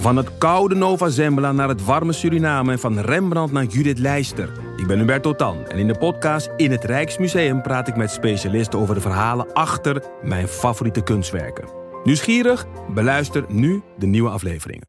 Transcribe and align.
Van 0.00 0.16
het 0.16 0.38
koude 0.38 0.74
Nova 0.74 1.08
Zembla 1.08 1.52
naar 1.52 1.68
het 1.68 1.84
warme 1.84 2.12
Suriname 2.12 2.72
en 2.72 2.78
van 2.78 2.98
Rembrandt 2.98 3.52
naar 3.52 3.64
Judith 3.64 3.98
Leister. 3.98 4.52
Ik 4.76 4.86
ben 4.86 4.98
Hubert 4.98 5.22
Totan 5.22 5.66
en 5.66 5.78
in 5.78 5.86
de 5.86 5.98
podcast 5.98 6.50
In 6.56 6.70
het 6.70 6.84
Rijksmuseum 6.84 7.62
praat 7.62 7.88
ik 7.88 7.96
met 7.96 8.10
specialisten 8.10 8.78
over 8.78 8.94
de 8.94 9.00
verhalen 9.00 9.52
achter 9.52 10.02
mijn 10.22 10.48
favoriete 10.48 11.02
kunstwerken. 11.02 11.68
Nieuwsgierig? 12.04 12.66
Beluister 12.94 13.44
nu 13.48 13.82
de 13.98 14.06
nieuwe 14.06 14.30
afleveringen. 14.30 14.88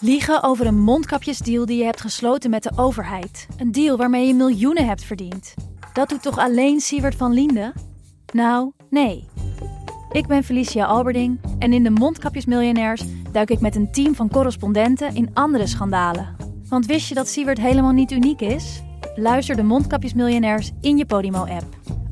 Liegen 0.00 0.42
over 0.42 0.66
een 0.66 0.80
mondkapjesdeal 0.80 1.66
die 1.66 1.78
je 1.78 1.84
hebt 1.84 2.00
gesloten 2.00 2.50
met 2.50 2.62
de 2.62 2.72
overheid. 2.76 3.46
Een 3.56 3.72
deal 3.72 3.96
waarmee 3.96 4.26
je 4.26 4.34
miljoenen 4.34 4.86
hebt 4.86 5.04
verdiend. 5.04 5.54
Dat 5.92 6.08
doet 6.08 6.22
toch 6.22 6.38
alleen 6.38 6.80
Siewert 6.80 7.14
van 7.14 7.32
Liende? 7.32 7.72
Nou, 8.32 8.72
nee. 8.90 9.28
Ik 10.14 10.26
ben 10.26 10.44
Felicia 10.44 10.84
Alberding 10.84 11.40
en 11.58 11.72
in 11.72 11.82
de 11.82 11.90
Mondkapjesmiljonairs 11.90 13.02
duik 13.32 13.50
ik 13.50 13.60
met 13.60 13.76
een 13.76 13.92
team 13.92 14.14
van 14.14 14.28
correspondenten 14.28 15.14
in 15.14 15.30
andere 15.32 15.66
schandalen. 15.66 16.36
Want 16.68 16.86
wist 16.86 17.08
je 17.08 17.14
dat 17.14 17.28
Siewert 17.28 17.58
helemaal 17.58 17.92
niet 17.92 18.10
uniek 18.10 18.40
is? 18.40 18.82
Luister 19.14 19.56
de 19.56 19.62
Mondkapjesmiljonairs 19.62 20.70
in 20.80 20.96
je 20.96 21.06
Podimo-app. 21.06 21.64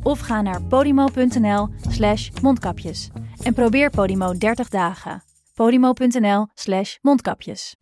Of 0.02 0.20
ga 0.20 0.40
naar 0.40 0.62
podimo.nl 0.62 1.68
slash 1.88 2.30
mondkapjes. 2.42 3.10
En 3.42 3.54
probeer 3.54 3.90
Podimo 3.90 4.38
30 4.38 4.68
dagen. 4.68 5.22
podimo.nl 5.54 6.46
slash 6.54 6.96
mondkapjes. 7.02 7.76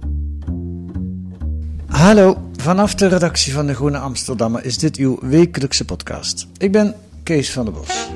Hallo, 1.86 2.50
vanaf 2.56 2.94
de 2.94 3.06
redactie 3.06 3.52
van 3.52 3.66
De 3.66 3.74
Groene 3.74 3.98
Amsterdammer 3.98 4.64
is 4.64 4.78
dit 4.78 4.96
uw 4.96 5.18
wekelijkse 5.20 5.84
podcast. 5.84 6.46
Ik 6.56 6.72
ben 6.72 6.94
Kees 7.22 7.52
van 7.52 7.64
der 7.64 7.74
Bos. 7.74 8.10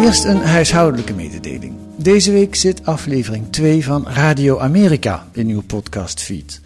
Eerst 0.00 0.24
een 0.24 0.42
huishoudelijke 0.42 1.12
mededeling. 1.12 1.74
Deze 1.96 2.32
week 2.32 2.54
zit 2.54 2.86
aflevering 2.86 3.52
2 3.52 3.84
van 3.84 4.06
Radio 4.08 4.58
Amerika 4.58 5.26
in 5.32 5.48
uw 5.48 5.62
podcastfeed. 5.62 6.60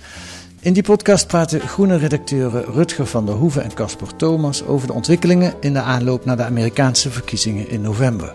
In 0.60 0.72
die 0.72 0.82
podcast 0.82 1.26
praten 1.26 1.60
groene 1.60 1.96
redacteuren 1.96 2.64
Rutger 2.64 3.06
van 3.06 3.26
der 3.26 3.34
Hoeven 3.34 3.62
en 3.62 3.74
Casper 3.74 4.16
Thomas 4.16 4.64
over 4.64 4.86
de 4.86 4.92
ontwikkelingen 4.92 5.54
in 5.60 5.72
de 5.72 5.80
aanloop 5.80 6.24
naar 6.24 6.36
de 6.36 6.44
Amerikaanse 6.44 7.10
verkiezingen 7.10 7.68
in 7.68 7.80
november. 7.80 8.34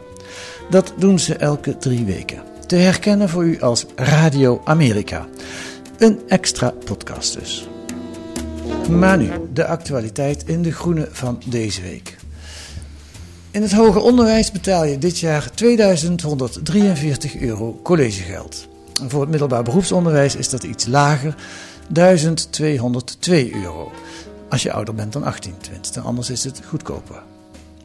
Dat 0.70 0.94
doen 0.98 1.20
ze 1.20 1.36
elke 1.36 1.78
drie 1.78 2.06
weken. 2.06 2.44
Te 2.66 2.76
herkennen 2.76 3.30
voor 3.30 3.44
u 3.44 3.62
als 3.62 3.86
Radio 3.96 4.62
Amerika. 4.64 5.28
Een 5.98 6.20
extra 6.28 6.74
podcast 6.86 7.40
dus. 7.40 7.68
Maar 8.90 9.18
nu 9.18 9.32
de 9.54 9.66
actualiteit 9.66 10.44
in 10.48 10.62
de 10.62 10.72
groene 10.72 11.08
van 11.12 11.42
deze 11.46 11.82
week. 11.82 12.19
In 13.52 13.62
het 13.62 13.72
hoger 13.72 14.02
onderwijs 14.02 14.52
betaal 14.52 14.86
je 14.86 14.98
dit 14.98 15.20
jaar 15.20 15.52
2143 15.54 17.36
euro 17.36 17.80
collegegeld. 17.84 18.68
Voor 19.08 19.22
het 19.22 19.30
middelbaar 19.30 19.64
beroepsonderwijs 19.64 20.36
is 20.36 20.50
dat 20.50 20.64
iets 20.64 20.86
lager, 20.86 21.36
1202 21.88 23.54
euro. 23.54 23.92
Als 24.50 24.64
je 24.64 24.72
ouder 24.72 24.96
bent 24.96 25.14
dan 25.14 25.24
18 25.24 25.54
tenminste, 25.58 26.00
anders 26.00 26.30
is 26.30 26.44
het 26.44 26.62
goedkoper. 26.68 27.22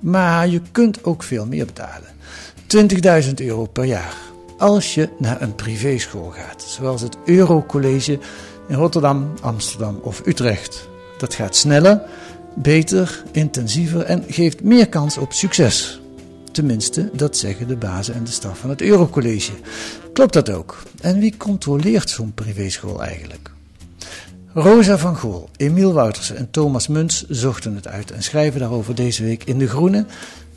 Maar 0.00 0.48
je 0.48 0.60
kunt 0.72 1.04
ook 1.04 1.22
veel 1.22 1.46
meer 1.46 1.66
betalen. 1.66 2.08
20.000 3.26 3.34
euro 3.34 3.66
per 3.66 3.84
jaar. 3.84 4.14
Als 4.58 4.94
je 4.94 5.08
naar 5.18 5.42
een 5.42 5.54
privéschool 5.54 6.30
gaat, 6.30 6.62
zoals 6.62 7.00
het 7.00 7.16
Eurocollege 7.24 8.18
in 8.68 8.76
Rotterdam, 8.76 9.32
Amsterdam 9.40 9.98
of 10.02 10.22
Utrecht. 10.26 10.88
Dat 11.18 11.34
gaat 11.34 11.56
sneller, 11.56 12.02
beter, 12.54 13.24
intensiever 13.32 14.00
en 14.00 14.24
geeft 14.28 14.62
meer 14.62 14.88
kans 14.88 15.18
op 15.18 15.32
succes. 15.32 16.00
Tenminste, 16.52 17.10
dat 17.12 17.36
zeggen 17.36 17.68
de 17.68 17.76
bazen 17.76 18.14
en 18.14 18.24
de 18.24 18.30
staf 18.30 18.58
van 18.58 18.70
het 18.70 18.82
Eurocollege. 18.82 19.52
Klopt 20.12 20.32
dat 20.32 20.50
ook? 20.50 20.82
En 21.00 21.18
wie 21.18 21.36
controleert 21.36 22.10
zo'n 22.10 22.32
privéschool 22.34 23.02
eigenlijk? 23.02 23.50
Rosa 24.52 24.98
van 24.98 25.16
Gool, 25.16 25.48
Emiel 25.56 25.92
Woutersen 25.92 26.36
en 26.36 26.50
Thomas 26.50 26.88
Muns 26.88 27.24
zochten 27.28 27.74
het 27.74 27.88
uit 27.88 28.10
en 28.10 28.22
schrijven 28.22 28.60
daarover 28.60 28.94
deze 28.94 29.22
week 29.22 29.44
in 29.44 29.58
De 29.58 29.68
Groene 29.68 30.06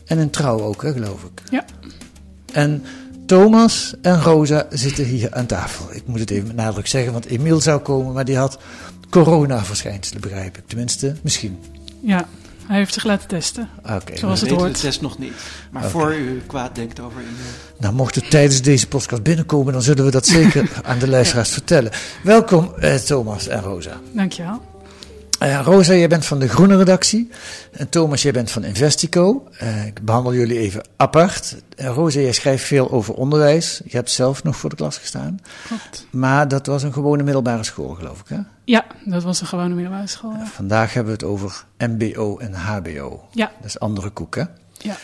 en 0.06 0.18
in 0.18 0.30
Trouw 0.30 0.62
ook, 0.62 0.82
hè, 0.82 0.92
geloof 0.92 1.24
ik. 1.24 1.42
Ja. 1.50 1.66
En 2.54 2.84
Thomas 3.26 3.96
en 4.02 4.22
Rosa 4.22 4.66
zitten 4.70 5.06
hier 5.06 5.34
aan 5.34 5.46
tafel. 5.46 5.94
Ik 5.94 6.04
moet 6.06 6.20
het 6.20 6.30
even 6.30 6.48
met 6.48 6.56
nadruk 6.56 6.88
zeggen, 6.88 7.12
want 7.12 7.26
Emiel 7.26 7.62
zou 7.62 7.80
komen, 7.82 8.14
maar 8.14 8.26
die 8.26 8.38
had 8.38 8.58
coronaverschijnselen, 9.10 10.22
begrijp 10.22 10.58
ik. 10.58 10.64
Tenminste, 10.68 11.16
misschien. 11.22 11.58
Ja, 12.00 12.28
hij 12.68 12.78
heeft 12.78 12.94
zich 12.94 13.04
laten 13.04 13.28
testen. 13.28 13.70
Oké. 13.96 14.18
Zoals 14.18 14.42
het 14.42 14.50
hoort. 14.50 14.76
de 14.76 14.82
test 14.82 15.02
nog 15.02 15.18
niet. 15.18 15.34
Maar 15.72 15.90
voor 15.90 16.16
u 16.16 16.42
kwaad 16.48 16.76
denkt 16.76 17.00
over 17.00 17.20
in 17.22 17.28
de... 17.28 17.74
Nou, 17.78 17.94
mocht 17.94 18.16
het 18.16 18.30
tijdens 18.30 18.62
deze 18.62 18.88
podcast 18.88 19.24
binnenkomen, 19.24 19.74
dan 19.74 19.82
zullen 19.82 20.06
we 20.06 20.12
dat 20.12 20.26
zeker 20.26 20.72
aan 20.84 21.00
de 21.00 21.08
luisteraars 21.08 21.50
vertellen. 21.50 21.92
Welkom, 22.24 22.74
eh, 22.80 22.96
Thomas 22.96 23.48
en 23.48 23.62
Rosa. 23.62 24.00
Dankjewel. 24.12 24.62
Eh, 25.40 25.62
Rosa, 25.64 25.94
jij 25.94 26.08
bent 26.08 26.26
van 26.26 26.40
de 26.40 26.48
Groene 26.48 26.78
redactie. 26.78 27.30
En 27.72 27.90
Thomas, 27.90 28.22
jij 28.22 28.32
bent 28.32 28.52
van 28.52 28.64
Investico. 28.64 29.48
Eh, 29.58 29.86
ik 29.86 30.06
behandel 30.06 30.34
jullie 30.34 30.60
even 30.60 30.84
apart. 30.96 31.56
En 31.76 31.88
Rosa, 31.88 32.20
jij 32.20 32.32
schrijft 32.32 32.64
veel 32.64 32.92
over 32.92 33.14
onderwijs. 33.14 33.82
Je 33.86 33.96
hebt 33.96 34.12
zelf 34.12 34.44
nog 34.44 34.56
voor 34.56 34.70
de 34.70 34.76
klas 34.76 34.98
gestaan. 34.98 35.40
Klopt. 35.68 36.08
Maar 36.12 36.48
dat 36.48 36.66
was 36.66 36.84
een 36.84 36.94
gewone 36.94 37.24
middelbare 37.24 37.64
school, 37.64 37.90
geloof 37.90 38.20
ik. 38.20 38.28
Hè? 38.28 38.40
Ja, 38.66 38.86
dat 39.06 39.24
was 39.24 39.42
een 39.42 39.48
gewone 39.48 39.74
middelbare 39.74 40.08
school. 40.08 40.32
Ja. 40.32 40.46
Vandaag 40.46 40.94
hebben 40.94 41.18
we 41.18 41.26
het 41.26 41.30
over 41.30 41.66
MBO 41.78 42.38
en 42.38 42.54
HBO. 42.54 43.28
Ja. 43.32 43.52
Dat 43.58 43.66
is 43.66 43.80
andere 43.80 44.10
koek, 44.10 44.36
hè? 44.36 44.44
ja. 44.78 44.98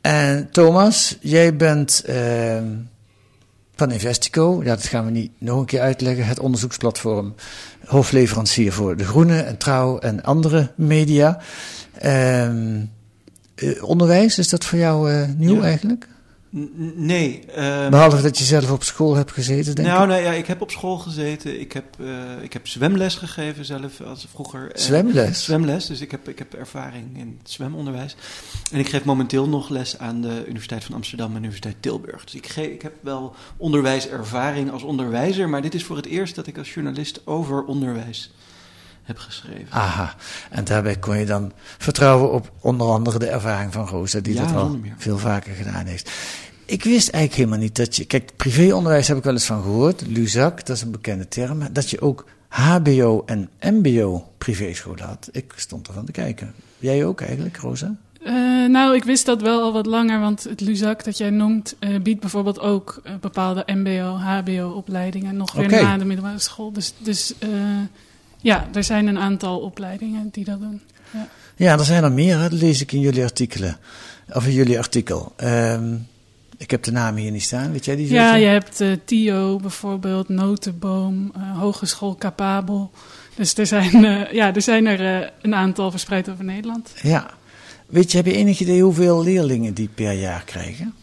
En 0.00 0.50
Thomas, 0.50 1.16
jij 1.20 1.56
bent 1.56 2.02
ehm, 2.04 2.64
van 3.76 3.90
Investico. 3.92 4.60
Ja, 4.64 4.74
dat 4.74 4.84
gaan 4.86 5.04
we 5.04 5.10
niet 5.10 5.30
nog 5.38 5.58
een 5.58 5.64
keer 5.64 5.80
uitleggen. 5.80 6.26
Het 6.26 6.38
onderzoeksplatform, 6.38 7.34
hoofdleverancier 7.84 8.72
voor 8.72 8.96
De 8.96 9.04
Groene 9.04 9.40
en 9.40 9.56
Trouw 9.56 9.98
en 9.98 10.22
andere 10.22 10.72
media. 10.74 11.40
Ehm, 11.98 12.80
eh, 13.54 13.82
onderwijs, 13.84 14.38
is 14.38 14.48
dat 14.48 14.64
voor 14.64 14.78
jou 14.78 15.12
eh, 15.12 15.28
nieuw 15.36 15.56
Ja. 15.56 15.62
eigenlijk? 15.62 16.08
Nee. 16.94 17.40
ehm, 17.54 17.90
Behalve 17.90 18.22
dat 18.22 18.38
je 18.38 18.44
zelf 18.44 18.70
op 18.70 18.82
school 18.82 19.14
hebt 19.14 19.32
gezeten, 19.32 19.74
denk 19.74 19.88
nou, 19.88 20.02
ik. 20.02 20.08
nou 20.08 20.22
ja, 20.22 20.32
ik 20.32 20.46
heb 20.46 20.60
op 20.60 20.70
school 20.70 20.98
gezeten. 20.98 21.60
Ik 21.60 21.72
heb, 21.72 21.84
eh, 22.00 22.06
ik 22.42 22.52
heb 22.52 22.66
zwemles 22.68 23.14
gegeven 23.14 23.64
zelf 23.64 24.00
als 24.00 24.26
vroeger. 24.30 24.70
Zwemles? 24.74 25.44
Zwemles, 25.44 25.86
dus 25.86 26.00
ik 26.00 26.10
heb, 26.10 26.28
ik 26.28 26.38
heb 26.38 26.54
ervaring 26.54 27.18
in 27.18 27.38
het 27.42 27.50
zwemonderwijs. 27.50 28.16
En 28.72 28.78
ik 28.78 28.88
geef 28.88 29.04
momenteel 29.04 29.48
nog 29.48 29.68
les 29.68 29.98
aan 29.98 30.20
de 30.20 30.44
Universiteit 30.46 30.84
van 30.84 30.94
Amsterdam 30.94 31.30
en 31.30 31.36
Universiteit 31.36 31.76
Tilburg. 31.80 32.24
Dus 32.24 32.34
ik, 32.34 32.46
ge- 32.46 32.72
ik 32.72 32.82
heb 32.82 32.92
wel 33.00 33.34
onderwijservaring 33.56 34.70
als 34.70 34.82
onderwijzer, 34.82 35.48
maar 35.48 35.62
dit 35.62 35.74
is 35.74 35.84
voor 35.84 35.96
het 35.96 36.06
eerst 36.06 36.34
dat 36.34 36.46
ik 36.46 36.58
als 36.58 36.74
journalist 36.74 37.20
over 37.26 37.64
onderwijs 37.64 38.32
heb 39.02 39.18
geschreven. 39.18 39.66
Aha, 39.70 40.14
en 40.50 40.64
daarbij 40.64 40.96
kon 40.96 41.18
je 41.18 41.26
dan 41.26 41.52
vertrouwen 41.78 42.32
op 42.32 42.52
onder 42.60 42.86
andere 42.86 43.18
de 43.18 43.26
ervaring 43.26 43.72
van 43.72 43.86
Rosa, 43.86 44.20
die 44.20 44.34
Ja, 44.34 44.44
dat 44.46 44.54
al 44.54 44.78
veel 44.96 45.18
vaker 45.18 45.54
gedaan 45.54 45.86
heeft. 45.86 46.10
Ik 46.66 46.84
wist 46.84 47.08
eigenlijk 47.08 47.34
helemaal 47.34 47.58
niet 47.58 47.76
dat 47.76 47.96
je. 47.96 48.04
Kijk, 48.04 48.30
privéonderwijs 48.36 49.08
heb 49.08 49.16
ik 49.16 49.24
wel 49.24 49.32
eens 49.32 49.46
van 49.46 49.62
gehoord, 49.62 50.06
Luzak, 50.06 50.66
dat 50.66 50.76
is 50.76 50.82
een 50.82 50.90
bekende 50.90 51.28
term, 51.28 51.72
dat 51.72 51.90
je 51.90 52.00
ook 52.00 52.24
HBO 52.48 53.22
en 53.26 53.50
MBO 53.60 54.28
privéscholen 54.38 55.04
had. 55.04 55.28
Ik 55.32 55.52
stond 55.56 55.88
ervan 55.88 56.04
te 56.04 56.12
kijken. 56.12 56.54
Jij 56.78 57.04
ook 57.04 57.20
eigenlijk, 57.20 57.56
Rosa? 57.56 57.96
Eh, 58.22 58.32
nou, 58.68 58.94
ik 58.94 59.04
wist 59.04 59.26
dat 59.26 59.42
wel 59.42 59.62
al 59.62 59.72
wat 59.72 59.86
langer, 59.86 60.20
want 60.20 60.44
het 60.44 60.60
Luzak 60.60 61.04
dat 61.04 61.18
jij 61.18 61.30
noemt 61.30 61.76
eh, 61.78 62.00
biedt 62.00 62.20
bijvoorbeeld 62.20 62.60
ook 62.60 63.00
eh, 63.04 63.12
bepaalde 63.20 63.62
MBO, 63.66 64.16
HBO-opleidingen 64.16 65.36
nog 65.36 65.52
weer 65.52 65.70
na 65.70 65.98
de 65.98 66.04
middelbare 66.04 66.38
school. 66.38 66.72
Dus, 66.72 66.94
dus 66.98 67.34
ja, 68.40 68.68
er 68.74 68.84
zijn 68.84 69.06
een 69.06 69.18
aantal 69.18 69.58
opleidingen 69.58 70.28
die 70.32 70.44
dat 70.44 70.60
doen. 70.60 70.80
Ja. 71.10 71.28
Ja, 71.56 71.78
er 71.78 71.84
zijn 71.84 72.04
er 72.04 72.12
meer, 72.12 72.38
hè? 72.38 72.48
dat 72.48 72.60
lees 72.60 72.80
ik 72.80 72.92
in 72.92 73.00
jullie 73.00 73.22
artikelen. 73.22 73.76
Of 74.32 74.46
in 74.46 74.52
jullie 74.52 74.78
artikel. 74.78 75.32
Ehm, 75.36 75.94
ik 76.58 76.70
heb 76.70 76.82
de 76.82 76.92
namen 76.92 77.22
hier 77.22 77.30
niet 77.30 77.42
staan, 77.42 77.72
weet 77.72 77.84
jij 77.84 77.96
die? 77.96 78.12
Ja, 78.12 78.34
je 78.34 78.46
hebt 78.46 78.80
eh, 78.80 78.88
TIO 79.04 79.56
bijvoorbeeld, 79.56 80.28
Notenboom, 80.28 81.32
eh, 81.34 81.58
Hogeschool 81.58 82.16
Capabel. 82.18 82.90
Dus 83.34 83.54
er 83.54 83.66
zijn, 83.66 84.04
eh, 84.04 84.32
ja, 84.32 84.54
er, 84.54 84.62
zijn 84.62 84.86
er 84.86 85.32
een 85.42 85.54
aantal 85.54 85.90
verspreid 85.90 86.28
over 86.30 86.44
Nederland. 86.44 86.92
Ja. 87.02 87.30
Weet 87.86 88.10
je, 88.10 88.16
heb 88.16 88.26
je 88.26 88.34
enig 88.34 88.60
idee 88.60 88.82
hoeveel 88.82 89.22
leerlingen 89.22 89.74
die 89.74 89.88
per 89.94 90.12
jaar 90.12 90.42
krijgen? 90.44 90.94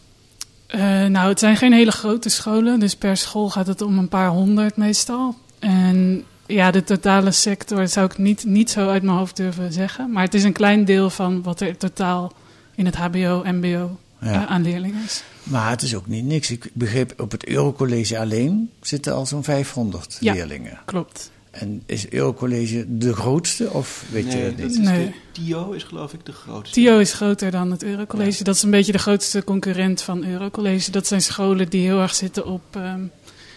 Nou, 1.08 1.28
het 1.28 1.38
zijn 1.38 1.56
geen 1.56 1.72
hele 1.72 1.90
grote 1.90 2.28
scholen, 2.28 2.80
dus 2.80 2.96
per 2.96 3.16
school 3.16 3.50
gaat 3.50 3.66
het 3.66 3.82
om 3.82 3.98
een 3.98 4.08
paar 4.08 4.28
honderd 4.28 4.76
meestal. 4.76 5.34
En 5.58 6.24
ja, 6.46 6.70
de 6.70 6.84
totale 6.84 7.30
sector 7.30 7.88
zou 7.88 8.06
ik 8.06 8.18
niet, 8.18 8.44
niet 8.44 8.70
zo 8.70 8.88
uit 8.88 9.02
mijn 9.02 9.16
hoofd 9.16 9.36
durven 9.36 9.72
zeggen. 9.72 10.10
Maar 10.10 10.22
het 10.24 10.34
is 10.34 10.44
een 10.44 10.52
klein 10.52 10.84
deel 10.84 11.10
van 11.10 11.42
wat 11.42 11.60
er 11.60 11.76
totaal 11.76 12.32
in 12.74 12.86
het 12.86 12.96
HBO, 12.96 13.42
MBO 13.44 13.98
Ja. 14.20 14.46
aan 14.46 14.62
leerlingen 14.62 15.04
is. 15.04 15.22
Maar 15.44 15.70
het 15.70 15.82
is 15.82 15.94
ook 15.94 16.06
niet 16.06 16.24
niks. 16.24 16.50
Ik 16.50 16.70
begreep, 16.72 17.14
op 17.20 17.30
het 17.30 17.46
Eurocollege 17.46 18.18
alleen 18.18 18.70
zitten 18.80 19.14
al 19.14 19.26
zo'n 19.26 19.44
500 19.44 20.16
Ja. 20.20 20.32
leerlingen. 20.32 20.78
Klopt. 20.84 21.30
En 21.50 21.82
is 21.86 22.08
Eurocollege 22.08 22.84
de 22.88 23.14
grootste 23.14 23.70
of 23.70 24.04
weet 24.10 24.26
nee, 24.26 24.36
je 24.36 24.42
dat 24.48 24.58
dat 24.58 24.66
niet? 24.68 24.78
is 24.78 24.84
Nee. 24.84 25.14
TIO 25.32 25.70
is 25.72 25.82
geloof 25.82 26.12
ik 26.12 26.26
de 26.26 26.32
grootste. 26.32 26.74
TIO 26.80 26.98
is 26.98 27.12
groter 27.12 27.50
dan 27.50 27.70
het 27.70 27.82
Eurocollege. 27.82 28.44
Dat 28.44 28.54
is 28.54 28.62
een 28.62 28.70
beetje 28.70 28.92
de 28.92 28.98
grootste 28.98 29.44
concurrent 29.44 30.02
van 30.02 30.24
Eurocollege. 30.24 30.90
Dat 30.90 31.06
zijn 31.06 31.22
scholen 31.22 31.68
die 31.68 31.86
heel 31.86 32.00
erg 32.00 32.14
zitten 32.14 32.46
op 32.46 32.62
ehm, 32.70 33.00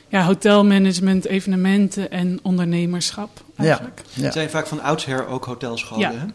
ja, 0.08 0.26
hotelmanagement, 0.26 1.26
evenementen 1.26 2.12
en 2.12 2.40
ondernemerschap. 2.42 3.44
Eigenlijk. 3.56 4.02
Ja. 4.14 4.24
Het 4.24 4.34
zijn 4.34 4.50
vaak 4.50 4.68
van 4.68 4.82
oudsher 4.82 5.28
ook 5.28 5.46
hotelscholen. 5.46 6.12
Ja. 6.12 6.18
Hè? 6.18 6.26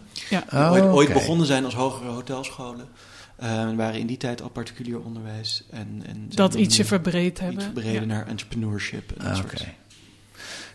Ja. 0.56 0.70
Die 0.72 0.82
Oh, 0.82 0.94
ooit, 0.94 1.12
begonnen 1.12 1.46
zijn 1.46 1.64
als 1.64 1.74
hogere 1.74 2.10
hotelscholen. 2.10 2.88
Eh, 3.42 3.60
en 3.60 3.76
waren 3.76 4.00
in 4.00 4.06
die 4.06 4.16
tijd 4.16 4.42
al 4.42 4.48
particulier 4.48 5.00
onderwijs. 5.00 5.64
En, 5.70 6.02
en 6.06 6.26
Dat 6.28 6.54
ietsje 6.54 6.84
verbreed 6.84 7.30
iets 7.30 7.40
hebben. 7.40 7.62
verbreden 7.62 7.92
Ja. 7.92 8.04
naar 8.04 8.26
entrepreneurship. 8.26 9.10
En 9.10 9.24
dat 9.24 9.26
Ah, 9.32 9.36
soort. 9.36 9.60
Oké. 9.60 9.70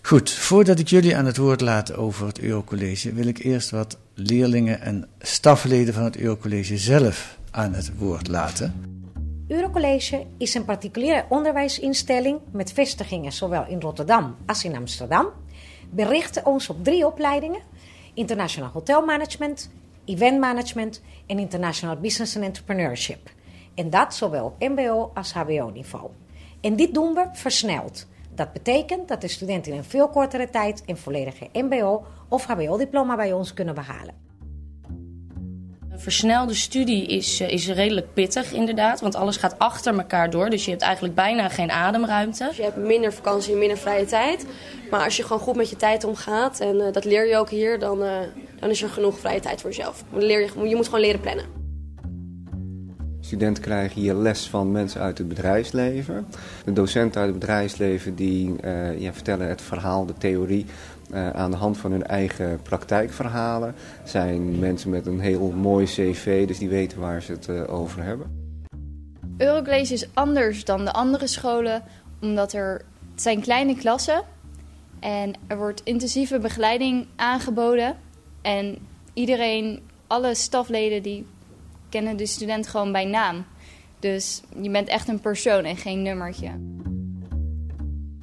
Goed, 0.02 0.31
voordat 0.31 0.80
ik 0.80 0.88
jullie 0.88 1.18
aan 1.18 1.25
het 1.25 1.38
woord 1.38 1.62
laat 1.62 1.94
over 1.94 2.28
het 2.28 2.40
Eurocollege, 2.40 3.14
wil 3.14 3.28
ik 3.28 3.38
eerst 3.38 3.69
wat 3.69 3.98
leerlingen 4.14 4.81
en 4.81 5.08
stafleden 5.19 5.94
van 5.94 6.04
het 6.04 6.18
Eurocollege 6.18 6.78
zelf 6.78 7.38
aan 7.52 7.74
het 7.74 7.98
woord 7.98 8.28
laten. 8.28 8.74
Eurocollege 9.48 10.25
is 10.38 10.54
een 10.54 10.66
particuliere 10.66 11.25
onderwijsinstelling 11.30 12.40
met 12.52 12.72
vestigingen 12.74 13.31
zowel 13.31 13.66
in 13.68 13.80
Rotterdam 13.80 14.36
als 14.46 14.63
in 14.63 14.75
Amsterdam. 14.75 15.28
We 15.90 16.06
richten 16.06 16.46
ons 16.46 16.70
op 16.70 16.84
drie 16.84 17.06
opleidingen: 17.06 17.60
International 18.13 18.70
Hotel 18.70 19.06
Management, 19.06 19.70
Event 20.07 20.39
Management 20.39 21.01
en 21.25 21.39
International 21.39 21.95
Business 21.95 22.36
and 22.36 22.45
Entrepreneurship. 22.45 23.30
En 23.75 23.89
dat 23.89 24.15
zowel 24.15 24.45
op 24.45 24.59
MBO 24.59 25.12
als 25.13 25.33
HBO-niveau. 25.33 26.09
En 26.62 26.75
dit 26.75 26.94
doen 26.94 27.13
we 27.13 27.27
versneld. 27.33 28.07
Dat 28.36 28.54
betekent 28.54 29.07
dat 29.07 29.21
de 29.21 29.27
studenten 29.27 29.71
in 29.71 29.77
een 29.77 29.83
veel 29.83 30.09
kortere 30.09 30.50
tijd 30.50 30.83
een 30.86 30.98
volledige 30.98 31.48
MBO 31.54 32.06
of 32.30 32.45
HBO-diploma 32.45 33.15
bij 33.15 33.33
ons 33.33 33.54
kunnen 33.54 33.75
behalen. 33.75 34.25
Een 35.98 36.04
versnelde 36.04 36.53
studie 36.53 37.07
is, 37.07 37.39
eh, 37.39 37.50
is 37.50 37.68
redelijk 37.68 38.13
pittig 38.13 38.53
inderdaad, 38.53 39.01
want 39.01 39.15
alles 39.15 39.38
gaat 39.38 39.60
achter 39.60 39.98
elkaar 39.98 40.30
door. 40.30 40.50
Dus 40.50 40.65
je 40.65 40.71
hebt 40.71 40.81
eigenlijk 40.83 41.15
bijna 41.15 41.50
geen 41.50 41.71
ademruimte. 41.71 42.45
Dus 42.48 42.57
je 42.57 42.63
hebt 42.63 42.77
minder 42.77 43.13
vakantie 43.13 43.53
en 43.53 43.60
minder 43.60 43.77
vrije 43.77 44.06
tijd. 44.06 44.45
Maar 44.92 45.03
als 45.03 45.18
je 45.18 45.24
gewoon 45.24 45.39
goed 45.39 45.56
met 45.56 45.69
je 45.69 45.75
tijd 45.75 46.03
omgaat, 46.03 46.60
en 46.60 46.81
eh, 46.81 46.94
dat 46.94 47.06
leer 47.06 47.27
je 47.27 47.38
ook 47.38 47.50
hier, 47.50 47.80
dan, 47.80 48.03
eh, 48.03 48.19
dan 48.59 48.69
is 48.69 48.81
er 48.81 48.89
genoeg 48.89 49.19
vrije 49.19 49.39
tijd 49.39 49.62
voor 49.62 49.69
jezelf. 49.69 50.04
Je, 50.19 50.50
je 50.63 50.75
moet 50.75 50.86
gewoon 50.86 51.01
leren 51.01 51.19
plannen. 51.19 51.45
Studenten 53.27 53.63
krijgen 53.63 54.01
hier 54.01 54.13
les 54.13 54.50
van 54.50 54.71
mensen 54.71 55.01
uit 55.01 55.18
het 55.18 55.27
bedrijfsleven. 55.27 56.27
De 56.65 56.74
docenten 56.74 57.21
uit 57.21 57.30
het 57.30 57.39
bedrijfsleven 57.39 58.15
die 58.15 58.62
eh, 58.62 59.00
ja, 59.00 59.13
vertellen 59.13 59.48
het 59.48 59.62
verhaal, 59.62 60.06
de 60.06 60.13
theorie 60.13 60.65
eh, 61.12 61.30
aan 61.30 61.51
de 61.51 61.57
hand 61.57 61.77
van 61.77 61.92
hun 61.92 62.06
eigen 62.06 62.62
praktijkverhalen. 62.62 63.75
Zijn 64.04 64.60
mensen 64.60 64.89
met 64.89 65.06
een 65.06 65.19
heel 65.19 65.51
mooi 65.51 65.86
cv, 65.86 66.48
dus 66.48 66.57
die 66.57 66.69
weten 66.69 67.00
waar 67.00 67.21
ze 67.21 67.31
het 67.31 67.48
eh, 67.48 67.74
over 67.74 68.03
hebben. 68.03 68.45
Eurocollege 69.38 69.94
is 69.94 70.07
anders 70.13 70.65
dan 70.65 70.86
de 70.86 70.94
andere 70.94 71.27
scholen, 71.27 71.83
omdat 72.21 72.53
er 72.53 72.81
het 73.12 73.21
zijn 73.21 73.42
kleine 73.42 73.75
klassen 73.75 74.24
en 75.00 75.33
er 75.48 75.57
wordt 75.57 75.81
intensieve 75.83 76.39
begeleiding 76.39 77.07
aangeboden. 77.15 77.95
En 78.48 78.78
iedereen, 79.14 79.82
alle 80.08 80.36
stafleden, 80.36 81.04
die 81.04 81.26
kennen 81.90 82.18
de 82.18 82.26
student 82.26 82.68
gewoon 82.68 82.92
bij 82.92 83.06
naam. 83.06 83.46
Dus 84.00 84.42
je 84.62 84.70
bent 84.70 84.88
echt 84.88 85.08
een 85.08 85.20
persoon 85.20 85.64
en 85.64 85.78
geen 85.78 86.02
nummertje. 86.02 86.52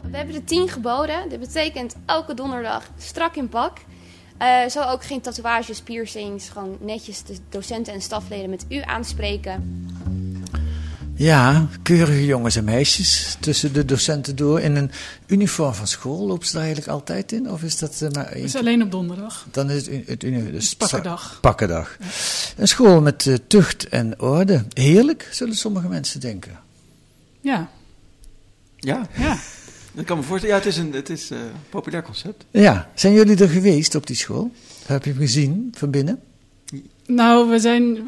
We 0.03 0.17
hebben 0.17 0.35
de 0.35 0.45
10 0.45 0.69
geboden. 0.69 1.29
Dit 1.29 1.41
betekent 1.41 1.97
elke 2.07 2.35
donderdag 2.35 2.91
strak 2.99 3.37
in 3.37 3.49
pak. 3.49 3.79
Eh 4.39 4.67
zo 4.69 4.83
ook 4.83 5.05
geen 5.05 5.21
tatoeages, 5.21 5.81
piercings. 5.81 6.49
Gewoon 6.49 6.77
netjes 6.81 7.23
de 7.23 7.37
docenten 7.49 7.93
en 7.93 8.01
stafleden 8.01 8.51
met 8.51 8.65
u 8.69 8.81
aanspreken. 8.81 9.87
Ja, 11.17 11.69
keurige 11.83 12.25
jongens 12.25 12.57
en 12.57 12.65
meisjes 12.65 13.37
tussen 13.41 13.73
de 13.73 13.85
docenten 13.85 14.37
door. 14.37 14.61
In 14.61 14.77
een 14.77 14.91
uniform 15.27 15.75
van 15.75 15.87
school 15.87 16.27
lopen 16.27 16.47
ze 16.47 16.53
daar 16.53 16.63
eigenlijk 16.63 16.93
altijd 16.93 17.33
in? 17.33 17.51
Of 17.51 17.63
is 17.63 17.79
dat 17.79 18.03
eh, 18.03 18.11
maar 18.11 18.27
één 18.27 18.45
is 18.45 18.57
alleen 18.57 18.83
op 18.83 18.91
donderdag. 18.91 19.47
Dan 19.51 19.71
is 19.71 19.87
het, 19.87 20.07
het 20.07 20.23
uniform. 20.23 20.53
Dus 20.53 20.75
Pakkendag. 20.75 21.39
Pakkendag. 21.41 21.97
Een 22.57 22.69
school 22.69 23.01
met 23.01 23.27
eh, 23.27 23.35
tucht 23.47 23.89
en 23.89 24.21
orde. 24.21 24.65
Heerlijk, 24.73 25.29
zullen 25.31 25.55
sommige 25.55 25.89
mensen 25.89 26.21
denken. 26.21 26.59
Ja, 27.41 27.71
Ja, 28.77 29.09
ja. 29.17 29.39
dat 29.93 30.05
kan 30.05 30.17
me 30.17 30.23
voorstellen. 30.23 30.57
Ja, 30.57 30.63
het 30.63 30.73
is 30.73 30.77
een 30.77 30.93
het 30.93 31.11
is, 31.11 31.31
eh, 31.31 31.39
een 31.39 31.51
populair 31.71 32.03
concept. 32.03 32.45
Ja, 32.51 32.91
zijn 32.95 33.13
jullie 33.15 33.37
er 33.37 33.49
geweest 33.49 33.95
op 33.95 34.07
die 34.07 34.17
school? 34.17 34.53
Heb 34.87 35.05
je 35.05 35.11
hem 35.11 35.19
gezien 35.19 35.75
van 35.77 35.91
binnen? 35.91 36.21
Nou, 37.07 37.49
we 37.51 37.59
zijn, 37.59 37.99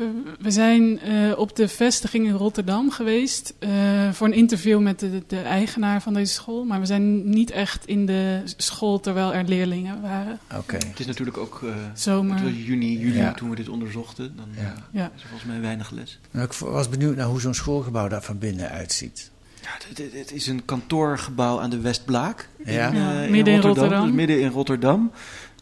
we, 0.40 0.50
zijn 0.50 1.00
eh, 1.00 1.38
op 1.38 1.56
de 1.56 1.68
vestiging 1.68 2.26
in 2.26 2.32
Rotterdam 2.32 2.90
geweest 2.90 3.54
eh, 3.58 3.70
voor 4.12 4.26
een 4.26 4.32
interview 4.32 4.80
met 4.80 4.98
de, 5.00 5.22
de 5.26 5.40
eigenaar 5.40 6.02
van 6.02 6.14
deze 6.14 6.32
school. 6.32 6.64
Maar 6.64 6.80
we 6.80 6.86
zijn 6.86 7.28
niet 7.30 7.50
echt 7.50 7.86
in 7.86 8.06
de 8.06 8.42
school 8.56 9.00
terwijl 9.00 9.34
er 9.34 9.44
leerlingen 9.44 10.00
waren. 10.02 10.38
Oké. 10.56 10.76
Het 10.76 11.00
is 11.00 11.06
natuurlijk 11.06 11.36
ook 11.36 11.60
eh, 11.62 11.74
Zomer. 11.94 12.34
het 12.34 12.44
was 12.44 12.52
juni, 12.64 12.98
juli 12.98 13.18
Ja. 13.18 13.32
toen 13.34 13.50
we 13.50 13.56
dit 13.56 13.68
onderzochten. 13.68 14.36
Dan 14.36 14.48
Ja. 14.56 14.74
Ja. 14.92 15.10
is 15.16 15.22
er 15.22 15.28
volgens 15.28 15.50
mij 15.50 15.60
weinig 15.60 15.90
les. 15.90 16.18
Nou, 16.30 16.46
ik 16.46 16.52
was 16.52 16.88
benieuwd 16.88 17.16
naar 17.16 17.26
hoe 17.26 17.40
zo'n 17.40 17.54
schoolgebouw 17.54 18.08
daar 18.08 18.22
van 18.22 18.38
binnen 18.38 18.70
uitziet. 18.70 19.30
Ja, 19.62 20.02
het, 20.18 20.32
is 20.32 20.46
een 20.46 20.64
kantoorgebouw 20.64 21.60
aan 21.60 21.70
de 21.70 21.80
Westblaak. 21.80 22.48
Ja. 22.64 22.88
In, 22.88 22.96
Ja, 22.96 23.22
eh, 23.22 23.30
midden 23.30 23.54
in 23.54 23.60
Rotterdam. 23.60 24.06
Dus 24.06 24.14
midden 24.14 24.40
in 24.40 24.50
Rotterdam. 24.50 25.10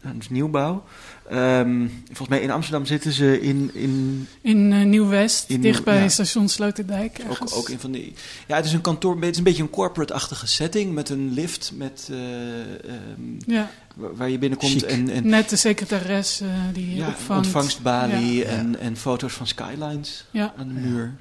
Eh, 0.01 0.11
dus 0.15 0.29
nieuwbouw. 0.29 0.83
Ehm, 1.29 1.87
volgens 2.05 2.27
mij 2.27 2.39
in 2.39 2.51
Amsterdam 2.51 2.85
zitten 2.85 3.11
ze 3.11 3.41
in, 3.41 3.69
in 3.73 4.27
In 4.41 4.73
eh, 4.73 4.83
Nieuw-West, 4.83 5.61
dicht 5.61 5.83
bij 5.83 6.01
ja. 6.01 6.09
station 6.09 6.49
Sloterdijk. 6.49 7.19
ook, 7.23 7.29
ergens. 7.29 7.53
ook 7.53 7.69
in 7.69 7.79
van 7.79 7.91
die. 7.91 8.13
Ja, 8.47 8.55
het 8.55 8.65
is 8.65 8.73
een 8.73 8.81
kantoor. 8.81 9.15
Het 9.15 9.25
is 9.31 9.37
een 9.37 9.43
beetje 9.43 9.63
een 9.63 9.69
corporate-achtige 9.69 10.47
setting 10.47 10.93
met 10.93 11.09
een 11.09 11.33
lift 11.33 11.71
met 11.75 12.07
eh, 12.11 12.17
ehm, 12.19 13.21
Ja, 13.45 13.69
waar 13.95 14.29
je 14.29 14.37
binnenkomt 14.37 14.71
Chic. 14.71 14.81
en, 14.81 15.09
en 15.09 15.27
net 15.27 15.49
de 15.49 15.55
secretares 15.55 16.41
eh, 16.41 16.47
die 16.73 16.95
ja, 16.95 17.07
opvangt. 17.07 17.45
ontvangstbalie 17.45 18.35
Ja. 18.35 18.45
En, 18.45 18.79
en 18.79 18.97
foto's 18.97 19.33
van 19.33 19.47
skylines 19.47 20.25
Ja. 20.31 20.53
aan 20.57 20.67
de 20.67 20.73
muur. 20.73 21.13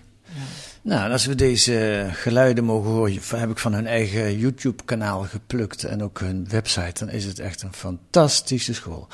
Nou, 0.83 1.05
en 1.05 1.11
als 1.11 1.27
we 1.27 1.35
deze 1.35 2.09
geluiden 2.13 2.65
mogen 2.65 2.91
horen, 2.91 3.19
heb 3.37 3.51
ik 3.51 3.59
van 3.59 3.73
hun 3.75 3.87
eigen 3.87 4.39
YouTube-kanaal 4.39 5.23
geplukt 5.23 5.85
en 5.85 6.03
ook 6.03 6.21
hun 6.21 6.47
website, 6.49 7.05
dan 7.05 7.15
is 7.15 7.25
het 7.25 7.39
echt 7.39 7.63
een 7.63 7.73
fantastische 7.73 8.75
school. 8.75 9.09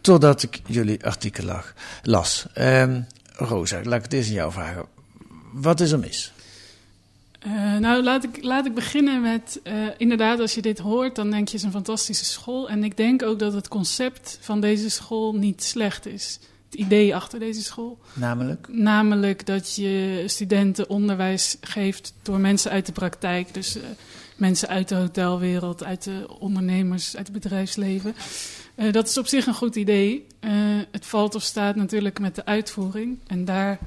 Totdat 0.00 0.42
ik 0.42 0.60
jullie 0.66 1.04
artikel 1.04 1.44
lag, 1.44 1.74
las. 2.02 2.46
Ehm, 2.54 3.00
Rosa, 3.32 3.80
laat 3.82 3.98
ik 3.98 4.04
het 4.04 4.12
eens 4.12 4.26
aan 4.26 4.32
jou 4.32 4.52
vragen. 4.52 4.84
Wat 5.52 5.80
is 5.80 5.92
er 5.92 5.98
mis? 5.98 6.32
Eh, 7.40 7.76
nou, 7.76 8.02
laat 8.02 8.24
ik, 8.24 8.42
laat 8.44 8.66
ik 8.66 8.74
beginnen 8.74 9.22
met... 9.22 9.60
eh, 9.62 9.74
inderdaad, 9.96 10.40
als 10.40 10.54
je 10.54 10.62
dit 10.62 10.78
hoort, 10.78 11.14
dan 11.16 11.30
denk 11.30 11.48
je... 11.48 11.54
het 11.54 11.54
is 11.54 11.62
een 11.62 11.70
fantastische 11.70 12.24
school. 12.24 12.68
En 12.70 12.84
ik 12.84 12.96
denk 12.96 13.22
ook 13.22 13.38
dat 13.38 13.52
het 13.52 13.68
concept 13.68 14.38
van 14.40 14.60
deze 14.60 14.90
school 14.90 15.34
niet 15.34 15.62
slecht 15.62 16.06
is. 16.06 16.38
Het 16.70 16.80
idee 16.80 17.14
achter 17.14 17.38
deze 17.38 17.62
school. 17.62 17.98
Namelijk? 18.12 18.66
Namelijk 18.70 19.46
dat 19.46 19.74
je 19.74 20.24
studenten 20.26 20.88
onderwijs 20.88 21.56
geeft 21.60 22.14
door 22.22 22.38
mensen 22.40 22.70
uit 22.70 22.86
de 22.86 22.92
praktijk. 22.92 23.54
Dus 23.54 23.76
eh, 23.76 23.82
mensen 24.36 24.68
uit 24.68 24.88
de 24.88 24.94
hotelwereld, 24.94 25.84
uit 25.84 26.04
de 26.04 26.26
ondernemers, 26.38 27.16
uit 27.16 27.26
het 27.26 27.42
bedrijfsleven. 27.42 28.14
Eh, 28.80 28.92
dat 28.92 29.08
is 29.08 29.18
op 29.18 29.26
zich 29.26 29.46
een 29.46 29.54
goed 29.54 29.76
idee. 29.76 30.26
Eh, 30.40 30.50
het 30.90 31.06
valt 31.06 31.34
of 31.34 31.42
staat 31.42 31.76
natuurlijk 31.76 32.18
met 32.18 32.34
de 32.34 32.44
uitvoering. 32.44 33.18
En 33.26 33.44
daar 33.44 33.78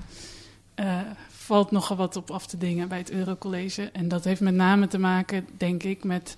eh, 0.75 0.99
valt 1.29 1.71
nogal 1.71 1.97
wat 1.97 2.15
op 2.15 2.31
af 2.31 2.47
te 2.47 2.57
dingen 2.57 2.87
bij 2.87 2.97
het 2.97 3.11
Eurocollege. 3.11 3.89
En 3.93 4.07
dat 4.07 4.23
heeft 4.23 4.41
met 4.41 4.53
name 4.53 4.87
te 4.87 4.97
maken, 4.97 5.47
denk 5.57 5.83
ik, 5.83 6.03
met 6.03 6.37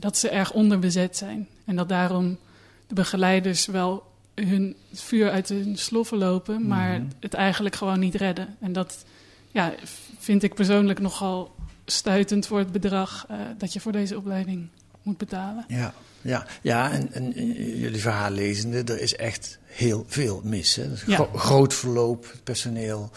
dat 0.00 0.16
ze 0.18 0.28
erg 0.28 0.52
onderbezet 0.52 1.16
zijn. 1.16 1.48
En 1.64 1.76
dat 1.76 1.88
daarom 1.88 2.38
de 2.86 2.94
begeleiders 2.94 3.66
wel 3.66 4.12
hun 4.34 4.76
vuur 4.92 5.30
uit 5.30 5.48
hun 5.48 5.78
sloffen 5.78 6.18
lopen, 6.18 6.66
maar 6.66 7.00
Mhm. 7.00 7.08
het 7.20 7.34
eigenlijk 7.34 7.74
gewoon 7.74 7.98
niet 7.98 8.14
redden. 8.14 8.56
En 8.60 8.72
dat 8.72 9.04
ja, 9.50 9.74
vind 10.18 10.42
ik 10.42 10.54
persoonlijk 10.54 11.00
nogal 11.00 11.54
stuitend 11.84 12.46
voor 12.46 12.58
het 12.58 12.72
bedrag 12.72 13.26
dat 13.58 13.72
je 13.72 13.80
voor 13.80 13.92
deze 13.92 14.16
opleiding 14.16 14.68
moet 15.02 15.18
betalen. 15.18 15.64
Ja, 15.68 15.94
ja, 16.22 16.46
ja 16.62 16.92
en, 16.92 17.12
en, 17.12 17.32
jullie 17.78 18.00
verhaal 18.00 18.30
lezende, 18.30 18.92
er 18.92 19.00
is 19.00 19.16
echt 19.16 19.58
heel 19.66 20.04
veel 20.08 20.40
mis. 20.44 20.76
Hè? 20.76 20.88
Dus 20.88 21.02
Ja. 21.06 21.14
gro- 21.16 21.30
groot 21.38 21.74
verloop, 21.74 22.34
personeel, 22.44 23.10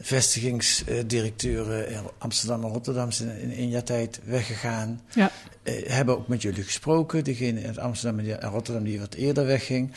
vestigingsdirecteuren 0.00 1.88
in 1.90 2.00
Amsterdam 2.18 2.64
en 2.64 2.70
Rotterdam 2.70 3.10
zijn 3.10 3.38
in 3.40 3.52
één 3.52 3.68
jaar 3.68 3.82
tijd 3.82 4.20
weggegaan. 4.24 5.00
Ja. 5.14 5.30
Eh, 5.62 5.74
hebben 5.86 6.16
ook 6.18 6.28
met 6.28 6.42
jullie 6.42 6.62
gesproken, 6.62 7.24
degene 7.24 7.60
in 7.60 7.78
Amsterdam 7.78 8.18
en 8.26 8.50
Rotterdam 8.50 8.84
die 8.84 9.00
wat 9.00 9.14
eerder 9.14 9.46
wegging. 9.46 9.92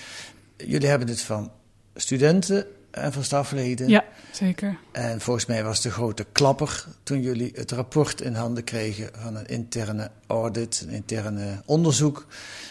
Jullie 0.58 0.88
hebben 0.88 1.08
dit 1.08 1.22
van 1.22 1.52
studenten 1.96 2.66
en 2.98 3.14
voor 3.14 3.24
stafleden. 3.24 3.88
Ja, 3.90 4.04
zeker. 4.32 4.78
En 4.92 5.22
volgens 5.22 5.46
mij 5.46 5.64
was 5.64 5.82
de 5.82 5.92
grote 5.92 6.26
klapper 6.32 6.86
toen 7.04 7.22
jullie 7.22 7.52
het 7.56 7.72
rapport 7.72 8.22
in 8.22 8.34
handen 8.34 8.64
kregen 8.64 9.10
van 9.22 9.36
een 9.36 9.46
interne 9.48 10.12
audit, 10.28 10.84
een 10.88 10.94
interne 10.94 11.62
onderzoek. 11.66 12.26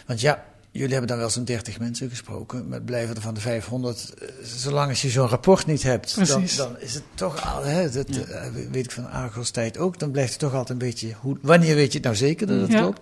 Want 0.06 0.20
ja, 0.20 0.44
jullie 0.70 0.90
hebben 0.90 1.08
dan 1.08 1.18
wel 1.18 1.30
zo'n 1.30 1.44
30 1.44 1.78
mensen 1.78 2.08
gesproken, 2.08 2.68
maar 2.68 2.82
blijven 2.82 3.16
er 3.16 3.22
van 3.22 3.34
de 3.34 3.40
500. 3.40 4.14
eh, 4.18 4.28
Zolang 4.44 4.88
als 4.88 5.02
je 5.02 5.08
zo'n 5.08 5.28
rapport 5.28 5.66
niet 5.66 5.82
hebt, 5.82 6.26
dan, 6.28 6.44
dan 6.56 6.76
is 6.78 6.94
het 6.94 7.02
toch 7.14 7.54
al, 7.54 7.64
hè, 7.64 7.90
dat 7.90 8.06
eh, 8.08 8.42
weet 8.70 8.84
ik 8.84 8.90
van 8.90 9.10
Argos 9.10 9.50
tijd 9.50 9.78
ook, 9.78 9.98
dan 9.98 10.10
blijft 10.10 10.30
het 10.30 10.40
toch 10.40 10.52
altijd 10.52 10.70
een 10.70 10.86
beetje, 10.88 11.12
hoe, 11.20 11.36
wanneer 11.42 11.74
weet 11.74 11.88
je 11.92 11.98
het 11.98 12.04
nou 12.06 12.16
zeker 12.16 12.46
dat 12.46 12.60
het 12.60 12.72
Ja. 12.72 12.80
klopt? 12.80 13.00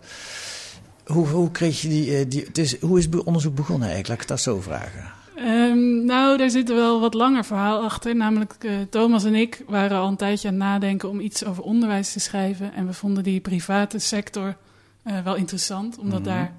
Hoe, 1.04 1.26
hoe 1.28 1.50
kreeg 1.50 1.80
je 1.80 1.88
die, 1.88 2.16
eh, 2.16 2.24
die 2.28 2.44
het 2.44 2.58
is, 2.58 2.80
hoe 2.80 2.98
is 2.98 3.04
het 3.04 3.22
onderzoek 3.24 3.54
begonnen 3.54 3.88
eigenlijk? 3.88 4.08
Laat 4.08 4.20
ik 4.22 4.28
het 4.28 4.44
dat 4.44 4.54
zo 4.54 4.60
vragen. 4.60 5.12
Ehm, 5.36 6.04
nou, 6.04 6.36
daar 6.38 6.50
zit 6.50 6.68
wel 6.68 7.00
wat 7.00 7.14
langer 7.14 7.44
verhaal 7.44 7.82
achter. 7.82 8.16
Namelijk, 8.16 8.54
eh, 8.58 8.72
Thomas 8.90 9.24
en 9.24 9.34
ik 9.34 9.62
waren 9.66 9.98
al 9.98 10.08
een 10.08 10.16
tijdje 10.16 10.48
aan 10.48 10.54
het 10.54 10.62
nadenken 10.62 11.08
om 11.08 11.20
iets 11.20 11.44
over 11.44 11.62
onderwijs 11.62 12.12
te 12.12 12.20
schrijven. 12.20 12.74
En 12.74 12.86
we 12.86 12.92
vonden 12.92 13.22
die 13.22 13.40
private 13.40 13.98
sector 13.98 14.56
eh, 15.02 15.20
wel 15.20 15.34
interessant. 15.34 15.98
Omdat 15.98 16.20
Mhm. 16.20 16.28
daar, 16.28 16.52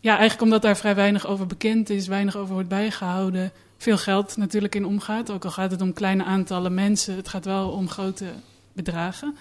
ja, 0.00 0.10
eigenlijk 0.10 0.42
omdat 0.42 0.62
daar 0.62 0.76
vrij 0.76 0.94
weinig 0.94 1.26
over 1.26 1.46
bekend 1.46 1.90
is, 1.90 2.06
weinig 2.06 2.36
over 2.36 2.52
wordt 2.54 2.68
bijgehouden. 2.68 3.52
Veel 3.76 3.98
geld 3.98 4.36
natuurlijk 4.36 4.74
in 4.74 4.86
omgaat. 4.86 5.30
Ook 5.30 5.44
al 5.44 5.50
gaat 5.50 5.70
het 5.70 5.80
om 5.80 5.92
kleine 5.92 6.24
aantallen 6.24 6.74
mensen, 6.74 7.16
het 7.16 7.28
gaat 7.28 7.44
wel 7.44 7.68
om 7.68 7.88
grote 7.88 8.24
bedragen. 8.72 9.36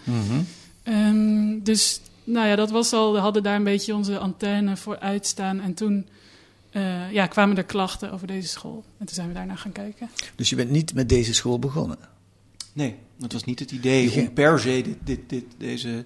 Ehm, 0.84 1.60
dus 1.64 2.02
nou 2.24 2.48
ja, 2.48 2.56
dat 2.56 2.72
was 2.72 2.94
al, 2.94 3.14
we 3.14 3.20
hadden 3.20 3.44
daar 3.44 3.56
een 3.56 3.64
beetje 3.64 3.96
onze 3.96 4.18
antenne 4.18 4.78
voor 4.78 5.00
uitstaan. 5.00 5.60
En 5.62 5.74
toen 5.74 6.08
eh, 6.78 7.12
ja, 7.12 7.28
kwamen 7.28 7.58
er 7.58 7.64
klachten 7.64 8.12
over 8.12 8.28
deze 8.28 8.48
school. 8.48 8.84
En 8.98 9.06
toen 9.06 9.16
zijn 9.16 9.28
we 9.28 9.34
daarna 9.34 9.56
gaan 9.56 9.72
kijken. 9.72 10.10
Dus 10.36 10.50
je 10.50 10.56
bent 10.56 10.70
niet 10.70 10.94
met 10.94 11.10
deze 11.10 11.34
school 11.34 11.60
begonnen? 11.60 11.98
Nee, 12.74 12.96
dat 13.18 13.32
was 13.32 13.44
niet 13.44 13.60
het 13.60 13.72
idee 13.72 14.12
om 14.12 14.34
per 14.34 14.60
se 14.60 14.82
dit, 14.82 14.98
dit, 15.04 15.20
dit, 15.28 15.46
deze, 15.58 16.06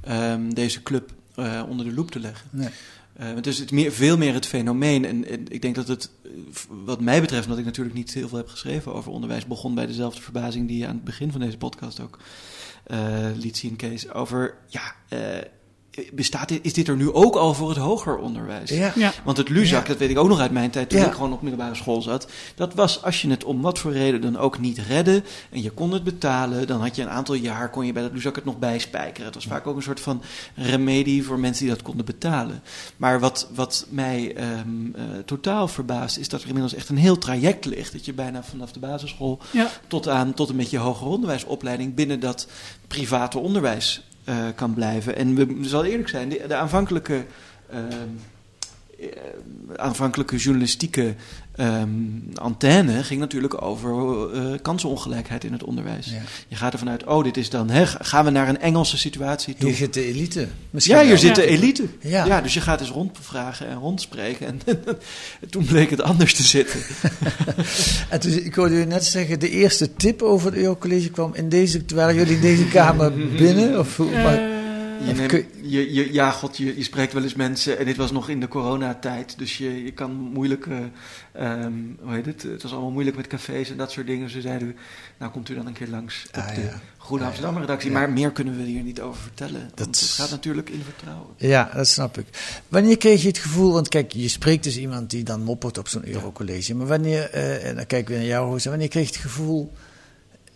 ehm, 0.00 0.50
deze 0.50 0.82
club 0.82 1.12
eh, 1.34 1.62
onder 1.68 1.86
de 1.86 1.92
loep 1.92 2.10
te 2.10 2.20
leggen. 2.20 2.48
Nee. 2.50 2.68
Eh, 3.14 3.34
het 3.34 3.46
is 3.46 3.58
het 3.58 3.70
meer, 3.70 3.92
veel 3.92 4.16
meer 4.16 4.34
het 4.34 4.46
fenomeen. 4.46 5.04
En, 5.04 5.28
en 5.28 5.48
ik 5.48 5.62
denk 5.62 5.74
dat 5.74 5.88
het, 5.88 6.10
wat 6.68 7.00
mij 7.00 7.20
betreft, 7.20 7.42
omdat 7.42 7.58
ik 7.58 7.64
natuurlijk 7.64 7.96
niet 7.96 8.14
heel 8.14 8.28
veel 8.28 8.38
heb 8.38 8.48
geschreven 8.48 8.94
over 8.94 9.12
onderwijs, 9.12 9.46
begon 9.46 9.74
bij 9.74 9.86
dezelfde 9.86 10.22
verbazing 10.22 10.68
die 10.68 10.78
je 10.78 10.86
aan 10.86 10.94
het 10.94 11.04
begin 11.04 11.32
van 11.32 11.40
deze 11.40 11.58
podcast 11.58 12.00
ook 12.00 12.18
eh, 12.84 13.26
liet 13.36 13.56
zien, 13.56 13.76
Kees. 13.76 14.10
Over, 14.10 14.54
ja, 14.68 14.94
eh, 15.08 15.48
bestaat 16.12 16.48
dit, 16.48 16.58
is 16.62 16.72
dit 16.72 16.88
er 16.88 16.96
nu 16.96 17.12
ook 17.12 17.34
al 17.36 17.54
voor 17.54 17.68
het 17.68 17.78
hoger 17.78 18.16
onderwijs? 18.16 18.70
Ja. 18.70 18.92
Ja. 18.94 19.12
Want 19.24 19.36
het 19.36 19.48
Luzak, 19.48 19.82
Ja. 19.82 19.88
dat 19.88 19.98
weet 19.98 20.10
ik 20.10 20.18
ook 20.18 20.28
nog 20.28 20.40
uit 20.40 20.50
mijn 20.50 20.70
tijd 20.70 20.88
toen 20.90 20.98
Ja. 21.00 21.06
ik 21.06 21.12
gewoon 21.12 21.32
op 21.32 21.42
middelbare 21.42 21.74
school 21.74 22.02
zat. 22.02 22.26
Dat 22.54 22.74
was 22.74 23.02
als 23.02 23.22
je 23.22 23.30
het 23.30 23.44
om 23.44 23.60
wat 23.60 23.78
voor 23.78 23.92
reden 23.92 24.20
dan 24.20 24.36
ook 24.36 24.58
niet 24.58 24.78
redde 24.78 25.22
en 25.50 25.62
je 25.62 25.70
kon 25.70 25.92
het 25.92 26.04
betalen, 26.04 26.66
dan 26.66 26.80
had 26.80 26.96
je 26.96 27.02
een 27.02 27.08
aantal 27.10 27.34
jaar, 27.34 27.70
kon 27.70 27.86
je 27.86 27.92
bij 27.92 28.02
dat 28.02 28.12
Luzak 28.12 28.34
het 28.36 28.44
nog 28.44 28.58
bijspijkeren. 28.58 29.24
Het 29.26 29.34
was 29.34 29.46
vaak 29.46 29.66
ook 29.66 29.76
een 29.76 29.82
soort 29.82 30.00
van 30.00 30.22
remedie 30.54 31.24
voor 31.24 31.38
mensen 31.38 31.64
die 31.64 31.74
dat 31.74 31.82
konden 31.84 32.04
betalen. 32.06 32.62
Maar 32.96 33.20
wat, 33.20 33.48
wat 33.54 33.86
mij 33.88 34.34
ehm, 34.36 34.50
eh, 34.94 35.02
totaal 35.24 35.68
verbaast, 35.68 36.16
is 36.16 36.28
dat 36.28 36.40
er 36.40 36.46
inmiddels 36.46 36.74
echt 36.74 36.88
een 36.88 36.96
heel 36.96 37.18
traject 37.18 37.64
ligt. 37.64 37.92
Dat 37.92 38.04
je 38.04 38.12
bijna 38.12 38.42
vanaf 38.42 38.72
de 38.72 38.78
basisschool 38.78 39.38
Ja. 39.50 39.68
tot 39.88 40.08
aan 40.08 40.34
tot 40.34 40.48
en 40.48 40.56
met 40.56 40.70
je 40.70 40.78
hoger 40.78 41.06
onderwijsopleiding 41.06 41.94
binnen 41.94 42.20
dat 42.20 42.46
private 42.88 43.38
onderwijs 43.38 44.02
kan 44.54 44.74
blijven. 44.74 45.16
En 45.16 45.34
we 45.34 45.58
zal 45.60 45.84
eerlijk 45.84 46.08
zijn, 46.08 46.28
de, 46.28 46.44
de 46.48 46.54
aanvankelijke, 46.54 47.24
ehm, 47.70 47.82
eh, 47.82 47.96
aanvankelijke 49.76 50.36
journalistieke 50.36 51.14
ehm, 51.56 51.88
antenne 52.34 53.02
ging 53.04 53.20
natuurlijk 53.20 53.62
over 53.62 53.92
eh, 54.32 54.44
kansenongelijkheid 54.62 55.44
in 55.44 55.52
het 55.52 55.64
onderwijs. 55.64 56.06
Ja. 56.06 56.20
Je 56.48 56.56
gaat 56.56 56.72
ervan 56.72 56.88
uit, 56.88 57.04
oh, 57.04 57.24
dit 57.24 57.36
is 57.36 57.50
dan, 57.50 57.70
hè, 57.70 57.86
gaan 57.86 58.24
we 58.24 58.30
naar 58.30 58.48
een 58.48 58.60
Engelse 58.60 58.98
situatie 58.98 59.54
toe? 59.54 59.68
Hier 59.68 59.76
zit 59.78 59.94
de 59.94 60.04
elite. 60.06 60.46
Misschien 60.70 60.94
ja, 60.96 61.00
hier 61.02 61.10
wel. 61.10 61.20
zit 61.20 61.34
de 61.34 61.46
elite. 61.46 61.84
Ja. 62.00 62.24
Ja. 62.24 62.40
dus 62.40 62.54
je 62.54 62.60
gaat 62.60 62.80
eens 62.80 62.90
rondvragen 62.90 63.68
en 63.68 63.76
rondspreken. 63.76 64.46
En 64.46 64.60
toen 65.50 65.64
bleek 65.64 65.90
het 65.90 66.02
anders 66.02 66.34
te 66.34 66.42
zitten. 66.42 66.80
En 68.08 68.20
toen, 68.20 68.32
ik 68.32 68.54
hoorde 68.54 68.74
u 68.80 68.84
net 68.84 69.04
zeggen, 69.04 69.40
de 69.40 69.50
eerste 69.50 69.94
tip 69.94 70.22
over 70.22 70.50
het 70.50 70.60
Eurocollege 70.60 71.10
kwam 71.10 71.34
in 71.34 71.48
deze, 71.48 71.82
waren 71.94 72.14
jullie 72.14 72.34
in 72.34 72.40
deze 72.40 72.64
kamer 72.68 73.12
binnen? 73.42 73.78
Of, 73.78 73.96
hoe- 73.96 74.10
maar- 74.10 74.62
Je, 75.06 75.12
neemt- 75.12 75.44
je, 75.62 75.92
je, 75.94 76.12
ja, 76.12 76.30
god, 76.30 76.56
je, 76.56 76.76
je 76.76 76.82
spreekt 76.82 77.12
wel 77.12 77.22
eens 77.22 77.34
mensen. 77.34 77.78
En 77.78 77.84
dit 77.84 77.96
was 77.96 78.12
nog 78.12 78.28
in 78.28 78.40
de 78.40 78.48
coronatijd. 78.48 79.38
Dus 79.38 79.58
je, 79.58 79.84
je 79.84 79.92
kan 79.92 80.12
moeilijk. 80.12 80.66
eh, 80.66 80.78
ehm, 81.32 81.72
hoe 82.00 82.14
heet 82.14 82.26
het? 82.26 82.42
Het 82.42 82.62
was 82.62 82.72
allemaal 82.72 82.90
moeilijk 82.90 83.16
met 83.16 83.26
cafés 83.26 83.70
en 83.70 83.76
dat 83.76 83.90
soort 83.92 84.06
dingen. 84.06 84.30
Ze 84.30 84.40
zeiden: 84.40 84.76
Nou, 85.18 85.32
komt 85.32 85.48
u 85.48 85.54
dan 85.54 85.66
een 85.66 85.72
keer 85.72 85.88
langs 85.88 86.24
op 86.28 86.36
Ah, 86.36 86.54
de 86.54 86.60
ja. 86.60 86.80
Groene 86.98 87.22
Ah, 87.22 87.28
Amsterdam 87.28 87.58
redactie. 87.60 87.90
ja. 87.90 87.98
Maar 87.98 88.10
meer 88.10 88.30
kunnen 88.32 88.56
we 88.56 88.62
hier 88.62 88.82
niet 88.82 89.00
over 89.00 89.22
vertellen. 89.22 89.60
Dat 89.74 89.78
want 89.84 90.00
het 90.00 90.10
gaat 90.10 90.30
natuurlijk 90.30 90.70
in 90.70 90.82
vertrouwen. 90.84 91.26
Ja, 91.36 91.70
dat 91.74 91.88
snap 91.88 92.18
ik. 92.18 92.26
Wanneer 92.68 92.96
kreeg 92.96 93.22
je 93.22 93.28
het 93.28 93.38
gevoel, 93.38 93.72
want 93.72 93.88
kijk, 93.88 94.12
je 94.12 94.28
spreekt 94.28 94.64
dus 94.64 94.78
iemand 94.78 95.10
die 95.10 95.22
dan 95.24 95.42
moppert 95.42 95.78
op 95.78 95.88
zo'n 95.88 96.08
Eurocollege. 96.08 96.74
Maar 96.74 96.86
wanneer, 96.86 97.30
eh, 97.30 97.68
en 97.68 97.76
dan 97.76 97.86
kijken 97.86 98.12
we 98.12 98.18
naar 98.20 98.28
jou, 98.28 98.50
Rosa, 98.50 98.70
wanneer 98.70 98.88
kreeg 98.88 99.06
je 99.08 99.12
het 99.12 99.22
gevoel, 99.22 99.72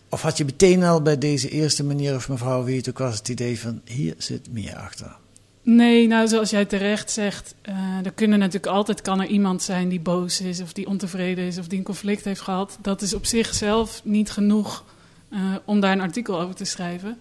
of 0.09 0.23
had 0.23 0.37
je 0.37 0.45
meteen 0.45 0.83
al 0.83 1.03
bij 1.03 1.19
deze 1.19 1.49
eerste 1.49 1.85
meneer 1.85 2.15
of 2.15 2.29
mevrouw, 2.29 2.65
wie 2.65 2.77
het 2.77 2.89
ook 2.89 2.99
was, 2.99 3.19
het 3.19 3.29
idee 3.29 3.61
van, 3.61 3.81
hier 3.85 4.15
zit 4.19 4.53
meer 4.53 4.77
achter? 4.77 5.17
Nee, 5.63 6.07
nou 6.07 6.29
zoals 6.29 6.51
jij 6.51 6.65
terecht 6.65 7.11
zegt, 7.11 7.55
eh, 7.63 7.75
er 8.05 8.13
kunnen 8.13 8.39
natuurlijk 8.39 8.73
altijd 8.73 9.03
kan 9.03 9.21
er 9.21 9.27
iemand 9.27 9.63
zijn 9.63 9.89
die 9.89 10.01
boos 10.01 10.41
is 10.41 10.61
of 10.61 10.73
die 10.73 10.87
ontevreden 10.87 11.45
is 11.45 11.59
of 11.59 11.69
die 11.69 11.79
een 11.79 11.85
conflict 11.85 12.25
heeft 12.25 12.41
gehad. 12.41 12.79
Dat 12.83 13.03
is 13.03 13.15
op 13.15 13.27
zichzelf 13.27 14.01
niet 14.05 14.31
genoeg 14.31 14.85
eh, 15.31 15.41
om 15.65 15.81
daar 15.81 15.93
een 15.93 16.01
artikel 16.01 16.41
over 16.41 16.55
te 16.55 16.65
schrijven. 16.65 17.19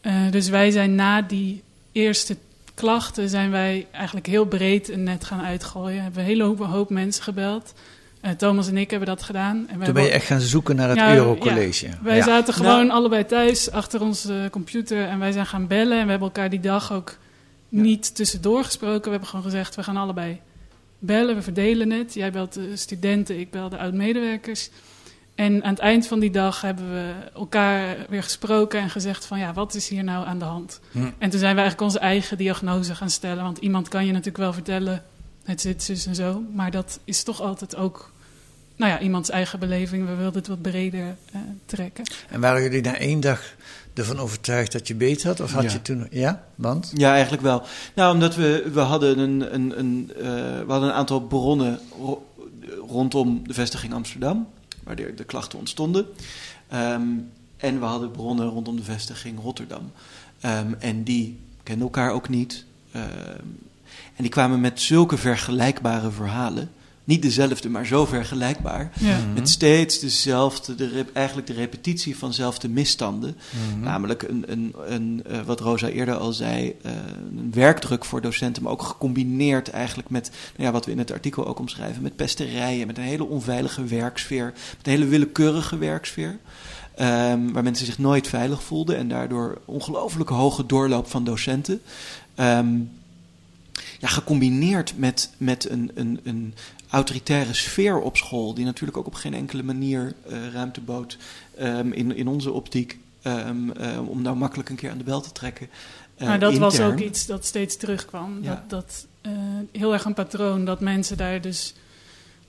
Eh, 0.00 0.30
dus 0.30 0.48
wij 0.48 0.70
zijn 0.70 0.94
na 0.94 1.22
die 1.22 1.62
eerste 1.92 2.36
klachten 2.74 3.28
zijn 3.28 3.50
wij 3.50 3.86
eigenlijk 3.90 4.26
heel 4.26 4.44
breed 4.44 4.88
een 4.88 5.02
net 5.02 5.24
gaan 5.24 5.42
uitgooien. 5.42 6.02
Hebben 6.02 6.20
een 6.20 6.28
hele 6.28 6.42
hoop, 6.42 6.58
hoop 6.58 6.90
mensen 6.90 7.22
gebeld. 7.22 7.74
Eh, 8.20 8.30
Thomas 8.30 8.68
en 8.68 8.76
ik 8.76 8.90
hebben 8.90 9.08
dat 9.08 9.22
gedaan. 9.22 9.66
En 9.68 9.78
we 9.78 9.84
Toen 9.84 9.94
ben 9.94 10.02
je 10.02 10.10
echt 10.10 10.26
gaan 10.26 10.40
zoeken 10.40 10.76
naar 10.76 10.88
het 10.88 10.98
Ja, 10.98 11.14
Eurocollege. 11.14 11.86
ja. 11.86 11.98
Wij 12.02 12.16
Ja. 12.16 12.24
zaten 12.24 12.54
gewoon 12.54 12.86
Nou- 12.86 12.90
allebei 12.98 13.26
thuis 13.26 13.70
achter 13.70 14.00
onze 14.00 14.48
computer 14.50 15.06
en 15.08 15.18
wij 15.18 15.32
zijn 15.32 15.46
gaan 15.46 15.66
bellen. 15.66 15.98
En 15.98 16.04
we 16.04 16.10
hebben 16.10 16.28
elkaar 16.28 16.50
die 16.50 16.60
dag 16.60 16.92
ook 16.92 17.16
niet 17.68 18.14
tussendoor 18.14 18.64
gesproken. 18.64 19.02
We 19.04 19.10
hebben 19.10 19.28
gewoon 19.28 19.44
gezegd, 19.44 19.74
we 19.74 19.82
gaan 19.82 19.96
allebei 19.96 20.40
bellen, 20.98 21.34
we 21.34 21.42
verdelen 21.42 21.90
het. 21.90 22.14
Jij 22.14 22.32
belt 22.32 22.52
de 22.52 22.76
studenten, 22.76 23.38
ik 23.38 23.50
bel 23.50 23.68
de 23.68 23.78
oud-medewerkers. 23.78 24.70
En 25.34 25.64
aan 25.64 25.70
het 25.70 25.78
eind 25.78 26.06
van 26.06 26.18
die 26.20 26.30
dag 26.30 26.60
hebben 26.60 26.90
we 26.92 27.12
elkaar 27.34 27.96
weer 28.08 28.22
gesproken 28.22 28.80
en 28.80 28.90
gezegd 28.90 29.24
van 29.26 29.38
ja, 29.38 29.52
wat 29.52 29.74
is 29.74 29.88
hier 29.88 30.04
nou 30.04 30.26
aan 30.26 30.38
de 30.38 30.44
hand? 30.44 30.80
Hm. 30.92 30.98
En 30.98 31.30
toen 31.30 31.38
zijn 31.38 31.54
we 31.54 31.60
eigenlijk 31.60 31.80
onze 31.80 31.98
eigen 31.98 32.36
diagnose 32.36 32.94
gaan 32.94 33.10
stellen. 33.10 33.42
Want 33.42 33.58
iemand 33.58 33.88
kan 33.88 34.02
je 34.06 34.10
natuurlijk 34.10 34.36
wel 34.36 34.52
vertellen, 34.52 35.02
het 35.48 35.60
zit 35.60 35.82
zus 35.82 36.06
en 36.06 36.14
zo. 36.14 36.42
Maar 36.54 36.70
dat 36.70 36.98
is 37.04 37.22
toch 37.22 37.40
altijd 37.40 37.76
ook, 37.76 38.12
nou 38.76 38.90
ja, 38.92 39.00
iemands 39.00 39.30
eigen 39.30 39.58
beleving. 39.58 40.06
We 40.06 40.14
wilden 40.14 40.38
het 40.38 40.46
wat 40.48 40.62
breder 40.62 41.16
eh, 41.32 41.40
trekken. 41.66 42.04
En 42.28 42.40
waren 42.40 42.62
jullie 42.62 42.80
na 42.82 42.96
één 42.96 43.20
dag 43.20 43.54
ervan 43.94 44.18
overtuigd 44.18 44.72
dat 44.72 44.88
je 44.88 44.94
beter 44.94 45.26
had? 45.26 45.40
Of 45.40 45.52
had 45.52 45.62
Ja. 45.62 45.70
je 45.72 45.82
toen, 45.82 46.06
ja, 46.10 46.44
want? 46.54 46.92
Ja, 46.94 47.12
eigenlijk 47.12 47.42
wel. 47.42 47.62
Nou, 47.94 48.14
omdat 48.14 48.34
we, 48.34 48.70
we 48.72 48.80
hadden 48.80 49.18
een, 49.18 49.54
een, 49.54 49.78
een, 49.78 50.12
eh, 50.16 50.22
we 50.24 50.64
hadden 50.68 50.88
een 50.88 50.94
aantal 50.94 51.20
bronnen 51.20 51.78
ro- 51.98 52.26
rondom 52.88 53.46
de 53.46 53.54
vestiging 53.54 53.92
Amsterdam, 53.92 54.48
waar 54.84 54.96
de, 54.96 55.14
de 55.14 55.24
klachten 55.24 55.58
ontstonden. 55.58 56.06
Ehm, 56.68 57.02
en 57.56 57.78
we 57.80 57.84
hadden 57.84 58.10
bronnen 58.10 58.46
rondom 58.46 58.76
de 58.76 58.82
vestiging 58.82 59.40
Rotterdam. 59.40 59.90
Ehm, 60.40 60.72
en 60.78 61.02
die 61.04 61.38
kenden 61.62 61.84
elkaar 61.84 62.12
ook 62.12 62.28
niet. 62.28 62.64
Ehm, 62.92 63.04
en 64.18 64.24
die 64.24 64.32
kwamen 64.32 64.60
met 64.60 64.80
zulke 64.80 65.16
vergelijkbare 65.16 66.10
verhalen. 66.10 66.70
Niet 67.04 67.22
dezelfde, 67.22 67.68
maar 67.68 67.86
zo 67.86 68.06
vergelijkbaar. 68.06 68.92
Ja. 69.00 69.18
Mhm. 69.18 69.32
Met 69.32 69.48
steeds 69.48 69.98
dezelfde, 69.98 70.74
de, 70.74 71.04
eigenlijk 71.12 71.46
de 71.46 71.52
repetitie 71.52 72.16
van 72.16 72.32
zelfde 72.32 72.68
misstanden. 72.68 73.36
Mhm. 73.50 73.80
Namelijk 73.80 74.22
een, 74.22 74.44
een, 74.46 74.74
een, 74.86 75.22
eh, 75.26 75.40
wat 75.40 75.60
Rosa 75.60 75.88
eerder 75.88 76.16
al 76.16 76.32
zei, 76.32 76.74
eh, 76.82 76.92
een 77.36 77.50
werkdruk 77.52 78.04
voor 78.04 78.20
docenten, 78.20 78.62
maar 78.62 78.72
ook 78.72 78.82
gecombineerd 78.82 79.70
eigenlijk 79.70 80.10
met 80.10 80.30
nou 80.56 80.66
ja, 80.66 80.72
wat 80.72 80.84
we 80.84 80.90
in 80.90 80.98
het 80.98 81.12
artikel 81.12 81.46
ook 81.46 81.58
omschrijven, 81.58 82.02
met 82.02 82.16
pesterijen, 82.16 82.86
met 82.86 82.98
een 82.98 83.04
hele 83.04 83.26
onveilige 83.26 83.84
werksfeer, 83.84 84.44
met 84.76 84.86
een 84.86 84.92
hele 84.92 85.06
willekeurige 85.06 85.78
werksfeer. 85.78 86.38
ehm, 86.94 87.52
waar 87.52 87.62
mensen 87.62 87.86
zich 87.86 87.98
nooit 87.98 88.28
veilig 88.28 88.62
voelden 88.62 88.96
en 88.96 89.08
daardoor 89.08 89.60
ongelooflijk 89.64 90.30
hoge 90.30 90.66
doorloop 90.66 91.10
van 91.10 91.24
docenten. 91.24 91.80
Ehm, 92.34 92.76
ja, 93.98 94.08
gecombineerd 94.08 94.98
met, 94.98 95.30
met 95.36 95.70
een, 95.70 95.90
een, 95.94 96.20
een 96.22 96.54
autoritaire 96.90 97.54
sfeer 97.54 98.00
op 98.00 98.16
school, 98.16 98.54
die 98.54 98.64
natuurlijk 98.64 98.98
ook 98.98 99.06
op 99.06 99.14
geen 99.14 99.34
enkele 99.34 99.62
manier 99.62 100.14
eh, 100.28 100.52
ruimte 100.52 100.80
bood 100.80 101.16
ehm, 101.56 101.92
in, 101.92 102.16
in 102.16 102.28
onze 102.28 102.52
optiek. 102.52 102.98
ehm, 103.22 103.70
eh, 103.70 104.08
om 104.08 104.22
nou 104.22 104.36
makkelijk 104.36 104.68
een 104.68 104.76
keer 104.76 104.90
aan 104.90 104.98
de 104.98 105.04
bel 105.04 105.20
te 105.20 105.32
trekken. 105.32 105.68
eh, 106.16 106.26
maar 106.26 106.38
dat 106.38 106.58
was 106.58 106.80
ook 106.80 106.98
iets 107.00 107.26
dat 107.26 107.44
steeds 107.44 107.76
terugkwam. 107.76 108.38
Ja. 108.42 108.64
Dat, 108.68 108.70
dat 108.70 109.06
heel 109.72 109.92
erg 109.92 110.04
een 110.04 110.14
patroon 110.14 110.64
dat 110.64 110.80
mensen 110.80 111.16
daar 111.16 111.40
dus 111.40 111.74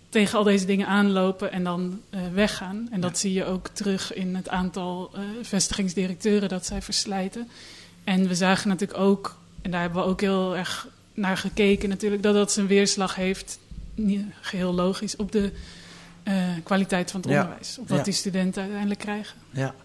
tegen 0.09 0.37
al 0.37 0.43
deze 0.43 0.65
dingen 0.65 0.87
aanlopen 0.87 1.51
en 1.51 1.63
dan 1.63 2.01
weggaan. 2.33 2.87
En 2.91 3.01
dat 3.01 3.17
zie 3.17 3.33
je 3.33 3.45
ook 3.45 3.67
terug 3.67 4.13
in 4.13 4.35
het 4.35 4.49
aantal 4.49 5.11
vestigingsdirecteuren 5.41 6.49
dat 6.49 6.65
zij 6.65 6.81
verslijten. 6.81 7.47
En 8.03 8.27
we 8.27 8.35
zagen 8.35 8.67
natuurlijk 8.67 8.99
ook, 8.99 9.37
en 9.61 9.71
daar 9.71 9.81
hebben 9.81 10.03
we 10.03 10.09
ook 10.09 10.21
heel 10.21 10.55
erg 10.55 10.87
naar 11.19 11.37
gekeken 11.37 11.89
natuurlijk, 11.89 12.23
dat 12.23 12.33
dat 12.33 12.51
zijn 12.51 12.67
weerslag 12.67 13.15
heeft, 13.15 13.59
niet 13.95 14.25
geheel 14.41 14.73
logisch, 14.73 15.15
op 15.15 15.31
de 15.31 15.51
eh, 16.23 16.35
kwaliteit 16.63 17.11
van 17.11 17.21
het 17.21 17.29
Ja. 17.29 17.41
onderwijs. 17.41 17.77
Op 17.79 17.89
wat 17.89 17.97
Ja. 17.97 18.03
die 18.03 18.13
studenten 18.13 18.61
uiteindelijk 18.61 18.99
krijgen. 18.99 19.35
Ja. 19.51 19.75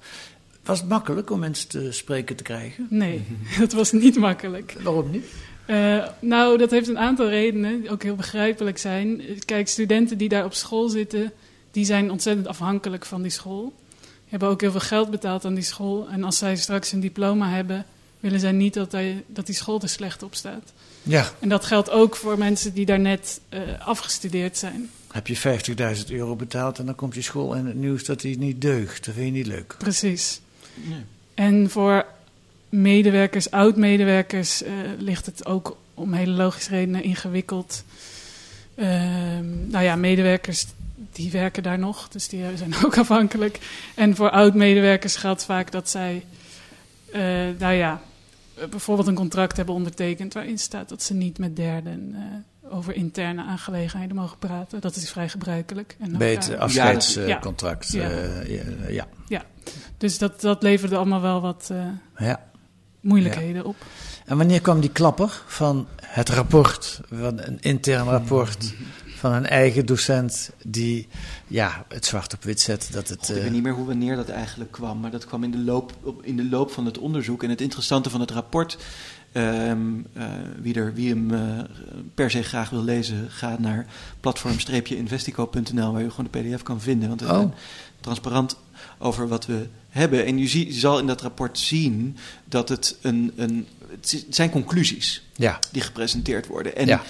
Was 0.64 0.78
het 0.80 0.88
makkelijk 0.88 1.30
om 1.30 1.38
mensen 1.38 1.68
te 1.68 1.92
spreken 1.92 2.36
te 2.36 2.42
krijgen? 2.42 2.86
Nee, 2.90 3.24
dat 3.58 3.72
was 3.72 3.92
niet 3.92 4.16
makkelijk. 4.16 4.76
Waarom 4.82 5.10
niet? 5.10 5.24
Eh, 5.66 6.06
nou, 6.20 6.58
dat 6.58 6.70
heeft 6.70 6.88
een 6.88 6.98
aantal 6.98 7.28
redenen, 7.28 7.80
die 7.80 7.90
ook 7.90 8.02
heel 8.02 8.14
begrijpelijk 8.14 8.78
zijn. 8.78 9.22
Kijk, 9.44 9.68
studenten 9.68 10.18
die 10.18 10.28
daar 10.28 10.44
op 10.44 10.54
school 10.54 10.88
zitten, 10.88 11.32
die 11.70 11.84
zijn 11.84 12.10
ontzettend 12.10 12.46
afhankelijk 12.46 13.04
van 13.04 13.22
die 13.22 13.30
school. 13.30 13.72
Hebben 14.28 14.48
ook 14.48 14.60
heel 14.60 14.70
veel 14.70 14.80
geld 14.80 15.10
betaald 15.10 15.44
aan 15.44 15.54
die 15.54 15.64
school. 15.64 16.08
En 16.08 16.24
als 16.24 16.38
zij 16.38 16.56
straks 16.56 16.92
een 16.92 17.00
diploma 17.00 17.50
hebben, 17.50 17.86
willen 18.20 18.40
zij 18.40 18.52
niet 18.52 18.74
dat, 18.74 18.92
hij, 18.92 19.24
dat 19.26 19.46
die 19.46 19.54
school 19.54 19.80
er 19.80 19.88
slecht 19.88 20.22
op 20.22 20.34
staat. 20.34 20.72
Ja. 21.04 21.30
En 21.38 21.48
dat 21.48 21.64
geldt 21.64 21.90
ook 21.90 22.16
voor 22.16 22.38
mensen 22.38 22.74
die 22.74 22.86
daar 22.86 23.00
net 23.00 23.40
eh, 23.48 23.60
afgestudeerd 23.78 24.58
zijn. 24.58 24.90
Heb 25.10 25.26
je 25.26 25.36
50.000 25.96 26.06
euro 26.08 26.36
betaald 26.36 26.78
en 26.78 26.86
dan 26.86 26.94
komt 26.94 27.14
je 27.14 27.22
school 27.22 27.54
in 27.54 27.66
het 27.66 27.74
nieuws 27.74 28.04
dat 28.04 28.20
die 28.20 28.38
niet 28.38 28.60
deugt. 28.60 29.04
Dat 29.04 29.14
vind 29.14 29.26
je 29.26 29.32
niet 29.32 29.46
leuk. 29.46 29.74
Precies. 29.78 30.40
Ja. 30.74 30.96
En 31.34 31.70
voor 31.70 32.06
medewerkers, 32.68 33.50
oud-medewerkers, 33.50 34.62
eh, 34.62 34.72
ligt 34.98 35.26
het 35.26 35.46
ook 35.46 35.76
om 35.94 36.12
hele 36.12 36.32
logische 36.32 36.70
redenen 36.70 37.02
ingewikkeld. 37.02 37.84
Ehm, 38.74 39.68
nou 39.68 39.84
ja, 39.84 39.96
medewerkers 39.96 40.66
die 41.12 41.30
werken 41.30 41.62
daar 41.62 41.78
nog, 41.78 42.08
dus 42.08 42.28
die 42.28 42.44
zijn 42.56 42.74
ook 42.84 42.98
afhankelijk. 42.98 43.58
En 43.94 44.16
voor 44.16 44.30
oud-medewerkers 44.30 45.16
geldt 45.16 45.44
vaak 45.44 45.70
dat 45.70 45.90
zij, 45.90 46.24
eh, 47.12 47.20
nou 47.58 47.74
ja, 47.74 48.02
bijvoorbeeld 48.70 49.08
een 49.08 49.14
contract 49.14 49.56
hebben 49.56 49.74
ondertekend 49.74 50.34
waarin 50.34 50.58
staat 50.58 50.88
dat 50.88 51.02
ze 51.02 51.14
niet 51.14 51.38
met 51.38 51.56
derden 51.56 52.14
eh, 52.14 52.72
over 52.76 52.94
interne 52.94 53.42
aangelegenheden 53.42 54.16
mogen 54.16 54.38
praten. 54.38 54.80
Dat 54.80 54.96
is 54.96 55.10
vrij 55.10 55.28
gebruikelijk. 55.28 55.96
En 55.98 56.18
Bij 56.18 56.32
het 56.32 56.56
afscheidscontract. 56.56 57.92
Ja. 57.92 58.10
eh, 58.10 58.48
ja. 58.56 58.62
ja. 58.88 59.06
Ja, 59.28 59.44
dus 59.98 60.18
dat, 60.18 60.40
dat 60.40 60.62
leverde 60.62 60.96
allemaal 60.96 61.20
wel 61.20 61.40
wat 61.40 61.68
eh, 61.72 62.26
Ja. 62.26 62.40
moeilijkheden 63.00 63.64
op. 63.64 63.76
En 64.24 64.36
wanneer 64.36 64.60
kwam 64.60 64.80
die 64.80 64.90
klapper 64.90 65.42
van 65.46 65.86
het 66.02 66.28
rapport, 66.28 67.00
van 67.12 67.40
een 67.40 67.58
intern 67.60 68.04
rapport 68.08 68.74
van 69.24 69.32
een 69.32 69.46
eigen 69.46 69.86
docent 69.86 70.50
die 70.64 71.06
ja, 71.46 71.84
het 71.88 72.06
zwart 72.06 72.34
op 72.34 72.42
wit 72.42 72.60
zet 72.60 72.88
dat 72.92 73.08
het... 73.08 73.18
God, 73.18 73.28
ik 73.30 73.36
eh, 73.36 73.42
weet 73.42 73.52
niet 73.52 73.62
meer 73.62 73.72
hoe 73.72 73.86
wanneer 73.86 74.16
dat 74.16 74.28
eigenlijk 74.28 74.70
kwam, 74.72 75.00
maar 75.00 75.10
dat 75.10 75.24
kwam 75.26 75.44
in 75.44 75.50
de 75.50 75.58
loop, 75.58 75.92
op, 76.02 76.24
in 76.24 76.36
de 76.36 76.44
loop 76.48 76.70
van 76.70 76.86
het 76.86 76.98
onderzoek. 76.98 77.42
En 77.42 77.50
het 77.50 77.60
interessante 77.60 78.10
van 78.10 78.20
het 78.20 78.30
rapport, 78.30 78.78
ehm, 79.32 79.78
eh, 80.12 80.24
wie, 80.60 80.74
er, 80.74 80.94
wie 80.94 81.08
hem 81.08 81.34
eh, 81.34 81.40
per 82.14 82.30
se 82.30 82.42
graag 82.42 82.70
wil 82.70 82.84
lezen, 82.84 83.26
ga 83.30 83.56
naar 83.58 83.86
platform-investico.nl 84.20 85.92
waar 85.92 86.02
je 86.02 86.10
gewoon 86.10 86.28
de 86.30 86.38
pdf 86.40 86.62
kan 86.62 86.80
vinden. 86.80 87.08
Want 87.08 87.20
we 87.20 87.26
Oh. 87.26 87.34
zijn 87.38 87.52
transparant 88.00 88.56
over 88.98 89.28
wat 89.28 89.46
we 89.46 89.66
hebben. 89.88 90.26
En 90.26 90.38
je, 90.38 90.48
zie, 90.48 90.66
je 90.66 90.72
zal 90.72 90.98
in 90.98 91.06
dat 91.06 91.20
rapport 91.22 91.58
zien 91.58 92.16
dat 92.44 92.68
het 92.68 92.96
een... 93.00 93.32
een 93.36 93.66
het 93.90 94.12
is- 94.12 94.22
het 94.24 94.34
zijn 94.34 94.50
conclusies 94.50 95.22
ja. 95.36 95.58
die 95.72 95.82
gepresenteerd 95.82 96.46
worden. 96.46 96.76
En 96.76 96.86
Ja. 96.86 97.02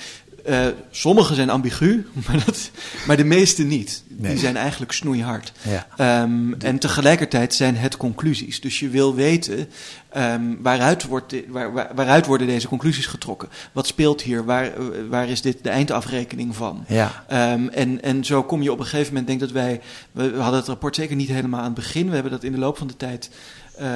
Eh, 0.44 0.66
sommige 0.90 1.34
zijn 1.34 1.50
ambigu, 1.50 2.06
maar, 2.26 2.44
dat, 2.44 2.70
maar 3.06 3.16
de 3.16 3.24
meeste 3.24 3.62
niet. 3.62 4.02
Nee. 4.08 4.30
Die 4.30 4.40
zijn 4.40 4.56
eigenlijk 4.56 4.92
snoeihard. 4.92 5.52
Ja. 5.62 5.86
Ehm, 5.96 6.52
en 6.52 6.78
tegelijkertijd 6.78 7.54
zijn 7.54 7.76
het 7.76 7.96
conclusies. 7.96 8.60
Dus 8.60 8.78
je 8.78 8.88
wil 8.88 9.14
weten 9.14 9.68
ehm, 10.08 10.42
waaruit, 10.58 11.04
wordt 11.04 11.30
de- 11.30 11.44
waar, 11.48 11.72
waar- 11.72 11.90
waaruit 11.94 12.26
worden 12.26 12.46
deze 12.46 12.68
conclusies 12.68 13.06
getrokken. 13.06 13.48
Wat 13.72 13.86
speelt 13.86 14.22
hier? 14.22 14.44
Waar, 14.44 14.64
eh, 14.64 14.72
waar 15.08 15.28
is 15.28 15.40
dit 15.42 15.62
de 15.62 15.68
eindafrekening 15.70 16.56
van? 16.56 16.84
Ja. 16.88 17.24
Ehm, 17.28 17.68
en, 17.68 18.02
en 18.02 18.24
zo 18.24 18.42
kom 18.42 18.62
je 18.62 18.72
op 18.72 18.78
een 18.78 18.84
gegeven 18.84 19.08
moment, 19.08 19.26
denk 19.26 19.40
dat 19.40 19.50
wij, 19.50 19.80
we, 20.12 20.22
hadden 20.36 20.58
het 20.60 20.68
rapport 20.68 20.94
zeker 20.96 21.16
niet 21.16 21.28
helemaal 21.28 21.60
aan 21.60 21.64
het 21.66 21.74
begin. 21.74 22.06
We 22.08 22.14
hebben 22.14 22.32
dat 22.32 22.44
in 22.44 22.52
de 22.52 22.58
loop 22.58 22.78
van 22.78 22.86
de 22.86 22.96
tijd 22.96 23.30
eh, 23.78 23.86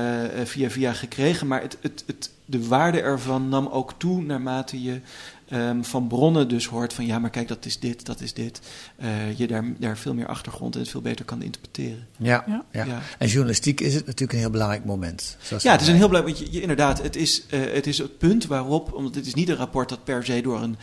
via 0.44 0.70
via 0.70 0.92
gekregen. 0.92 1.46
Maar 1.46 1.62
het, 1.62 1.76
het, 1.80 2.04
het, 2.06 2.30
de 2.44 2.66
waarde 2.68 3.00
ervan 3.00 3.48
nam 3.48 3.66
ook 3.66 3.92
toe 3.98 4.22
naarmate 4.22 4.82
je 4.82 5.00
ehm, 5.48 5.82
van 5.82 6.06
bronnen 6.08 6.48
dus 6.48 6.66
hoort 6.66 6.92
van 6.92 7.06
ja, 7.06 7.18
maar 7.18 7.30
kijk, 7.30 7.48
dat 7.48 7.64
is 7.66 7.78
dit, 7.78 8.06
dat 8.06 8.20
is 8.20 8.34
dit. 8.34 8.60
Eh, 8.96 9.38
je 9.38 9.46
daar, 9.46 9.64
daar 9.78 9.96
veel 9.98 10.14
meer 10.14 10.26
achtergrond 10.26 10.74
en 10.74 10.80
het 10.80 10.90
veel 10.90 11.00
beter 11.00 11.24
kan 11.24 11.42
interpreteren. 11.42 12.06
Ja, 12.16 12.44
Ja. 12.46 12.64
ja. 12.72 12.84
Ja. 12.84 13.00
En 13.18 13.28
journalistiek 13.28 13.80
is 13.80 13.94
het 13.94 14.04
natuurlijk 14.06 14.32
een 14.32 14.38
heel 14.38 14.50
belangrijk 14.50 14.84
moment. 14.84 15.36
zoals 15.40 15.62
Ja, 15.62 15.72
het 15.72 15.80
is 15.80 15.88
een 15.88 15.94
heel 15.94 16.08
belangrijk, 16.08 16.38
je, 16.38 16.46
je- 16.52 16.60
inderdaad, 16.60 17.02
het 17.02 17.16
is, 17.16 17.46
eh, 17.50 17.60
het 17.72 17.86
is 17.86 17.98
het 17.98 18.18
punt 18.18 18.46
waarop, 18.46 18.92
omdat 18.92 19.14
dit 19.14 19.26
is 19.26 19.34
niet 19.34 19.48
een 19.48 19.56
rapport 19.56 19.88
dat 19.88 20.04
per 20.04 20.24
se 20.24 20.40
door 20.42 20.62
een, 20.62 20.76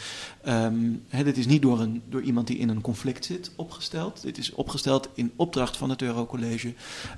hè, 1.08 1.24
dit 1.24 1.38
is 1.38 1.46
niet 1.46 1.62
door, 1.62 1.80
een, 1.80 2.02
door 2.10 2.22
iemand 2.22 2.48
die 2.48 2.58
in 2.58 2.70
een 2.70 2.82
conflict 2.82 3.26
zit 3.26 3.52
opgesteld. 3.56 4.22
Dit 4.22 4.38
is 4.38 4.52
opgesteld 4.52 5.10
in 5.14 5.32
opdracht 5.36 5.78
van 5.78 5.90
het 5.90 6.02
Eurocollege 6.02 6.74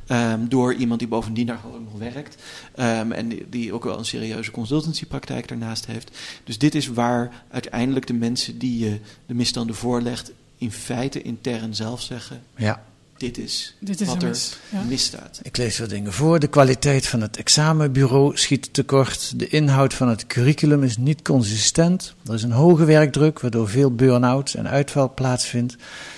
ehm, 0.08 0.48
door 0.48 0.74
iemand 0.74 1.00
die 1.00 1.08
bovendien 1.08 1.46
daar 1.46 1.58
gewoon 1.58 1.84
nog 1.84 1.98
werkt 1.98 2.44
ehm, 2.76 3.12
en 3.12 3.50
die, 3.50 3.74
ook 3.74 3.84
wel 3.84 3.98
een 3.98 4.06
serieuze 4.06 4.52
consultancypraktijk 4.52 5.48
daarnaast 5.48 5.86
heeft. 5.86 6.18
Dus 6.44 6.58
dit 6.58 6.76
is 6.76 6.88
waar 6.88 7.44
uiteindelijk 7.52 8.08
de 8.08 8.14
mensen 8.14 8.58
die 8.58 8.80
je 8.80 9.00
de 9.26 9.34
misstanden 9.34 9.76
voorlegt, 9.76 10.32
in 10.58 10.72
feite 10.72 11.22
intern 11.22 11.76
zelf 11.76 12.02
zeggen, 12.02 12.42
Ja. 12.56 12.84
Dit 13.18 13.38
is, 13.38 13.76
Dit 13.80 14.02
is 14.02 14.08
wat 14.08 14.22
er 14.22 14.28
mis. 14.28 14.58
Ja. 14.70 14.82
misstaat. 14.88 15.40
Ik 15.44 15.58
lees 15.58 15.80
wat 15.80 15.90
dingen 15.90 16.14
voor. 16.14 16.40
De 16.40 16.48
kwaliteit 16.48 17.08
van 17.08 17.22
het 17.22 17.38
examenbureau 17.38 18.38
schiet 18.38 18.74
tekort. 18.74 19.40
De 19.40 19.48
inhoud 19.48 19.94
van 19.94 20.10
het 20.10 20.28
curriculum 20.28 20.84
is 20.84 20.98
niet 20.98 21.22
consistent. 21.22 22.14
Er 22.26 22.34
is 22.34 22.44
een 22.44 22.52
hoge 22.52 22.86
werkdruk, 22.86 23.40
waardoor 23.40 23.70
veel 23.70 23.96
burn-out 23.96 24.54
en 24.54 24.68
uitval 24.68 25.14
plaatsvindt. 25.14 25.76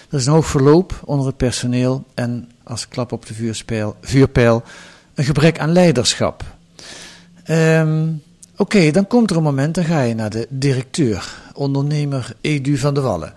Er 0.10 0.18
is 0.18 0.26
een 0.26 0.34
hoog 0.34 0.48
verloop 0.48 1.02
onder 1.06 1.28
het 1.28 1.38
personeel 1.38 2.06
en 2.14 2.50
als 2.64 2.88
klap 2.88 3.12
op 3.12 3.26
de 3.26 3.34
vuurspijl, 3.34 3.96
vuurpijl 4.02 4.64
een 5.14 5.24
gebrek 5.26 5.60
aan 5.60 5.72
leiderschap. 5.72 6.44
Ehm, 7.44 8.08
Oké, 8.60 8.92
dan 8.92 9.08
komt 9.08 9.30
er 9.32 9.38
een 9.38 9.44
moment, 9.44 9.76
dan 9.76 9.84
ga 9.84 10.02
je 10.02 10.16
naar 10.16 10.30
de 10.30 10.48
directeur, 10.50 11.34
ondernemer 11.54 12.34
Edu 12.42 12.78
van 12.78 12.94
de 12.94 13.02
Wallen. 13.02 13.34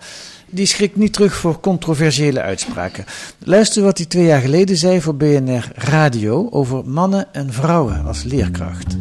Die 0.53 0.65
schrikt 0.65 0.95
niet 0.95 1.13
terug 1.13 1.35
voor 1.35 1.59
controversiële 1.59 2.41
uitspraken. 2.41 3.05
Luister 3.39 3.83
wat 3.83 3.97
hij 3.97 4.07
twee 4.07 4.25
jaar 4.25 4.41
geleden 4.41 4.77
zei 4.77 5.01
voor 5.01 5.15
BNR 5.15 5.71
Radio 5.75 6.49
over 6.49 6.85
mannen 6.85 7.33
en 7.33 7.53
vrouwen 7.53 8.05
als 8.05 8.23
leerkracht. 8.23 8.97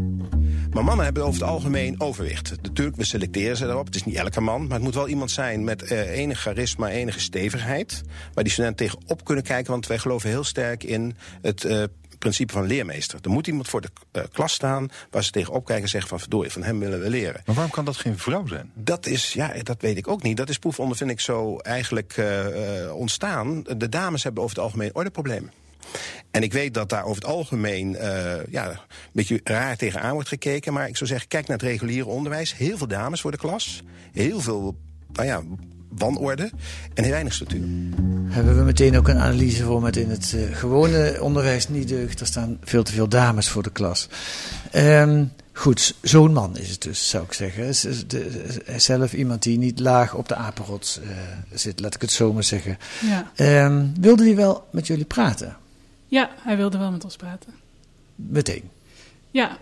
Maar 0.73 0.85
mannen 0.85 1.05
hebben 1.05 1.23
over 1.25 1.41
het 1.41 1.51
algemeen 1.51 2.01
overwicht. 2.01 2.55
Natuurlijk, 2.63 2.97
we 2.97 3.05
selecteren 3.05 3.57
ze 3.57 3.67
daarop. 3.67 3.87
Het 3.87 3.95
is 3.95 4.05
niet 4.05 4.15
elke 4.15 4.41
man, 4.41 4.63
maar 4.63 4.75
het 4.75 4.83
moet 4.83 4.95
wel 4.95 5.09
iemand 5.09 5.31
zijn 5.31 5.65
met 5.65 5.83
eh, 5.83 6.11
enig 6.11 6.41
charisma, 6.41 6.89
enige 6.89 7.21
stevigheid. 7.21 8.03
Waar 8.35 8.45
die 8.45 8.53
studenten 8.53 8.87
tegenop 8.87 9.25
kunnen 9.25 9.45
kijken, 9.45 9.73
want 9.73 9.87
wij 9.87 9.99
geloven 9.99 10.29
heel 10.29 10.45
sterk 10.45 10.85
in 10.85 11.17
het 11.43 11.65
eh, 11.65 11.83
principe 12.23 12.53
van 12.53 12.67
leermeester. 12.67 13.19
Er 13.23 13.31
moet 13.31 13.47
iemand 13.47 13.69
voor 13.69 13.81
de 13.81 13.91
eh, 14.11 14.23
klas 14.33 14.53
staan 14.53 14.89
waar 15.11 15.25
ze 15.25 15.31
tegenop 15.31 15.65
kijken 15.65 15.85
en 15.85 15.91
zeggen 15.91 16.09
van 16.09 16.21
verdorie, 16.21 16.51
van 16.51 16.63
hem 16.63 16.79
willen 16.79 17.01
we 17.01 17.11
leren. 17.11 17.43
Maar 17.47 17.55
waarom 17.55 17.73
kan 17.73 17.85
dat 17.85 17.97
geen 17.97 18.19
vrouw 18.19 18.47
zijn? 18.47 18.71
Dat 18.75 19.07
is, 19.07 19.33
ja, 19.33 19.53
dat 19.63 19.81
weet 19.81 19.97
ik 19.97 20.09
ook 20.09 20.23
niet. 20.23 20.37
Dat 20.37 20.49
is 20.49 20.59
proefondervind 20.59 21.11
ik 21.11 21.21
zo 21.21 21.59
eigenlijk 21.59 22.17
eh, 22.17 22.85
eh, 22.85 22.95
ontstaan. 22.95 23.63
De 23.63 23.89
dames 23.89 24.23
hebben 24.23 24.43
over 24.43 24.57
het 24.57 24.65
algemeen 24.65 24.95
ordeproblemen. 24.95 25.53
En 26.31 26.43
ik 26.43 26.53
weet 26.53 26.75
dat 26.75 26.89
daar 26.89 27.05
over 27.05 27.23
het 27.23 27.31
algemeen 27.31 27.93
ja, 28.51 28.71
een 28.71 28.79
beetje 29.13 29.41
raar 29.45 29.77
tegenaan 29.77 30.13
wordt 30.13 30.29
gekeken. 30.29 30.73
Maar 30.73 30.89
ik 30.89 30.97
zou 30.97 31.11
zeggen, 31.11 31.29
kijk 31.29 31.47
naar 31.47 31.57
het 31.57 31.67
reguliere 31.67 32.09
onderwijs. 32.09 32.57
Heel 32.57 32.77
veel 32.79 32.87
dames 32.87 33.21
voor 33.21 33.31
de 33.31 33.37
klas. 33.37 33.83
Heel 34.13 34.41
veel, 34.41 34.77
nou 35.13 35.27
ja, 35.27 35.43
wanorde. 35.99 36.51
En 36.95 37.03
heel 37.03 37.13
weinig 37.13 37.33
structuur. 37.33 37.61
Hebben 38.29 38.57
we 38.57 38.63
meteen 38.63 38.97
ook 38.97 39.09
een 39.09 39.19
analyse 39.19 39.65
voor 39.65 39.83
met 39.83 39.97
in 39.97 40.11
het 40.11 40.35
eh, 40.37 40.57
gewone 40.57 41.17
onderwijs 41.21 41.69
niet 41.69 41.89
deugt. 41.89 42.21
Er 42.21 42.27
staan 42.27 42.59
veel 42.65 42.83
te 42.83 42.93
veel 42.93 43.09
dames 43.09 43.49
voor 43.49 43.63
de 43.63 43.71
klas. 43.71 44.09
Ehm, 44.71 45.25
goed, 45.53 45.95
zo'n 46.03 46.33
man 46.33 46.57
is 46.57 46.71
het 46.71 46.83
dus, 46.83 47.09
zou 47.09 47.25
ik 47.25 47.33
zeggen. 47.33 47.65
Is- 47.65 47.85
is 47.85 48.07
de- 48.07 48.63
is 48.67 48.85
zelf 48.85 49.13
iemand 49.13 49.43
die 49.43 49.59
niet 49.59 49.81
laag 49.81 50.15
op 50.15 50.29
de 50.29 50.35
apenrots 50.35 51.01
eh, 51.01 51.09
zit, 51.53 51.81
laat 51.81 51.95
ik 51.95 52.01
het 52.01 52.11
zo 52.11 52.33
maar 52.33 52.45
zeggen. 52.45 52.79
Ja. 53.01 53.31
Ehm, 53.35 53.87
wilde 54.01 54.23
hij 54.25 54.37
wel 54.37 54.67
met 54.73 54.87
jullie 54.87 55.05
praten? 55.05 55.57
ja, 56.07 56.31
hij 56.37 56.57
wilde 56.57 56.79
wel 56.79 56.91
met 56.91 57.05
ons 57.05 57.17
praten. 57.17 57.53
Meteen. 58.15 58.63
Ja, 59.31 59.59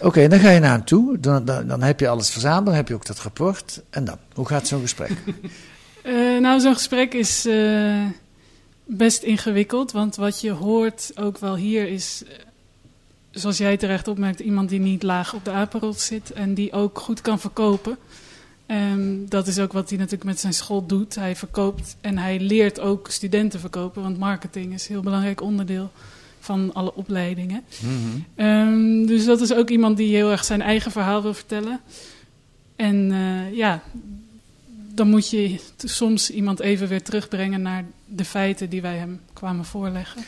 Oké, 0.00 0.28
dan 0.28 0.38
ga 0.38 0.50
je 0.50 0.60
naar 0.60 0.72
hem 0.72 0.84
toe. 0.84 1.20
Dan, 1.20 1.44
dan, 1.44 1.66
dan 1.66 1.82
heb 1.82 2.00
je 2.00 2.08
alles 2.08 2.30
verzameld, 2.30 2.66
dan 2.66 2.74
heb 2.74 2.88
je 2.88 2.94
ook 2.94 3.06
dat 3.06 3.18
rapport. 3.18 3.82
En 3.90 4.04
dan, 4.04 4.18
hoe 4.34 4.46
gaat 4.46 4.66
zo'n 4.66 4.80
gesprek? 4.80 5.12
Eh, 6.02 6.40
nou, 6.40 6.60
zo'n 6.60 6.74
gesprek 6.74 7.14
is 7.14 7.46
eh, 7.46 8.04
best 8.84 9.22
ingewikkeld. 9.22 9.92
Want 9.92 10.16
wat 10.16 10.40
je 10.40 10.50
hoort 10.50 11.12
ook 11.14 11.38
wel 11.38 11.56
hier 11.56 11.88
is, 11.88 12.22
eh, 12.26 12.34
zoals 13.30 13.58
jij 13.58 13.76
terecht 13.76 14.08
opmerkt, 14.08 14.40
iemand 14.40 14.68
die 14.68 14.80
niet 14.80 15.02
laag 15.02 15.34
op 15.34 15.44
de 15.44 15.50
apenrot 15.50 16.00
zit 16.00 16.32
en 16.32 16.54
die 16.54 16.72
ook 16.72 16.98
goed 16.98 17.20
kan 17.20 17.40
verkopen. 17.40 17.98
En 18.66 19.26
dat 19.28 19.46
is 19.46 19.58
ook 19.58 19.72
wat 19.72 19.88
hij 19.88 19.98
natuurlijk 19.98 20.24
met 20.24 20.40
zijn 20.40 20.52
school 20.52 20.86
doet. 20.86 21.14
Hij 21.14 21.36
verkoopt 21.36 21.96
en 22.00 22.18
hij 22.18 22.40
leert 22.40 22.80
ook 22.80 23.10
studenten 23.10 23.60
verkopen, 23.60 24.02
want 24.02 24.18
marketing 24.18 24.74
is 24.74 24.88
een 24.88 24.94
heel 24.94 25.02
belangrijk 25.02 25.40
onderdeel 25.40 25.90
van 26.40 26.74
alle 26.74 26.94
opleidingen. 26.94 27.64
Ehm, 28.34 29.06
dus 29.06 29.24
dat 29.24 29.40
is 29.40 29.52
ook 29.52 29.68
iemand 29.70 29.96
die 29.96 30.14
heel 30.14 30.30
erg 30.30 30.44
zijn 30.44 30.62
eigen 30.62 30.90
verhaal 30.90 31.22
wil 31.22 31.34
vertellen. 31.34 31.80
En 32.76 33.12
eh, 33.12 33.56
ja, 33.56 33.82
dan 34.94 35.08
moet 35.08 35.30
je 35.30 35.60
soms 35.78 36.30
iemand 36.30 36.60
even 36.60 36.88
weer 36.88 37.02
terugbrengen 37.02 37.62
naar 37.62 37.84
de 38.06 38.24
feiten 38.24 38.70
die 38.70 38.82
wij 38.82 38.96
hem 38.96 39.20
kwamen 39.32 39.64
voorleggen. 39.64 40.22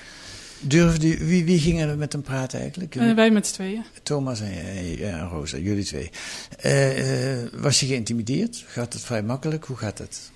Durfde, 0.61 1.25
wie, 1.25 1.45
wie 1.45 1.59
ging 1.59 1.81
er 1.81 1.97
met 1.97 2.13
hem 2.13 2.23
praten 2.23 2.61
eigenlijk? 2.61 2.97
Eh, 2.97 3.15
wij 3.15 3.31
met 3.31 3.47
z'n 3.47 3.55
tweeën. 3.55 3.85
Thomas 4.03 4.41
en, 4.41 4.51
eh, 4.51 5.15
en 5.15 5.29
Rosa, 5.29 5.57
jullie 5.57 5.85
twee. 5.85 6.11
Eh, 6.59 7.43
eh, 7.43 7.49
was 7.53 7.81
je 7.81 7.87
geïntimideerd? 7.87 8.65
Gaat 8.67 8.93
het 8.93 9.03
vrij 9.03 9.23
makkelijk? 9.23 9.65
Hoe 9.65 9.77
gaat 9.77 9.99
het? 9.99 10.31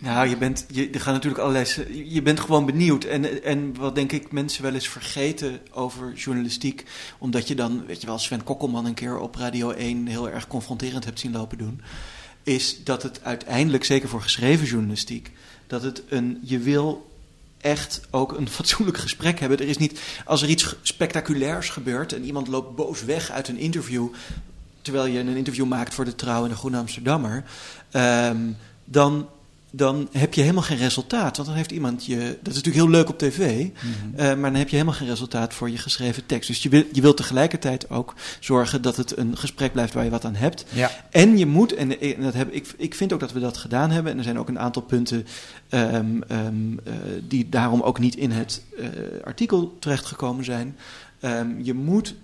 Nou, 0.00 0.28
je 0.28 0.36
bent, 0.36 0.66
je, 0.70 0.90
er 0.90 1.00
gaan 1.00 1.12
natuurlijk 1.12 1.42
allerlei. 1.42 1.66
Je 2.08 2.22
bent 2.22 2.40
gewoon 2.40 2.66
benieuwd. 2.66 3.04
En, 3.04 3.44
en 3.44 3.74
wat 3.76 3.94
denk 3.94 4.12
ik 4.12 4.32
mensen 4.32 4.62
wel 4.62 4.74
eens 4.74 4.88
vergeten 4.88 5.60
over 5.72 6.12
journalistiek. 6.12 6.84
Omdat 7.18 7.48
je 7.48 7.54
dan, 7.54 7.86
weet 7.86 8.00
je 8.00 8.06
wel, 8.06 8.18
Sven 8.18 8.44
Kokkelman 8.44 8.86
een 8.86 8.94
keer 8.94 9.18
op 9.18 9.34
Radio 9.34 9.70
1 9.70 10.06
heel 10.06 10.30
erg 10.30 10.46
confronterend 10.46 11.04
hebt 11.04 11.20
zien 11.20 11.32
lopen 11.32 11.58
doen. 11.58 11.80
Is 12.42 12.84
dat 12.84 13.02
het 13.02 13.20
uiteindelijk, 13.24 13.84
zeker 13.84 14.08
voor 14.08 14.22
geschreven 14.22 14.66
journalistiek, 14.66 15.30
dat 15.66 15.82
het 15.82 16.02
een. 16.08 16.38
Je 16.42 16.58
wil 16.58 17.10
echt 17.58 18.00
ook 18.10 18.32
een 18.32 18.48
fatsoenlijk 18.58 18.98
gesprek 18.98 19.40
hebben. 19.40 19.58
Er 19.58 19.68
is 19.68 19.78
niet. 19.78 20.00
Als 20.24 20.42
er 20.42 20.48
iets 20.48 20.76
spectaculairs 20.82 21.68
gebeurt 21.68 22.12
en 22.12 22.24
iemand 22.24 22.48
loopt 22.48 22.76
boos 22.76 23.04
weg 23.04 23.30
uit 23.30 23.48
een 23.48 23.58
interview. 23.58 24.08
terwijl 24.82 25.06
je 25.06 25.18
een 25.18 25.36
interview 25.36 25.66
maakt 25.66 25.94
voor 25.94 26.04
de 26.04 26.14
Trouw 26.14 26.42
en 26.42 26.48
de 26.48 26.56
Groene 26.56 26.78
Amsterdammer. 26.78 27.44
ehm, 27.90 28.50
dan 28.84 29.28
dan 29.70 30.08
heb 30.12 30.34
je 30.34 30.40
helemaal 30.40 30.62
geen 30.62 30.76
resultaat. 30.76 31.36
Want 31.36 31.48
dan 31.48 31.56
heeft 31.56 31.72
iemand 31.72 32.06
je. 32.06 32.16
Dat 32.16 32.52
is 32.52 32.62
natuurlijk 32.62 32.84
heel 32.84 32.88
leuk 32.88 33.08
op 33.08 33.18
tv. 33.18 33.66
eh, 34.16 34.26
maar 34.26 34.50
dan 34.50 34.54
heb 34.54 34.68
je 34.68 34.76
helemaal 34.76 34.98
geen 34.98 35.08
resultaat 35.08 35.54
voor 35.54 35.70
je 35.70 35.78
geschreven 35.78 36.26
tekst. 36.26 36.48
Dus 36.48 36.62
je 36.62 36.68
wil, 36.68 36.84
je 36.92 37.00
wilt 37.00 37.16
tegelijkertijd 37.16 37.90
ook 37.90 38.14
zorgen 38.40 38.82
dat 38.82 38.96
het 38.96 39.16
een 39.16 39.36
gesprek 39.36 39.72
blijft 39.72 39.94
waar 39.94 40.04
je 40.04 40.10
wat 40.10 40.24
aan 40.24 40.34
hebt. 40.34 40.64
Ja. 40.72 40.90
En 41.10 41.38
je 41.38 41.46
moet, 41.46 41.74
en, 41.74 42.00
en 42.00 42.22
dat 42.22 42.34
heb, 42.34 42.52
ik, 42.52 42.74
ik 42.76 42.94
vind 42.94 43.12
ook 43.12 43.20
dat 43.20 43.32
we 43.32 43.40
dat 43.40 43.56
gedaan 43.56 43.90
hebben. 43.90 44.12
En 44.12 44.18
er 44.18 44.24
zijn 44.24 44.38
ook 44.38 44.48
een 44.48 44.58
aantal 44.58 44.82
punten 44.82 45.26
ehm, 45.68 46.22
ehm, 46.28 46.78
eh, 46.84 46.94
die 47.28 47.48
daarom 47.48 47.80
ook 47.80 47.98
niet 47.98 48.16
in 48.16 48.30
het 48.30 48.62
eh, 48.78 48.86
artikel 49.24 49.76
terechtgekomen 49.78 50.44
zijn. 50.44 50.76
Ehm, 51.20 51.48
je 51.62 51.74
moet 51.74 52.14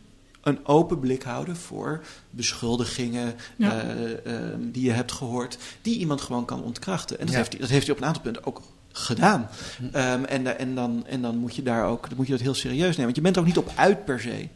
een 0.47 0.67
open 0.67 0.99
blik 1.01 1.23
houden 1.23 1.57
voor 1.57 2.05
beschuldigingen 2.31 3.35
Ja. 3.57 3.81
eh, 3.81 4.27
ehm, 4.27 4.61
die 4.61 4.85
je 4.85 4.93
hebt 4.93 5.13
gehoord, 5.13 5.59
die 5.83 5.99
iemand 5.99 6.21
gewoon 6.21 6.45
kan 6.45 6.63
ontkrachten. 6.63 7.19
En 7.19 7.25
dat, 7.25 7.35
Ja. 7.35 7.41
heeft, 7.41 7.53
hij, 7.53 7.61
dat 7.61 7.71
heeft 7.71 7.87
hij 7.87 7.95
op 7.95 8.01
een 8.01 8.07
aantal 8.07 8.23
punten 8.23 8.45
ook 8.47 8.61
gedaan. 8.93 9.49
Ehm, 9.93 10.25
en, 10.25 10.45
da- 10.45 10.53
en, 10.53 10.75
dan, 10.75 11.07
en 11.07 11.23
dan 11.23 11.37
moet 11.37 11.57
je 11.57 11.63
daar 11.63 11.85
ook 11.87 12.09
dan 12.09 12.17
moet 12.17 12.27
je 12.27 12.33
dat 12.33 12.41
heel 12.41 12.55
serieus 12.55 12.87
nemen. 12.97 13.05
Want 13.05 13.17
je 13.17 13.23
bent 13.23 13.35
er 13.37 13.41
ook 13.41 13.49
niet 13.49 13.59
op 13.59 13.73
uit 13.75 14.05
per 14.05 14.21
se 14.21 14.49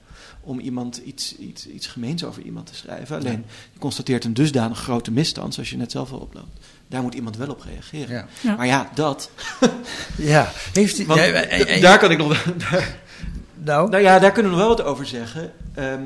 om 0.42 0.58
iemand 0.60 0.96
iets, 0.96 1.36
iets, 1.36 1.66
iets 1.68 1.86
gemeens 1.86 2.24
over 2.24 2.42
iemand 2.42 2.66
te 2.66 2.74
schrijven. 2.74 3.16
Alleen 3.16 3.44
je 3.72 3.78
constateert 3.78 4.24
een 4.24 4.34
dusdanig 4.34 4.78
grote 4.78 5.10
misstand, 5.10 5.54
zoals 5.54 5.70
je 5.70 5.76
net 5.76 5.90
zelf 5.90 6.12
al 6.12 6.18
oploopt. 6.18 6.66
Daar 6.88 7.02
moet 7.02 7.14
iemand 7.14 7.36
wel 7.36 7.48
op 7.50 7.62
reageren. 7.62 8.14
Ja. 8.14 8.26
Ja. 8.40 8.56
Maar 8.56 8.66
ja, 8.66 8.90
dat. 8.94 9.30
Ja, 10.16 10.50
heeft. 10.72 11.06
Want 11.06 11.20
ja, 11.20 11.80
daar 11.80 11.98
kan 11.98 12.10
ik 12.10 12.18
nog. 12.18 12.42
Daar, 12.70 12.98
nou, 13.64 13.90
nou 13.90 14.02
ja, 14.02 14.18
daar 14.18 14.32
kunnen 14.32 14.52
we 14.52 14.58
nog 14.58 14.66
wel 14.66 14.76
wat 14.76 14.86
over 14.86 15.06
zeggen. 15.06 15.52
Ehm, 15.74 16.02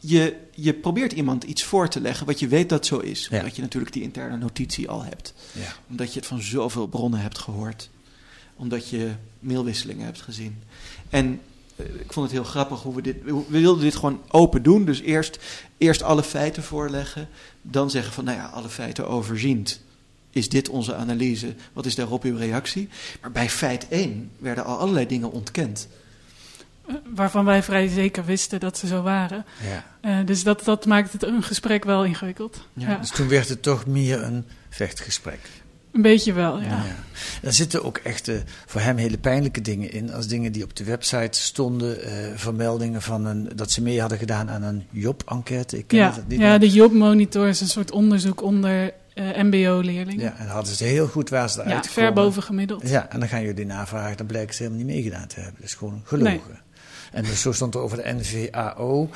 je, 0.00 0.36
je 0.54 0.74
probeert 0.74 1.12
iemand 1.12 1.44
iets 1.44 1.64
voor 1.64 1.88
te 1.88 2.00
leggen 2.00 2.26
wat 2.26 2.38
je 2.38 2.48
weet 2.48 2.68
dat 2.68 2.86
zo 2.86 2.98
is. 2.98 3.28
Ja. 3.30 3.38
Omdat 3.38 3.56
je 3.56 3.62
natuurlijk 3.62 3.92
die 3.92 4.02
interne 4.02 4.36
notitie 4.36 4.88
al 4.88 5.04
hebt. 5.04 5.34
Ja. 5.52 5.74
Omdat 5.88 6.12
je 6.12 6.18
het 6.18 6.28
van 6.28 6.42
zoveel 6.42 6.86
bronnen 6.86 7.20
hebt 7.20 7.38
gehoord. 7.38 7.90
Omdat 8.56 8.88
je 8.88 9.10
mailwisselingen 9.38 10.04
hebt 10.04 10.20
gezien. 10.20 10.62
En 11.10 11.40
eh, 11.76 11.86
ik 11.86 12.12
vond 12.12 12.26
het 12.26 12.34
heel 12.34 12.50
grappig 12.50 12.82
hoe 12.82 12.94
we 12.94 13.02
dit... 13.02 13.16
We 13.24 13.60
wilden 13.60 13.82
dit 13.82 13.96
gewoon 13.96 14.20
open 14.28 14.62
doen. 14.62 14.84
Dus 14.84 15.00
eerst, 15.00 15.38
eerst 15.78 16.02
alle 16.02 16.22
feiten 16.22 16.62
voorleggen. 16.62 17.28
Dan 17.62 17.90
zeggen 17.90 18.12
van, 18.12 18.24
nou 18.24 18.36
ja, 18.36 18.46
alle 18.46 18.68
feiten 18.68 19.08
overziend. 19.08 19.80
Is 20.30 20.48
dit 20.48 20.68
onze 20.68 20.94
analyse? 20.94 21.54
Wat 21.72 21.86
is 21.86 21.94
daarop 21.94 22.24
uw 22.24 22.36
reactie? 22.36 22.88
Maar 23.20 23.32
bij 23.32 23.50
feit 23.50 23.88
1 23.88 24.30
werden 24.38 24.64
al 24.64 24.78
allerlei 24.78 25.06
dingen 25.06 25.32
ontkend. 25.32 25.88
Waarvan 27.14 27.44
wij 27.44 27.62
vrij 27.62 27.88
zeker 27.88 28.24
wisten 28.24 28.60
dat 28.60 28.78
ze 28.78 28.86
zo 28.86 29.02
waren. 29.02 29.44
ja. 29.70 29.84
Eh, 30.00 30.26
dus 30.26 30.42
dat, 30.42 30.64
dat 30.64 30.86
maakt 30.86 31.12
het 31.12 31.22
een 31.22 31.42
gesprek 31.42 31.84
wel 31.84 32.04
ingewikkeld. 32.04 32.66
Ja. 32.72 32.88
Ja, 32.90 32.96
Dus 32.96 33.10
toen 33.10 33.28
werd 33.28 33.48
het 33.48 33.62
toch 33.62 33.86
meer 33.86 34.22
een 34.22 34.44
vechtgesprek. 34.68 35.38
Een 35.92 36.02
beetje 36.02 36.32
wel, 36.32 36.60
ja. 36.60 36.66
Ja. 36.66 36.84
Er 37.42 37.52
zitten 37.52 37.84
ook 37.84 37.96
echt 37.98 38.30
voor 38.66 38.80
hem 38.80 38.96
hele 38.96 39.18
pijnlijke 39.18 39.60
dingen 39.60 39.92
in. 39.92 40.12
Als 40.12 40.26
dingen 40.26 40.52
die 40.52 40.62
op 40.64 40.76
de 40.76 40.84
website 40.84 41.38
stonden. 41.40 42.02
eh, 42.02 42.12
vermeldingen 42.34 43.02
van 43.02 43.24
een, 43.26 43.48
dat 43.54 43.70
ze 43.70 43.82
mee 43.82 44.00
hadden 44.00 44.18
gedaan 44.18 44.50
aan 44.50 44.62
een 44.62 44.84
Job-enquête. 44.90 45.84
Ja, 45.88 46.14
ja, 46.28 46.58
de 46.58 46.70
Jobmonitor 46.70 47.48
is 47.48 47.60
een 47.60 47.68
soort 47.68 47.90
onderzoek 47.90 48.42
onder 48.42 48.92
eh, 49.14 49.42
MBO-leerlingen. 49.42 50.24
ja, 50.24 50.30
en 50.36 50.44
dan 50.46 50.54
hadden 50.54 50.74
ze 50.74 50.84
heel 50.84 51.06
goed 51.06 51.28
waar 51.28 51.50
ze 51.50 51.58
Ja, 51.60 51.64
eruit 51.66 51.88
ver 51.90 52.12
boven 52.12 52.42
gemiddeld. 52.42 52.88
Ja, 52.88 53.10
en 53.10 53.20
dan 53.20 53.28
gaan 53.28 53.42
jullie 53.42 53.66
navragen. 53.66 54.16
Dan 54.16 54.26
blijkt 54.26 54.54
ze 54.54 54.62
helemaal 54.62 54.84
niet 54.84 54.94
meegedaan 54.94 55.26
te 55.26 55.40
hebben. 55.40 55.62
Is 55.62 55.74
gewoon 55.74 56.02
gelogen. 56.04 56.60
En 57.12 57.24
dus 57.24 57.40
zo 57.40 57.52
stond 57.52 57.74
er 57.74 57.80
over 57.80 57.96
de 57.96 58.14
NVAO. 58.20 59.08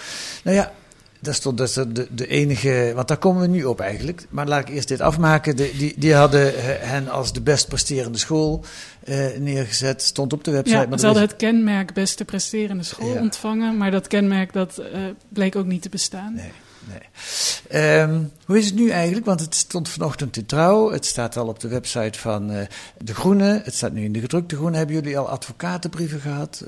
Nou 0.44 0.56
ja, 0.56 0.72
daar 1.20 1.34
stond 1.34 1.58
dus 1.58 1.72
de, 1.72 1.92
de, 1.92 2.06
de 2.10 2.26
enige. 2.26 2.92
Want 2.94 3.08
daar 3.08 3.16
komen 3.16 3.42
we 3.42 3.48
nu 3.48 3.64
op 3.64 3.80
eigenlijk. 3.80 4.26
Maar 4.30 4.46
laat 4.46 4.68
ik 4.68 4.74
eerst 4.74 4.88
dit 4.88 5.00
afmaken. 5.00 5.56
De, 5.56 5.72
die, 5.78 5.94
die 5.96 6.14
hadden 6.14 6.56
eh, 6.56 6.62
hen 6.88 7.08
als 7.08 7.32
de 7.32 7.40
best 7.40 7.68
presterende 7.68 8.18
school 8.18 8.64
eh, 9.04 9.26
neergezet. 9.38 10.02
Stond 10.02 10.32
op 10.32 10.44
de 10.44 10.50
website. 10.50 10.78
Ja, 10.78 10.86
maar 10.86 10.98
ze 10.98 11.04
hadden 11.06 11.24
is- 11.24 11.28
het 11.30 11.38
kenmerk 11.38 11.94
beste 11.94 12.24
presterende 12.24 12.82
school 12.82 13.14
Ja. 13.14 13.20
ontvangen, 13.20 13.76
maar 13.76 13.90
dat 13.90 14.06
kenmerk 14.06 14.52
dat 14.52 14.78
eh, 14.78 15.00
bleek 15.28 15.56
ook 15.56 15.66
niet 15.66 15.82
te 15.82 15.88
bestaan. 15.88 16.34
Nee, 16.34 16.52
nee. 16.88 17.00
Ehm, 17.82 18.20
hoe 18.44 18.58
is 18.58 18.66
het 18.66 18.74
nu 18.74 18.90
eigenlijk? 18.90 19.26
Want 19.26 19.40
het 19.40 19.54
stond 19.54 19.88
vanochtend 19.88 20.36
in 20.36 20.46
trouw. 20.46 20.90
Het 20.90 21.06
staat 21.06 21.36
al 21.36 21.46
op 21.48 21.60
de 21.60 21.68
website 21.68 22.18
van 22.18 22.48
De 22.98 23.14
Groene. 23.14 23.60
Het 23.64 23.74
staat 23.74 23.92
nu 23.92 24.04
in 24.04 24.12
de 24.12 24.20
gedrukte 24.20 24.56
Groene. 24.56 24.76
Hebben 24.76 24.94
jullie 24.96 25.18
al 25.18 25.28
advocatenbrieven 25.28 26.20
gehad? 26.20 26.64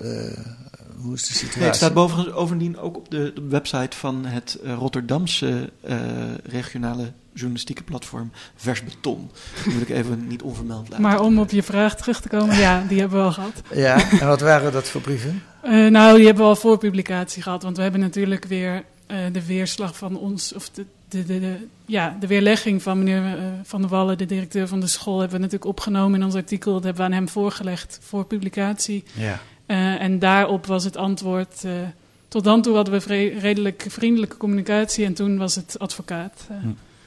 Hoe 0.96 1.14
is 1.14 1.26
de 1.26 1.32
situatie? 1.34 1.62
Het 1.62 1.76
staat 1.76 1.94
bovendien 1.94 2.32
bovendien 2.34 2.78
ook 2.78 2.96
op 2.96 3.10
de, 3.10 3.32
de 3.34 3.46
website 3.48 3.96
van 3.96 4.24
het 4.24 4.58
eh, 4.64 4.74
Rotterdamse 4.74 5.70
eh, 5.80 5.96
regionale 6.44 7.12
journalistieke 7.32 7.82
platform 7.82 8.30
Vers 8.56 8.84
Beton. 8.84 9.30
Die 9.64 9.72
wil 9.72 9.82
ik 9.82 9.88
even 9.88 10.26
niet 10.26 10.42
onvermeld 10.42 10.88
laten. 10.88 11.02
Maar 11.02 11.20
om 11.20 11.38
op 11.38 11.50
je 11.50 11.62
vraag 11.62 11.96
terug 11.96 12.20
te 12.20 12.28
komen, 12.28 12.56
ja, 12.58 12.84
die 12.88 13.00
hebben 13.00 13.18
we 13.18 13.24
al 13.24 13.32
gehad. 13.32 13.62
Ja, 13.74 14.10
en 14.20 14.26
wat 14.26 14.40
waren 14.40 14.72
dat 14.72 14.88
voor 14.88 15.00
brieven? 15.00 15.42
Eh, 15.62 15.86
nou, 15.86 16.16
die 16.16 16.26
hebben 16.26 16.42
we 16.44 16.48
al 16.48 16.56
voor 16.56 16.78
publicatie 16.78 17.42
gehad, 17.42 17.62
want 17.62 17.76
we 17.76 17.82
hebben 17.82 18.00
natuurlijk 18.00 18.44
weer 18.44 18.84
eh, 19.06 19.16
de 19.32 19.46
weerslag 19.46 19.96
van 19.96 20.16
ons, 20.18 20.52
of 20.52 20.70
de, 20.70 20.84
de, 21.08 21.24
de, 21.24 21.40
de- 21.40 21.66
ja, 21.86 22.16
de 22.20 22.26
weerlegging 22.26 22.82
van 22.82 22.98
meneer 22.98 23.38
Van 23.62 23.80
der 23.80 23.90
Wallen, 23.90 24.18
de 24.18 24.26
directeur 24.26 24.68
van 24.68 24.80
de 24.80 24.86
school, 24.86 25.18
hebben 25.18 25.36
we 25.36 25.42
natuurlijk 25.44 25.70
opgenomen 25.70 26.18
in 26.20 26.24
ons 26.26 26.34
artikel. 26.34 26.72
Dat 26.72 26.84
hebben 26.84 27.02
we 27.02 27.08
aan 27.08 27.16
hem 27.16 27.28
voorgelegd 27.28 27.98
voor 28.02 28.24
publicatie. 28.24 29.04
Ja. 29.12 29.40
Eh, 29.66 30.00
en 30.00 30.18
daarop 30.18 30.66
was 30.66 30.84
het 30.84 30.96
antwoord. 30.96 31.64
eh, 31.64 31.72
tot 32.28 32.44
dan 32.44 32.62
toe 32.62 32.74
hadden 32.74 33.00
we 33.00 33.28
redelijk 33.38 33.86
vriendelijke 33.88 34.36
communicatie 34.36 35.04
en 35.04 35.14
toen 35.14 35.36
was 35.38 35.54
het 35.54 35.78
advocaat. 35.78 36.46
eh. 36.48 36.56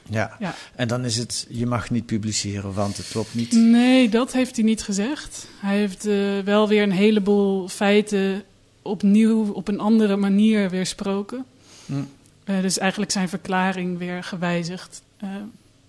Ja. 0.10 0.36
Ja. 0.39 0.56
en 0.76 0.88
dan 0.88 1.06
is 1.06 1.17
het, 1.17 1.46
je 1.50 1.65
mag 1.65 1.89
niet 1.89 2.06
publiceren, 2.06 2.74
want 2.74 2.98
het 2.98 3.08
klopt 3.08 3.34
niet. 3.36 3.52
Nee, 3.52 4.10
dat 4.10 4.32
heeft 4.34 4.56
hij 4.56 4.65
niet 4.65 4.84
gezegd. 4.84 5.48
Hij 5.60 5.78
heeft 5.78 6.04
wel 6.43 6.67
weer 6.67 6.84
een 6.84 6.91
heleboel 6.91 7.67
feiten 7.67 8.43
opnieuw 8.82 9.52
op 9.52 9.67
een 9.67 9.80
andere 9.80 10.15
manier 10.15 10.70
weersproken. 10.70 11.46
Hm. 11.86 11.93
Eh, 12.43 12.62
dus 12.62 12.78
eigenlijk 12.78 13.12
zijn 13.12 13.30
verklaring 13.30 13.98
weer 13.98 14.24
gewijzigd. 14.24 15.02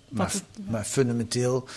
Maar, 0.09 0.33
het- 0.33 0.42
maar 0.68 0.85
fundamenteel 0.85 1.68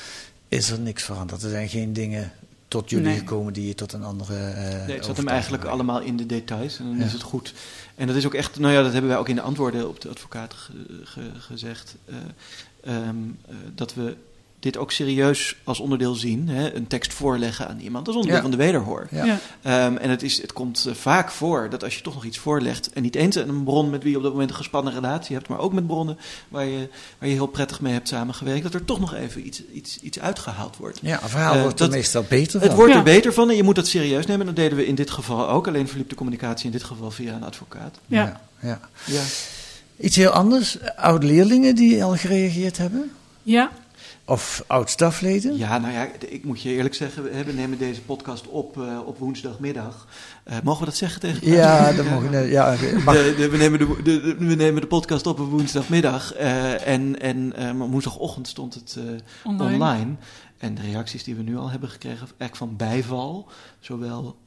is 0.47 0.69
er 0.69 0.79
niks 0.79 1.03
veranderd. 1.03 1.43
Er 1.43 1.49
zijn 1.49 1.69
geen 1.69 1.93
dingen 1.93 2.31
tot 2.71 2.89
jullie 2.89 3.05
Nee. 3.05 3.17
gekomen 3.17 3.53
die 3.53 3.67
je 3.67 3.75
tot 3.75 3.93
een 3.93 4.03
andere. 4.03 4.35
eh 4.47 4.85
Nee, 4.87 4.95
het 4.95 5.05
zat 5.05 5.17
hem 5.17 5.27
eigenlijk 5.27 5.63
allemaal 5.65 6.01
in 6.01 6.17
de 6.17 6.25
details 6.25 6.79
en 6.79 6.85
dan 6.85 6.97
Ja. 6.97 7.05
is 7.05 7.13
het 7.13 7.21
goed. 7.21 7.53
En 7.95 8.07
dat 8.07 8.15
is 8.15 8.25
ook 8.25 8.33
echt, 8.33 8.59
nou 8.59 8.73
ja, 8.73 8.81
dat 8.83 8.91
hebben 8.91 9.09
wij 9.09 9.19
ook 9.19 9.29
in 9.29 9.35
de 9.35 9.41
antwoorden 9.41 9.87
op 9.87 10.01
de 10.01 10.09
advocaat 10.09 10.53
ge- 10.53 11.01
ge- 11.03 11.31
gezegd. 11.39 11.95
eh, 12.05 12.15
ehm, 12.95 13.15
eh, 13.47 13.55
dat 13.75 13.93
we 13.93 14.15
dit 14.61 14.77
ook 14.77 14.91
serieus 14.91 15.55
als 15.63 15.79
onderdeel 15.79 16.13
zien. 16.15 16.49
Hè? 16.49 16.75
Een 16.75 16.87
tekst 16.87 17.13
voorleggen 17.13 17.67
aan 17.67 17.79
iemand 17.79 18.07
als 18.07 18.15
onderdeel 18.15 18.37
Ja. 18.37 18.41
van 18.49 18.51
de 18.51 18.63
wederhoor. 18.63 19.07
Ja. 19.11 19.25
ja. 19.25 19.39
Ehm, 19.61 19.95
en 19.97 20.09
het, 20.09 20.23
is, 20.23 20.41
het 20.41 20.53
komt 20.53 20.85
eh, 20.87 20.93
vaak 20.93 21.31
voor 21.31 21.69
dat 21.69 21.83
als 21.83 21.95
je 21.95 22.01
toch 22.01 22.13
nog 22.13 22.25
iets 22.25 22.37
voorlegt. 22.37 22.89
en 22.93 23.01
niet 23.01 23.15
eens 23.15 23.35
een 23.35 23.63
bron 23.63 23.89
met 23.89 24.01
wie 24.03 24.11
je 24.11 24.17
op 24.17 24.23
dat 24.23 24.31
moment 24.31 24.49
een 24.49 24.55
gespannen 24.55 24.93
relatie 24.93 25.35
hebt. 25.35 25.47
maar 25.47 25.59
ook 25.59 25.73
met 25.73 25.87
bronnen 25.87 26.17
waar 26.49 26.65
je, 26.65 26.89
waar 27.17 27.29
je 27.29 27.35
heel 27.35 27.47
prettig 27.47 27.81
mee 27.81 27.93
hebt 27.93 28.07
samengewerkt. 28.07 28.63
dat 28.63 28.73
er 28.73 28.85
toch 28.85 28.99
nog 28.99 29.13
even 29.13 29.45
iets, 29.45 29.63
iets, 29.73 29.99
iets 30.01 30.19
uitgehaald 30.19 30.77
wordt. 30.77 30.99
Ja, 31.01 31.23
een 31.23 31.29
verhaal 31.29 31.53
Eh, 31.55 31.61
wordt 31.61 31.79
er 31.79 31.85
dat- 31.85 31.95
meestal 31.95 32.25
beter 32.29 32.59
Het 32.59 32.67
van. 32.67 32.77
wordt 32.77 32.91
Ja. 32.91 32.97
er 32.97 33.03
beter 33.03 33.33
van 33.33 33.49
en 33.49 33.55
je 33.55 33.63
moet 33.63 33.75
dat 33.75 33.87
serieus 33.87 34.25
nemen. 34.25 34.39
En 34.41 34.45
dat 34.47 34.55
deden 34.63 34.77
we 34.77 34.85
in 34.85 34.95
dit 34.95 35.11
geval 35.11 35.49
ook. 35.49 35.67
Alleen 35.67 35.87
verliep 35.87 36.09
de 36.09 36.15
communicatie 36.15 36.65
in 36.65 36.71
dit 36.71 36.83
geval 36.83 37.11
via 37.11 37.33
een 37.33 37.43
advocaat. 37.43 37.99
Ja. 38.07 38.41
ja. 38.61 38.79
Ja. 39.05 39.21
Iets 39.99 40.15
heel 40.15 40.29
anders. 40.29 40.77
Oud-leerlingen 40.95 41.75
die 41.75 42.03
al 42.03 42.15
gereageerd 42.15 42.77
hebben? 42.77 43.11
Ja. 43.43 43.71
Of 44.25 44.63
oud-stafleden? 44.67 45.57
Ja, 45.57 45.77
nou 45.77 45.93
ja, 45.93 46.07
ik 46.27 46.43
moet 46.43 46.61
je 46.61 46.69
eerlijk 46.69 46.95
zeggen, 46.95 47.23
we 47.23 47.43
we 47.43 47.51
nemen 47.51 47.77
deze 47.77 48.01
podcast 48.01 48.47
op 48.47 48.77
uh, 48.77 48.99
op 49.05 49.17
woensdagmiddag. 49.17 50.07
Uh, 50.49 50.55
mogen 50.63 50.79
we 50.79 50.85
dat 50.85 50.95
zeggen 50.95 51.21
tegen 51.21 51.47
Ja, 51.47 51.91
dat 51.91 52.05
mogen 52.05 52.29
we. 52.29 52.37
Ja, 52.37 52.75
de, 52.75 53.33
de, 53.37 53.49
we, 53.49 53.57
nemen 53.57 53.79
de, 53.79 54.01
de, 54.03 54.35
we 54.37 54.55
nemen 54.55 54.81
de 54.81 54.87
podcast 54.87 55.27
op 55.27 55.39
op 55.39 55.49
woensdagmiddag. 55.49 56.37
Uh, 56.37 56.87
en 56.87 57.19
en 57.19 57.77
woensdagochtend 57.77 58.47
stond 58.47 58.73
het 58.73 58.97
online. 59.43 59.73
online. 59.73 60.15
En 60.57 60.75
de 60.75 60.81
reacties 60.81 61.23
die 61.23 61.35
we 61.35 61.41
nu 61.41 61.57
al 61.57 61.69
hebben 61.69 61.89
gekregen, 61.89 62.19
eigenlijk 62.19 62.55
van 62.55 62.75
bijval, 62.75 63.49
zowel 63.79 64.37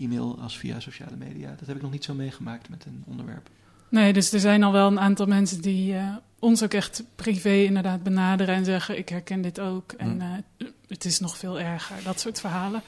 e-mail 0.00 0.38
als 0.42 0.58
via 0.58 0.80
sociale 0.80 1.16
media, 1.16 1.54
dat 1.58 1.66
heb 1.66 1.76
ik 1.76 1.82
nog 1.82 1.90
niet 1.90 2.04
zo 2.04 2.14
meegemaakt 2.14 2.68
met 2.68 2.84
een 2.84 3.04
onderwerp. 3.06 3.48
Nee, 3.90 4.12
dus 4.12 4.32
er 4.32 4.40
zijn 4.40 4.62
al 4.62 4.72
wel 4.72 4.86
een 4.86 5.00
aantal 5.00 5.26
mensen 5.26 5.60
die 5.60 5.92
uh, 5.92 6.16
ons 6.38 6.62
ook 6.62 6.74
echt 6.74 7.04
privé 7.16 7.54
inderdaad 7.54 8.02
benaderen 8.02 8.54
en 8.54 8.64
zeggen: 8.64 8.98
Ik 8.98 9.08
herken 9.08 9.40
dit 9.40 9.60
ook. 9.60 9.92
En 9.92 10.16
uh, 10.58 10.68
het 10.88 11.04
is 11.04 11.20
nog 11.20 11.36
veel 11.36 11.60
erger, 11.60 11.96
dat 12.04 12.20
soort 12.20 12.40
verhalen. 12.40 12.82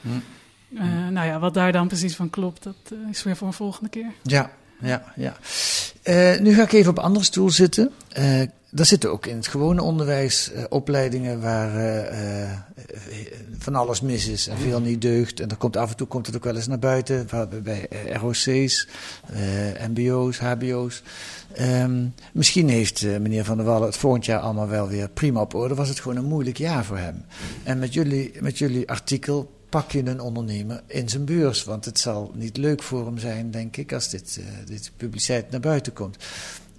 Uh, 0.68 1.08
nou 1.08 1.26
ja, 1.26 1.38
wat 1.38 1.54
daar 1.54 1.72
dan 1.72 1.88
precies 1.88 2.16
van 2.16 2.30
klopt, 2.30 2.62
dat 2.62 2.94
is 3.10 3.22
weer 3.22 3.36
voor 3.36 3.46
een 3.46 3.52
volgende 3.52 3.90
keer. 3.90 4.12
Ja, 4.22 4.50
ja, 4.82 5.02
ja. 5.16 5.36
nu 6.40 6.54
ga 6.54 6.62
ik 6.62 6.72
even 6.72 6.90
op 6.90 6.98
een 6.98 7.04
andere 7.04 7.24
stoel 7.24 7.50
zitten. 7.50 7.90
Daar 8.74 8.86
zitten 8.86 9.10
ook 9.10 9.26
in 9.26 9.36
het 9.36 9.46
gewone 9.46 9.82
onderwijs 9.82 10.52
uh, 10.54 10.64
opleidingen 10.68 11.40
waar 11.40 11.76
uh, 11.76 12.42
uh, 12.42 12.50
van 13.58 13.74
alles 13.74 14.00
mis 14.00 14.26
is 14.26 14.46
en 14.46 14.58
veel 14.58 14.80
niet 14.80 15.00
deugt. 15.00 15.40
En 15.40 15.56
komt, 15.56 15.76
af 15.76 15.90
en 15.90 15.96
toe 15.96 16.06
komt 16.06 16.26
het 16.26 16.36
ook 16.36 16.44
wel 16.44 16.56
eens 16.56 16.66
naar 16.66 16.78
buiten, 16.78 17.28
bij 17.62 17.88
ROC's, 18.12 18.88
MBO's, 19.88 20.38
HBO's. 20.38 21.02
Um, 21.60 22.14
misschien 22.32 22.68
heeft 22.68 23.02
meneer 23.02 23.44
Van 23.44 23.56
der 23.56 23.66
Wallen 23.66 23.86
het 23.86 23.96
volgend 23.96 24.24
jaar 24.24 24.40
allemaal 24.40 24.68
wel 24.68 24.88
weer 24.88 25.08
prima 25.08 25.40
op 25.40 25.54
orde. 25.54 25.74
Was 25.74 25.88
het 25.88 26.00
gewoon 26.00 26.16
een 26.16 26.24
moeilijk 26.24 26.58
jaar 26.58 26.84
voor 26.84 26.98
hem. 26.98 27.24
En 27.62 27.78
met 27.78 27.94
jullie, 27.94 28.32
met 28.40 28.58
jullie 28.58 28.88
artikel 28.88 29.50
pak 29.72 29.92
je 29.92 30.06
een 30.06 30.20
ondernemer 30.20 30.82
in 30.86 31.08
zijn 31.08 31.24
beurs. 31.24 31.64
Want 31.64 31.84
het 31.84 31.98
zal 31.98 32.32
niet 32.34 32.56
leuk 32.56 32.82
voor 32.82 33.06
hem 33.06 33.18
zijn, 33.18 33.50
denk 33.50 33.76
ik, 33.76 33.92
als 33.92 34.08
dit, 34.08 34.40
dit 34.66 34.92
publiciteit 34.96 35.50
naar 35.50 35.60
buiten 35.60 35.92
komt. 35.92 36.16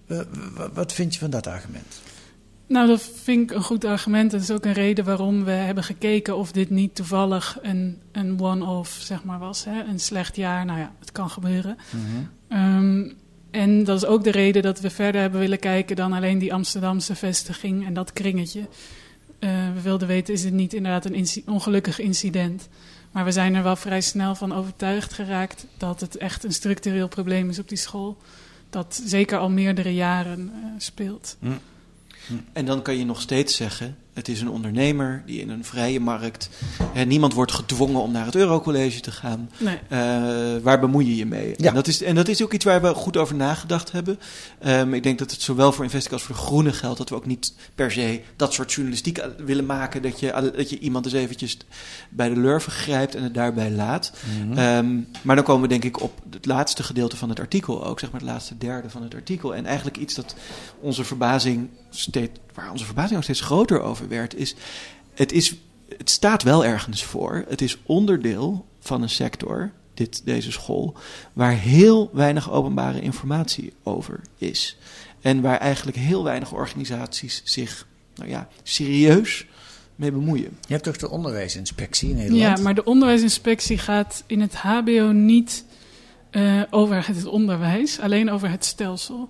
Uh, 0.08 0.20
wat 0.74 0.94
vind 0.94 1.14
je 1.14 1.20
van 1.20 1.30
dat 1.30 1.48
argument? 1.48 2.02
Nou, 2.68 2.88
dat 2.88 3.02
vind 3.24 3.52
ik 3.52 3.56
een 3.56 3.64
goed 3.64 3.86
argument. 3.86 4.32
Dat 4.32 4.42
is 4.42 4.52
ook 4.52 4.66
een 4.66 4.74
reden 4.74 5.06
waarom 5.06 5.44
we 5.44 5.52
hebben 5.52 5.84
gekeken 5.84 6.38
of 6.38 6.52
dit 6.52 6.70
niet 6.70 6.96
toevallig 6.96 7.58
een, 7.62 8.02
een 8.12 8.40
one-off 8.42 9.02
zeg 9.02 9.24
maar, 9.24 9.40
was. 9.40 9.66
Hè? 9.66 9.84
Een 9.84 10.00
slecht 10.00 10.36
jaar, 10.36 10.66
nou 10.66 10.80
ja, 10.80 10.92
het 11.00 11.12
kan 11.12 11.30
gebeuren. 11.30 11.78
Mm 11.92 12.02
-hmm. 12.06 12.78
um, 12.78 13.14
en 13.52 13.84
dat 13.84 13.98
is 13.98 14.06
ook 14.06 14.24
de 14.24 14.32
reden 14.32 14.62
dat 14.62 14.80
we 14.80 14.90
verder 14.90 15.22
hebben 15.22 15.40
willen 15.40 15.60
kijken 15.60 15.96
dan 15.96 16.14
alleen 16.14 16.38
die 16.38 16.54
Amsterdamse 16.54 17.16
vestiging 17.16 17.86
en 17.86 17.94
dat 17.94 18.14
kringetje. 18.14 18.68
Uh, 19.44 19.50
we 19.74 19.82
wilden 19.82 20.08
weten, 20.08 20.34
is 20.34 20.44
het 20.44 20.54
niet 20.54 20.74
inderdaad 20.74 21.06
een 21.06 21.14
inci 21.14 21.44
ongelukkig 21.46 22.00
incident? 22.00 22.68
Maar 23.12 23.26
we 23.26 23.32
zijn 23.32 23.56
er 23.56 23.64
wel 23.64 23.76
vrij 23.76 24.02
snel 24.02 24.36
van 24.36 24.54
overtuigd 24.54 25.14
geraakt 25.14 25.66
dat 25.78 26.02
het 26.02 26.18
echt 26.18 26.44
een 26.44 26.54
structureel 26.54 27.08
probleem 27.08 27.50
is 27.50 27.60
op 27.60 27.70
die 27.70 27.78
school 27.78 28.18
dat 28.70 29.02
zeker 29.06 29.38
al 29.38 29.50
meerdere 29.50 29.94
jaren 29.94 30.40
uh, 30.40 30.66
speelt. 30.78 31.38
Hm. 31.40 31.48
Hm. 32.28 32.34
En 32.54 32.66
dan 32.66 32.82
kan 32.82 32.98
je 32.98 33.06
nog 33.06 33.22
steeds 33.22 33.56
zeggen: 33.56 33.98
het 34.14 34.28
is 34.28 34.42
een 34.42 34.50
ondernemer 34.50 35.24
die 35.26 35.42
in 35.42 35.50
een 35.50 35.64
vrije 35.64 36.00
markt. 36.00 36.50
Hè, 36.94 37.04
niemand 37.04 37.34
wordt 37.34 37.52
gedwongen 37.52 38.02
om 38.02 38.12
naar 38.12 38.26
het 38.26 38.36
Eurocollege 38.36 39.00
te 39.00 39.12
gaan. 39.12 39.50
Nee. 39.58 39.78
Uh, 39.90 40.00
waar 40.64 40.80
bemoei 40.80 41.08
je 41.08 41.16
je 41.16 41.26
mee? 41.26 41.54
Ja. 41.58 41.68
En, 41.68 41.74
dat 41.74 41.88
is, 41.88 42.02
en 42.02 42.16
dat 42.16 42.28
is 42.28 42.44
ook 42.44 42.54
iets 42.54 42.66
waar 42.66 42.82
we 42.82 42.94
goed 42.94 43.18
over 43.18 43.36
nagedacht 43.36 43.92
hebben. 43.92 44.20
Um, 44.66 44.94
ik 44.94 45.04
denk 45.04 45.20
dat 45.20 45.32
het 45.32 45.42
zowel 45.42 45.72
voor 45.72 45.84
Investic 45.84 46.12
als 46.12 46.24
voor 46.24 46.36
de 46.36 46.42
Groene 46.42 46.74
geldt. 46.74 46.98
Dat 46.98 47.10
we 47.10 47.16
ook 47.16 47.26
niet 47.26 47.54
per 47.76 47.92
se 47.92 48.22
dat 48.36 48.54
soort 48.54 48.74
journalistiek 48.74 49.26
willen 49.38 49.66
maken. 49.66 50.02
Dat 50.02 50.20
je, 50.20 50.52
dat 50.56 50.70
je 50.70 50.80
iemand 50.80 51.06
eens 51.06 51.14
eventjes 51.14 51.58
bij 52.10 52.30
de 52.30 52.40
lurven 52.40 52.72
grijpt 52.72 53.16
en 53.16 53.24
het 53.24 53.34
daarbij 53.34 53.72
laat. 53.72 54.14
Mm 54.24 54.54
-hmm. 54.54 54.78
um, 54.78 55.08
maar 55.22 55.36
dan 55.36 55.46
komen 55.46 55.62
we 55.62 55.68
denk 55.68 55.84
ik 55.84 56.02
op 56.02 56.22
het 56.30 56.46
laatste 56.46 56.84
gedeelte 56.84 57.18
van 57.18 57.30
het 57.30 57.40
artikel 57.40 57.86
ook. 57.86 58.00
Zeg 58.00 58.12
maar 58.12 58.22
het 58.22 58.30
laatste 58.30 58.58
derde 58.58 58.90
van 58.90 59.04
het 59.04 59.16
artikel. 59.16 59.56
En 59.56 59.66
eigenlijk 59.66 59.98
iets 59.98 60.14
dat 60.14 60.36
onze 60.80 61.04
verbazing 61.04 61.70
steeds, 61.90 62.40
waar 62.54 62.72
onze 62.72 62.86
verbazing 62.86 63.18
ook 63.18 63.24
steeds 63.24 63.42
groter 63.42 63.82
over 63.82 64.03
werd, 64.08 64.36
is 64.36 64.56
het, 65.14 65.32
is 65.32 65.56
het 65.98 66.10
staat 66.10 66.44
wel 66.44 66.66
ergens 66.66 67.04
voor. 67.04 67.46
Het 67.48 67.62
is 67.62 67.78
onderdeel 67.86 68.66
van 68.80 69.02
een 69.02 69.10
sector, 69.10 69.72
dit, 69.94 70.22
deze 70.26 70.52
school, 70.52 70.98
waar 71.34 71.58
heel 71.58 72.10
weinig 72.14 72.52
openbare 72.52 73.02
informatie 73.02 73.74
over 73.84 74.22
is. 74.38 74.78
En 75.22 75.42
waar 75.42 75.58
eigenlijk 75.58 75.98
heel 75.98 76.24
weinig 76.24 76.52
organisaties 76.52 77.42
zich 77.44 77.88
nou 78.16 78.30
ja, 78.30 78.48
serieus 78.64 79.46
mee 79.96 80.12
bemoeien. 80.12 80.58
Je 80.68 80.74
hebt 80.74 80.84
toch 80.84 80.98
de 80.98 81.10
onderwijsinspectie 81.10 82.10
in 82.10 82.16
Nederland? 82.16 82.58
Ja, 82.58 82.64
maar 82.64 82.76
de 82.76 82.84
onderwijsinspectie 82.84 83.78
gaat 83.78 84.24
in 84.28 84.42
het 84.42 84.56
HBO 84.56 85.12
niet 85.12 85.66
uh, 86.32 86.62
over 86.70 87.08
het 87.08 87.26
onderwijs, 87.26 88.00
alleen 88.00 88.32
over 88.32 88.50
het 88.50 88.66
stelsel. 88.66 89.30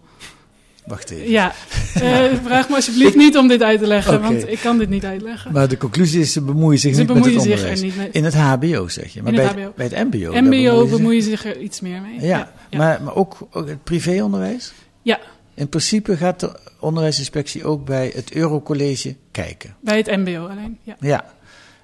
Wacht 0.86 1.10
even. 1.10 1.30
Ja, 1.30 1.54
uh, 1.96 2.34
vraag 2.44 2.70
me 2.70 2.76
alsjeblieft 2.76 3.16
niet 3.16 3.38
om 3.38 3.48
dit 3.48 3.62
uit 3.62 3.80
te 3.80 3.88
leggen, 3.88 4.14
okay. 4.14 4.32
want 4.32 4.48
ik 4.48 4.60
kan 4.60 4.78
dit 4.78 4.90
niet 4.90 5.06
uitleggen. 5.06 5.52
Maar 5.52 5.68
de 5.68 5.78
conclusie 5.78 6.22
is, 6.22 6.32
ze 6.32 6.42
bemoeien 6.42 6.80
zich 6.80 6.94
ze 6.94 7.00
niet 7.00 7.08
bemoeien 7.08 7.34
met 7.34 7.44
het 7.44 7.52
zich 7.52 7.60
onderwijs. 7.60 7.80
Er 7.80 7.86
niet 7.86 7.96
mee. 7.98 8.10
In 8.12 8.24
het 8.24 8.34
hbo 8.34 8.88
zeg 8.88 9.14
je, 9.14 9.22
maar 9.24 9.32
In 9.32 9.38
bij 9.38 9.46
het, 9.48 9.56
het, 9.56 9.64
HBO. 9.64 9.74
bij 9.76 9.86
het 9.86 10.14
mbo. 10.14 10.42
MBO 10.42 10.88
bemoeien 10.88 11.22
zich 11.22 11.46
er 11.46 11.60
iets 11.60 11.82
meer 11.82 12.02
mee. 12.02 12.20
Ja, 12.20 12.28
ja. 12.28 12.52
ja. 12.70 12.78
Maar, 12.78 13.02
maar 13.02 13.16
ook, 13.16 13.38
ook 13.52 13.68
het 13.68 13.84
privéonderwijs? 13.84 14.74
Ja. 15.02 15.20
In 15.54 15.70
principe 15.70 16.18
gaat 16.18 16.40
de 16.40 16.60
onderwijsinspectie 16.80 17.66
ook 17.66 17.86
bij 17.86 18.12
het 18.16 18.34
Eurocollege 18.34 19.16
kijken. 19.32 19.76
Bij 19.80 19.98
het 19.98 20.08
mbo 20.08 20.48
alleen, 20.48 20.78
ja. 20.84 20.96
Ja. 21.00 21.26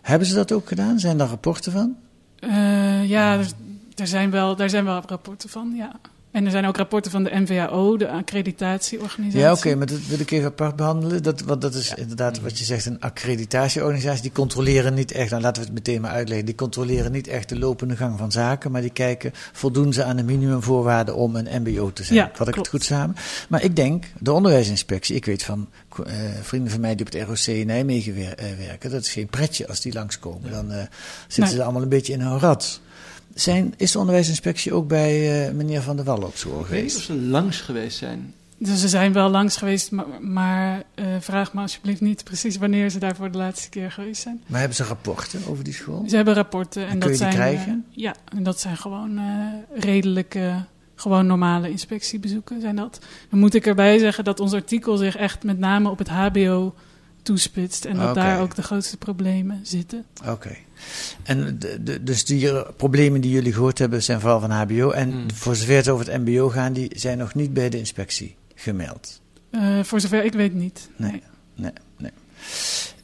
Hebben 0.01 0.27
ze 0.27 0.35
dat 0.35 0.51
ook 0.51 0.67
gedaan? 0.67 0.99
Zijn 0.99 1.17
daar 1.17 1.27
rapporten 1.27 1.71
van? 1.71 1.95
Uh, 2.39 3.09
ja, 3.09 3.37
er, 3.37 3.47
er, 3.95 4.07
zijn 4.07 4.31
wel, 4.31 4.55
daar 4.55 4.69
zijn 4.69 4.85
wel 4.85 5.01
rapporten 5.07 5.49
van, 5.49 5.73
ja. 5.75 5.99
En 6.39 6.45
er 6.45 6.51
zijn 6.51 6.65
ook 6.65 6.77
rapporten 6.77 7.11
van 7.11 7.23
de 7.23 7.29
NVAO, 7.33 7.97
de 7.97 8.09
accreditatieorganisatie. 8.09 9.39
Ja, 9.39 9.51
oké, 9.51 9.59
okay, 9.59 9.73
maar 9.73 9.87
dat 9.87 10.05
wil 10.07 10.19
ik 10.19 10.31
even 10.31 10.47
apart 10.47 10.75
behandelen. 10.75 11.23
Dat, 11.23 11.41
want 11.41 11.61
dat 11.61 11.73
is 11.73 11.87
ja. 11.87 11.95
inderdaad 11.95 12.41
wat 12.41 12.59
je 12.59 12.65
zegt, 12.65 12.85
een 12.85 12.99
accreditatieorganisatie. 12.99 14.21
Die 14.21 14.31
controleren 14.31 14.93
niet 14.93 15.11
echt, 15.11 15.29
nou 15.29 15.41
laten 15.41 15.61
we 15.61 15.67
het 15.67 15.77
meteen 15.77 16.01
maar 16.01 16.11
uitleggen. 16.11 16.45
Die 16.45 16.55
controleren 16.55 17.11
niet 17.11 17.27
echt 17.27 17.49
de 17.49 17.59
lopende 17.59 17.95
gang 17.95 18.17
van 18.17 18.31
zaken. 18.31 18.71
Maar 18.71 18.81
die 18.81 18.89
kijken, 18.89 19.31
voldoen 19.51 19.93
ze 19.93 20.03
aan 20.03 20.15
de 20.15 20.23
minimumvoorwaarden 20.23 21.15
om 21.15 21.35
een 21.35 21.61
mbo 21.61 21.93
te 21.93 22.03
zijn. 22.03 22.19
Ja, 22.19 22.31
Vat 22.33 22.47
ik 22.47 22.55
het 22.55 22.67
goed 22.67 22.83
samen? 22.83 23.15
Maar 23.49 23.63
ik 23.63 23.75
denk, 23.75 24.05
de 24.19 24.31
onderwijsinspectie, 24.31 25.15
ik 25.15 25.25
weet 25.25 25.43
van 25.43 25.69
uh, 25.99 26.13
vrienden 26.41 26.71
van 26.71 26.81
mij 26.81 26.95
die 26.95 27.05
op 27.05 27.13
het 27.13 27.27
ROC 27.27 27.55
in 27.55 27.67
Nijmegen 27.67 28.17
uh, 28.17 28.27
werken. 28.67 28.91
Dat 28.91 29.01
is 29.01 29.11
geen 29.11 29.27
pretje 29.27 29.67
als 29.67 29.81
die 29.81 29.93
langskomen. 29.93 30.51
Dan 30.51 30.71
uh, 30.71 30.77
zitten 31.27 31.43
nee. 31.43 31.53
ze 31.53 31.63
allemaal 31.63 31.81
een 31.81 31.89
beetje 31.89 32.13
in 32.13 32.21
een 32.21 32.39
rat. 32.39 32.81
Zijn, 33.39 33.73
is 33.77 33.91
de 33.91 33.99
onderwijsinspectie 33.99 34.73
ook 34.73 34.87
bij 34.87 35.45
uh, 35.47 35.53
meneer 35.53 35.81
Van 35.81 35.95
der 35.95 36.05
Wallen 36.05 36.27
op 36.27 36.35
school 36.35 36.63
geweest? 36.63 36.71
Ik 36.71 37.07
weet 37.07 37.17
niet 37.17 37.19
of 37.19 37.25
ze 37.25 37.31
langs 37.31 37.61
geweest 37.61 37.97
zijn. 37.97 38.33
Dus 38.57 38.79
ze 38.79 38.87
zijn 38.87 39.13
wel 39.13 39.29
langs 39.29 39.57
geweest, 39.57 39.91
maar, 39.91 40.05
maar 40.21 40.83
uh, 40.95 41.05
vraag 41.19 41.53
me 41.53 41.61
alsjeblieft 41.61 42.01
niet 42.01 42.23
precies 42.23 42.57
wanneer 42.57 42.89
ze 42.89 42.99
daar 42.99 43.15
voor 43.15 43.31
de 43.31 43.37
laatste 43.37 43.69
keer 43.69 43.91
geweest 43.91 44.21
zijn. 44.21 44.41
Maar 44.45 44.59
hebben 44.59 44.77
ze 44.77 44.83
rapporten 44.83 45.41
over 45.47 45.63
die 45.63 45.73
school? 45.73 46.03
Ze 46.07 46.15
hebben 46.15 46.33
rapporten. 46.33 46.81
En, 46.83 46.89
en 46.89 46.99
dat 46.99 47.09
kun 47.09 47.17
je 47.17 47.23
die 47.23 47.31
zijn, 47.31 47.51
krijgen? 47.51 47.85
Uh, 47.89 48.03
ja, 48.03 48.15
en 48.35 48.43
dat 48.43 48.59
zijn 48.59 48.77
gewoon 48.77 49.17
uh, 49.17 49.23
redelijke, 49.73 50.65
gewoon 50.95 51.25
normale 51.25 51.69
inspectiebezoeken 51.69 52.61
zijn 52.61 52.75
dat. 52.75 52.99
Dan 53.29 53.39
moet 53.39 53.53
ik 53.53 53.65
erbij 53.65 53.97
zeggen 53.97 54.23
dat 54.23 54.39
ons 54.39 54.53
artikel 54.53 54.97
zich 54.97 55.15
echt 55.15 55.43
met 55.43 55.59
name 55.59 55.89
op 55.89 55.97
het 55.97 56.09
HBO 56.09 56.73
toespitst. 57.29 57.85
En 57.85 57.95
dat 57.95 58.09
okay. 58.09 58.23
daar 58.23 58.41
ook 58.41 58.55
de 58.55 58.61
grootste 58.61 58.97
problemen 58.97 59.59
zitten. 59.63 60.05
Oké. 60.21 60.31
Okay. 60.31 60.57
En 61.23 61.59
de, 61.59 61.83
de, 61.83 62.03
dus 62.03 62.25
die 62.25 62.63
problemen 62.77 63.21
die 63.21 63.31
jullie 63.31 63.53
gehoord 63.53 63.77
hebben 63.77 64.03
zijn 64.03 64.19
vooral 64.19 64.39
van 64.39 64.51
HBO. 64.51 64.91
En 64.91 65.09
mm. 65.09 65.31
voor 65.33 65.55
zover 65.55 65.75
het 65.75 65.89
over 65.89 66.11
het 66.11 66.25
MBO 66.25 66.49
gaan, 66.49 66.73
die 66.73 66.91
zijn 66.95 67.17
nog 67.17 67.33
niet 67.33 67.53
bij 67.53 67.69
de 67.69 67.77
inspectie 67.77 68.35
gemeld. 68.55 69.21
Uh, 69.51 69.83
voor 69.83 69.99
zover 69.99 70.23
ik 70.23 70.33
weet 70.33 70.53
niet. 70.53 70.89
Nee, 70.95 71.23
nee, 71.55 71.71
nee. 71.97 72.11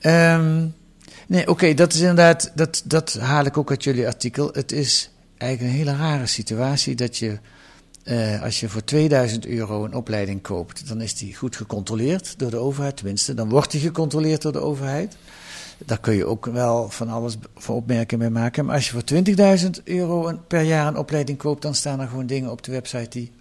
nee. 0.03 0.33
Um, 0.33 0.73
nee, 1.27 1.41
oké, 1.41 1.51
okay, 1.51 1.73
dat 1.73 1.93
is 1.93 1.99
inderdaad, 1.99 2.51
dat, 2.55 2.81
dat 2.85 3.13
haal 3.13 3.45
ik 3.45 3.57
ook 3.57 3.69
uit 3.69 3.83
jullie 3.83 4.07
artikel. 4.07 4.49
Het 4.51 4.71
is 4.71 5.11
eigenlijk 5.37 5.71
een 5.71 5.79
hele 5.79 5.97
rare 5.97 6.25
situatie 6.25 6.95
dat 6.95 7.17
je. 7.17 7.39
Uh, 8.05 8.41
als 8.43 8.59
je 8.59 8.69
voor 8.69 8.83
2000 8.83 9.45
euro 9.45 9.83
een 9.85 9.93
opleiding 9.93 10.41
koopt, 10.41 10.87
dan 10.87 11.01
is 11.01 11.15
die 11.15 11.35
goed 11.35 11.55
gecontroleerd 11.55 12.39
door 12.39 12.49
de 12.49 12.57
overheid. 12.57 12.97
Tenminste, 12.97 13.33
dan 13.33 13.49
wordt 13.49 13.71
die 13.71 13.81
gecontroleerd 13.81 14.41
door 14.41 14.51
de 14.51 14.59
overheid. 14.59 15.17
Daar 15.85 15.99
kun 15.99 16.13
je 16.15 16.25
ook 16.25 16.45
wel 16.45 16.89
van 16.89 17.09
alles 17.09 17.37
voor 17.55 17.75
opmerkingen 17.75 18.31
mee 18.31 18.41
maken. 18.41 18.65
Maar 18.65 18.75
als 18.75 18.89
je 18.89 18.91
voor 18.91 19.57
20.000 19.77 19.83
euro 19.83 20.27
een, 20.27 20.39
per 20.47 20.61
jaar 20.61 20.87
een 20.87 20.97
opleiding 20.97 21.37
koopt, 21.37 21.61
dan 21.61 21.75
staan 21.75 21.99
er 21.99 22.07
gewoon 22.07 22.25
dingen 22.25 22.51
op 22.51 22.63
de 22.63 22.71
website 22.71 23.09
die 23.09 23.31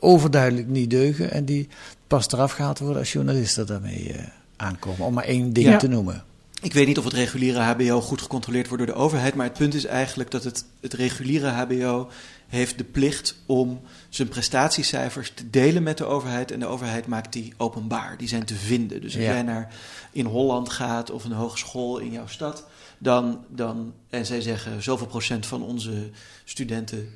overduidelijk 0.00 0.68
niet 0.68 0.90
deugen. 0.90 1.30
En 1.30 1.44
die 1.44 1.68
pas 2.06 2.32
eraf 2.32 2.52
gehaald 2.52 2.78
worden 2.78 2.98
als 2.98 3.12
journalisten 3.12 3.66
daarmee 3.66 4.08
uh, 4.08 4.22
aankomen. 4.56 5.06
Om 5.06 5.14
maar 5.14 5.24
één 5.24 5.52
ding 5.52 5.66
Ja. 5.66 5.76
te 5.76 5.88
noemen. 5.88 6.24
Ik 6.62 6.72
weet 6.72 6.86
niet 6.86 6.98
of 6.98 7.04
het 7.04 7.12
reguliere 7.12 7.58
HBO 7.60 8.00
goed 8.00 8.22
gecontroleerd 8.22 8.68
wordt 8.68 8.86
door 8.86 8.94
de 8.94 9.00
overheid, 9.00 9.34
maar 9.34 9.46
het 9.46 9.58
punt 9.58 9.74
is 9.74 9.84
eigenlijk 9.84 10.30
dat 10.30 10.44
het, 10.44 10.64
het 10.80 10.92
reguliere 10.92 11.48
HBO 11.48 12.08
heeft 12.50 12.78
de 12.78 12.84
plicht 12.84 13.36
om 13.46 13.80
zijn 14.08 14.28
prestatiecijfers 14.28 15.32
te 15.34 15.50
delen 15.50 15.82
met 15.82 15.98
de 15.98 16.04
overheid. 16.04 16.50
En 16.50 16.60
de 16.60 16.66
overheid 16.66 17.06
maakt 17.06 17.32
die 17.32 17.54
openbaar. 17.56 18.16
Die 18.16 18.28
zijn 18.28 18.44
te 18.44 18.54
vinden. 18.54 19.00
Dus 19.00 19.14
als 19.14 19.24
Ja. 19.24 19.30
jij 19.30 19.42
naar 19.42 19.74
in 20.12 20.26
Holland 20.26 20.68
gaat 20.70 21.10
of 21.10 21.24
een 21.24 21.32
hogeschool 21.32 21.98
in 21.98 22.12
jouw 22.12 22.26
stad, 22.26 22.66
dan, 22.98 23.44
dan, 23.48 23.94
en 24.08 24.26
zij 24.26 24.40
zeggen 24.40 24.82
zoveel 24.82 25.06
procent 25.06 25.46
van 25.46 25.62
onze 25.62 26.10
studenten 26.44 27.08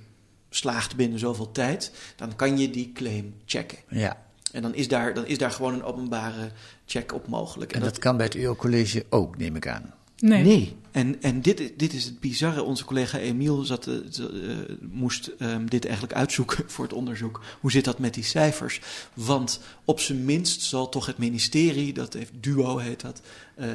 slaagt 0.50 0.96
binnen 0.96 1.18
zoveel 1.18 1.52
tijd, 1.52 1.92
dan 2.16 2.36
kan 2.36 2.58
je 2.58 2.70
die 2.70 2.92
claim 2.92 3.34
checken. 3.44 3.78
Ja. 3.88 4.22
En 4.52 4.62
dan 4.62 4.74
is 4.74 4.88
daar, 4.88 5.14
dan 5.14 5.26
is 5.26 5.38
daar 5.38 5.50
gewoon 5.50 5.74
een 5.74 5.82
openbare 5.82 6.50
check 6.86 7.14
op 7.14 7.28
mogelijk. 7.28 7.72
En 7.72 7.80
dat 7.80 7.98
kan 7.98 8.16
bij 8.16 8.26
het 8.26 8.36
Eurocollege 8.36 9.04
ook, 9.10 9.38
neem 9.38 9.56
ik 9.56 9.68
aan. 9.68 9.94
Nee. 10.28 10.76
En, 10.90 11.22
en 11.22 11.40
dit, 11.40 11.72
dit 11.76 11.92
is 11.92 12.04
het 12.04 12.20
bizarre. 12.20 12.62
Onze 12.62 12.84
collega 12.84 13.18
Emiel 13.18 13.62
zat, 13.64 13.86
eh, 13.86 13.94
eh, 13.94 14.58
moest 14.90 15.30
ehm, 15.38 15.66
dit 15.66 15.84
eigenlijk 15.84 16.14
uitzoeken 16.14 16.64
voor 16.72 16.84
het 16.84 16.92
onderzoek. 16.94 17.40
Hoe 17.60 17.70
zit 17.70 17.84
dat 17.84 17.98
met 17.98 18.14
die 18.14 18.24
cijfers? 18.24 18.80
Want 19.14 19.60
op 19.84 20.00
zijn 20.00 20.24
minst 20.24 20.60
zal 20.62 20.88
toch 20.88 21.06
het 21.06 21.18
ministerie, 21.18 21.92
dat 21.92 22.12
heeft 22.12 22.32
Duo 22.40 22.76
heet 22.78 23.00
dat, 23.00 23.20
eh, 23.54 23.68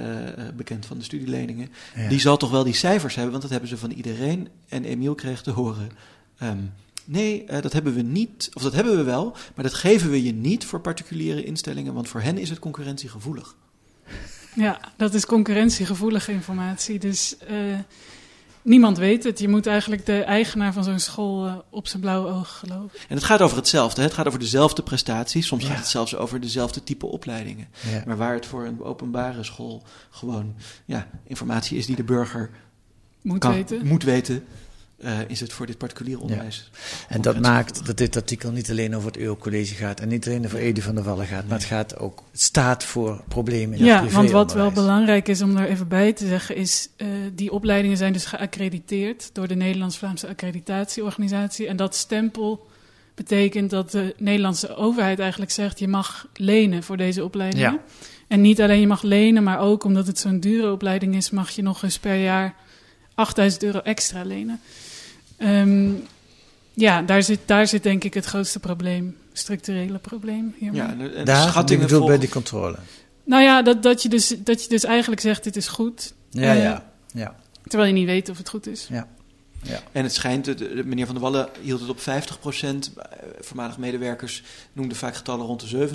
bekend 0.55 0.85
van 0.85 0.97
de 0.97 1.03
studieleningen, 1.03 1.69
Ja. 1.95 2.09
die 2.09 2.19
zal 2.19 2.38
toch 2.38 2.51
wel 2.51 2.63
die 2.63 2.73
cijfers 2.73 3.13
hebben, 3.13 3.31
want 3.31 3.43
dat 3.43 3.51
hebben 3.51 3.69
ze 3.69 3.77
van 3.77 3.91
iedereen. 3.91 4.47
En 4.67 4.83
Emiel 4.85 5.15
kreeg 5.15 5.41
te 5.41 5.51
horen. 5.51 5.89
ehm, 6.38 6.57
Nee, 7.05 7.43
eh, 7.45 7.62
dat 7.62 7.73
hebben 7.73 7.93
we 7.93 8.01
niet. 8.01 8.49
Of 8.53 8.62
dat 8.62 8.73
hebben 8.73 8.95
we 8.97 9.03
wel, 9.03 9.35
maar 9.55 9.63
dat 9.63 9.73
geven 9.73 10.09
we 10.09 10.23
je 10.23 10.33
niet 10.33 10.65
voor 10.65 10.81
particuliere 10.81 11.43
instellingen, 11.43 11.93
want 11.93 12.07
voor 12.07 12.21
hen 12.21 12.38
is 12.38 12.49
het 12.49 12.59
concurrentiegevoelig. 12.59 13.55
Ja, 14.55 14.79
dat 14.97 15.13
is 15.13 15.25
concurrentiegevoelige 15.25 16.31
informatie. 16.31 16.99
Dus 16.99 17.38
eh, 17.38 17.55
niemand 18.62 18.97
weet 18.97 19.23
het. 19.23 19.39
Je 19.39 19.47
moet 19.49 19.67
eigenlijk 19.67 20.05
de 20.05 20.21
eigenaar 20.23 20.73
van 20.73 20.83
zo'n 20.83 20.99
school 20.99 21.45
eh, 21.45 21.55
op 21.69 21.88
zijn 21.88 22.01
blauwe 22.01 22.29
oog 22.31 22.57
geloven. 22.59 22.99
En 23.07 23.15
het 23.15 23.23
gaat 23.23 23.41
over 23.41 23.57
hetzelfde. 23.57 24.01
hè. 24.01 24.07
Het 24.07 24.15
gaat 24.15 24.27
over 24.27 24.39
dezelfde 24.39 24.83
prestaties. 24.83 25.47
Soms 25.47 25.65
gaat 25.65 25.77
het 25.77 25.88
zelfs 25.88 26.15
over 26.15 26.39
dezelfde 26.39 26.83
type 26.83 27.05
opleidingen. 27.05 27.67
Ja. 27.91 28.03
Maar 28.05 28.17
waar 28.17 28.33
het 28.33 28.45
voor 28.45 28.65
een 28.65 28.83
openbare 28.83 29.43
school 29.43 29.83
gewoon 30.09 30.55
ja, 30.85 31.07
informatie 31.27 31.77
is 31.77 31.85
die 31.85 31.95
de 31.95 32.03
burger 32.03 32.49
Moet 33.21 33.39
kan- 33.39 33.51
weten. 33.53 33.88
moet 33.88 34.03
weten, 34.03 34.43
eh, 35.01 35.17
is 35.27 35.39
het 35.39 35.53
voor 35.53 35.65
dit 35.65 35.77
particulier 35.77 36.19
onderwijs. 36.19 36.69
En 37.07 37.21
dat 37.21 37.39
maakt 37.39 37.85
dat 37.85 37.97
dit 37.97 38.15
artikel 38.15 38.51
niet 38.51 38.69
alleen 38.69 38.95
over 38.95 39.07
het 39.07 39.17
Eurocollege 39.17 39.75
gaat 39.75 39.99
en 39.99 40.07
niet 40.07 40.27
alleen 40.27 40.45
over 40.45 40.59
Edi 40.59 40.81
van 40.81 40.95
der 40.95 41.03
Wallen 41.03 41.25
gaat, 41.25 41.47
maar 41.47 41.57
het 41.57 41.67
gaat 41.67 41.97
ook, 41.97 42.23
het 42.31 42.41
staat 42.41 42.83
voor 42.83 43.23
problemen 43.27 43.77
in 43.77 43.85
Ja, 43.85 44.03
het 44.03 44.12
want 44.12 44.31
wat 44.31 44.53
wel 44.53 44.71
belangrijk 44.71 45.27
is 45.27 45.41
om 45.41 45.55
daar 45.55 45.67
even 45.67 45.88
bij 45.88 46.13
te 46.13 46.27
zeggen, 46.27 46.55
is 46.55 46.89
eh 46.95 47.07
die 47.35 47.51
opleidingen 47.51 47.97
zijn 47.97 48.13
dus 48.13 48.25
geaccrediteerd 48.25 49.29
door 49.33 49.47
de 49.47 49.55
Nederlands-Vlaamse 49.55 50.27
accreditatieorganisatie. 50.27 51.67
En 51.67 51.75
dat 51.75 51.95
stempel 51.95 52.67
betekent 53.15 53.69
dat 53.69 53.91
de 53.91 54.15
Nederlandse 54.17 54.75
overheid 54.75 55.19
eigenlijk 55.19 55.51
zegt, 55.51 55.79
je 55.79 55.88
mag 55.88 56.27
lenen 56.33 56.83
voor 56.83 56.97
deze 56.97 57.23
opleidingen. 57.23 57.71
Ja. 57.71 57.79
En 58.27 58.41
niet 58.41 58.62
alleen 58.62 58.79
je 58.79 58.88
mag 58.88 59.01
lenen, 59.01 59.43
maar 59.43 59.59
ook 59.59 59.83
omdat 59.83 60.07
het 60.07 60.19
zo'n 60.19 60.39
dure 60.39 60.71
opleiding 60.71 61.15
is, 61.15 61.29
mag 61.29 61.49
je 61.49 61.62
nog 61.62 61.83
eens 61.83 61.99
per 61.99 62.15
jaar 62.15 62.55
8000 63.15 63.63
euro 63.63 63.79
extra 63.79 64.23
lenen. 64.23 64.59
Ehm, 65.39 65.89
ja, 66.73 67.02
daar 67.02 67.23
zit, 67.23 67.39
daar 67.45 67.67
zit 67.67 67.84
denk 67.84 68.04
ik 68.04 68.13
het 68.13 68.25
grootste 68.25 68.60
probleem, 68.60 69.17
structurele 69.34 69.97
probleem 69.97 70.56
hiermee. 70.58 70.82
Ja, 70.82 70.95
en, 71.15 71.25
Daar, 71.25 71.47
schattingen 71.47 71.88
bedoel 71.88 72.08
bij 72.08 72.17
die 72.19 72.30
controle. 72.30 72.78
Nou 73.23 73.43
ja, 73.43 73.62
dat, 73.62 73.84
dat, 73.84 74.02
je 74.02 74.10
dus, 74.10 74.36
dat 74.39 74.63
je 74.63 74.69
dus 74.69 74.84
eigenlijk 74.84 75.21
zegt, 75.21 75.43
dit 75.43 75.56
is 75.56 75.67
goed. 75.67 76.13
Ja, 76.30 76.54
Eh, 76.54 76.62
ja, 76.63 76.91
ja. 77.13 77.36
Terwijl 77.67 77.89
je 77.89 77.95
niet 77.95 78.06
weet 78.08 78.30
of 78.30 78.38
het 78.38 78.49
goed 78.49 78.67
is. 78.67 78.88
Ja. 78.89 79.08
Ja. 79.63 79.80
En 79.91 80.04
het 80.04 80.13
schijnt, 80.13 80.45
de, 80.45 80.56
de- 80.56 80.84
meneer 80.86 81.06
Van 81.06 81.15
der 81.15 81.23
Wallen 81.23 81.49
hield 81.62 81.80
het 81.80 81.89
op 81.89 81.99
50% 81.99 82.93
Voormalig 83.39 83.78
medewerkers 83.78 84.43
noemden 84.73 84.97
vaak 84.97 85.15
getallen 85.15 85.45
rond 85.45 85.69
de 85.69 85.89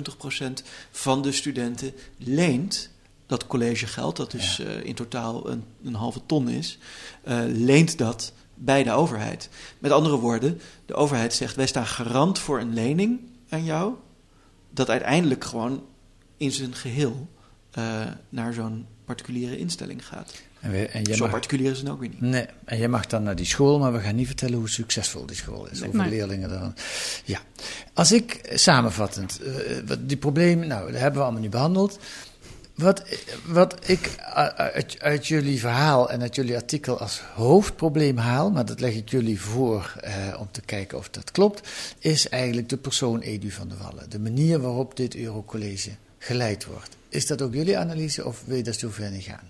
70% 0.61 0.67
van 0.91 1.21
de 1.21 1.31
studenten 1.31 1.93
leent 2.17 2.89
dat 3.27 3.47
collegegeld, 3.47 4.15
dat 4.15 4.31
dus 4.31 4.59
eh, 4.59 4.83
in 4.83 4.95
totaal 4.95 5.49
een, 5.49 5.63
een 5.83 5.93
halve 5.93 6.19
ton 6.25 6.49
is, 6.49 6.77
eh, 7.23 7.39
leent 7.47 7.97
dat 7.97 8.33
bij 8.55 8.83
de 8.83 8.91
overheid. 8.91 9.49
Met 9.79 9.91
andere 9.91 10.15
woorden, 10.15 10.61
de 10.85 10.93
overheid 10.93 11.33
zegt: 11.33 11.55
wij 11.55 11.67
staan 11.67 11.85
garant 11.87 12.39
voor 12.39 12.59
een 12.59 12.73
lening 12.73 13.19
aan 13.49 13.63
jou, 13.63 13.93
dat 14.71 14.89
uiteindelijk 14.89 15.43
gewoon 15.43 15.83
in 16.37 16.51
zijn 16.51 16.75
geheel 16.75 17.27
eh, 17.71 17.83
naar 18.29 18.53
zo'n 18.53 18.85
particuliere 19.05 19.57
instelling 19.57 20.05
gaat. 20.07 20.33
En, 20.59 20.71
we, 20.71 20.85
en 20.87 21.01
jij 21.03 21.15
Zo 21.15 21.21
mag- 21.23 21.31
particulier 21.31 21.71
is 21.71 21.77
het 21.79 21.89
ook 21.89 21.99
weer 21.99 22.09
niet. 22.09 22.21
Nee, 22.21 22.45
en 22.65 22.77
jij 22.77 22.87
mag 22.87 23.05
dan 23.05 23.23
naar 23.23 23.35
die 23.35 23.45
school, 23.45 23.79
maar 23.79 23.93
we 23.93 23.99
gaan 23.99 24.15
niet 24.15 24.27
vertellen 24.27 24.57
hoe 24.57 24.69
succesvol 24.69 25.25
die 25.25 25.35
school 25.35 25.65
is. 25.65 25.79
Nee. 25.79 25.89
Hoeveel 25.89 26.01
Nee. 26.09 26.09
leerlingen 26.09 26.51
er 26.51 26.59
dan. 26.59 26.73
Ja. 27.25 27.39
Als 27.93 28.11
ik 28.11 28.49
samenvattend, 28.53 29.39
eh, 29.41 29.53
wat 29.85 30.09
die 30.09 30.17
problemen, 30.17 30.67
nou, 30.67 30.91
dat 30.91 30.99
hebben 31.01 31.19
we 31.19 31.23
allemaal 31.25 31.41
nu 31.41 31.49
behandeld. 31.49 31.99
Wat, 32.75 33.03
wat 33.45 33.89
ik 33.89 34.05
u- 34.75 34.99
uit, 34.99 35.27
jullie 35.27 35.59
verhaal 35.59 36.09
en 36.09 36.21
uit 36.21 36.35
jullie 36.35 36.55
artikel 36.55 36.99
als 36.99 37.19
hoofdprobleem 37.33 38.17
haal, 38.17 38.51
maar 38.51 38.65
dat 38.65 38.79
leg 38.79 38.93
ik 38.93 39.09
jullie 39.09 39.41
voor 39.41 39.93
eh, 40.01 40.13
om 40.39 40.47
te 40.51 40.61
kijken 40.61 40.97
of 40.97 41.09
dat 41.09 41.31
klopt, 41.31 41.67
is 41.99 42.29
eigenlijk 42.29 42.69
de 42.69 42.77
persoon 42.77 43.19
Edu 43.19 43.51
van 43.51 43.67
der 43.67 43.77
Wallen. 43.77 44.09
De 44.09 44.19
manier 44.19 44.59
waarop 44.59 44.97
dit 44.97 45.15
Eurocollege 45.15 45.89
geleid 46.17 46.65
wordt. 46.65 46.89
Is 47.09 47.27
dat 47.27 47.41
ook 47.41 47.53
jullie 47.53 47.77
analyse 47.77 48.25
of 48.25 48.43
wil 48.45 48.55
je 48.57 48.63
daar 48.63 48.73
zover 48.73 49.11
niet 49.11 49.23
gaan? 49.23 49.49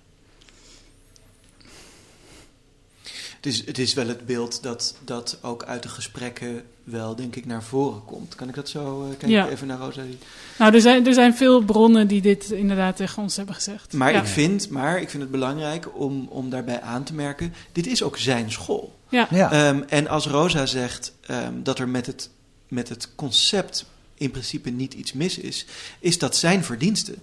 Het 3.46 3.54
is, 3.54 3.66
het 3.66 3.78
is 3.80 3.94
wel 3.94 4.08
het 4.08 4.26
beeld 4.26 4.64
dat, 4.64 4.96
dat 5.04 5.38
ook 5.42 5.64
uit 5.64 5.84
de 5.84 5.90
gesprekken 5.90 6.64
wel, 6.84 7.16
denk 7.16 7.36
ik, 7.36 7.46
naar 7.46 7.64
voren 7.64 8.06
komt. 8.06 8.36
Kan 8.36 8.50
ik 8.50 8.56
dat 8.56 8.70
zo... 8.70 9.04
eh, 9.04 9.18
kijk 9.18 9.32
Ja. 9.32 9.46
ik 9.46 9.52
even 9.52 9.68
naar 9.68 9.78
Rosalie. 9.78 10.18
Nou, 10.58 10.74
er 10.74 10.82
zijn, 10.82 11.08
er 11.08 11.14
zijn 11.14 11.36
veel 11.36 11.62
bronnen 11.62 12.08
die 12.08 12.22
dit 12.22 12.52
inderdaad 12.52 12.96
tegen 12.96 13.24
ons 13.24 13.36
hebben 13.36 13.56
gezegd. 13.56 13.94
Maar, 13.94 14.12
Ja. 14.12 14.20
ik 14.20 14.26
vind, 14.28 14.70
maar 14.70 15.02
ik 15.02 15.10
vind 15.10 15.24
het 15.24 15.32
belangrijk 15.32 15.98
om, 16.00 16.28
om 16.30 16.50
daarbij 16.50 16.82
aan 16.82 17.04
te 17.04 17.14
merken... 17.14 17.54
dit 17.72 17.88
is 17.88 18.04
ook 18.04 18.18
zijn 18.18 18.52
school. 18.52 18.96
Ja. 19.10 19.28
Ja. 19.32 19.52
Ehm, 19.52 19.82
en 19.88 20.08
als 20.08 20.26
Rosa 20.28 20.66
zegt 20.66 21.14
ehm, 21.22 21.54
dat 21.64 21.80
er 21.80 21.90
met 21.90 22.06
het, 22.06 22.30
met 22.68 22.90
het 22.90 23.10
concept 23.16 23.86
in 24.18 24.32
principe 24.32 24.70
niet 24.70 24.94
iets 24.94 25.14
mis 25.14 25.38
is... 25.38 25.66
is 26.00 26.18
dat 26.20 26.36
zijn 26.36 26.64
verdienste. 26.64 27.14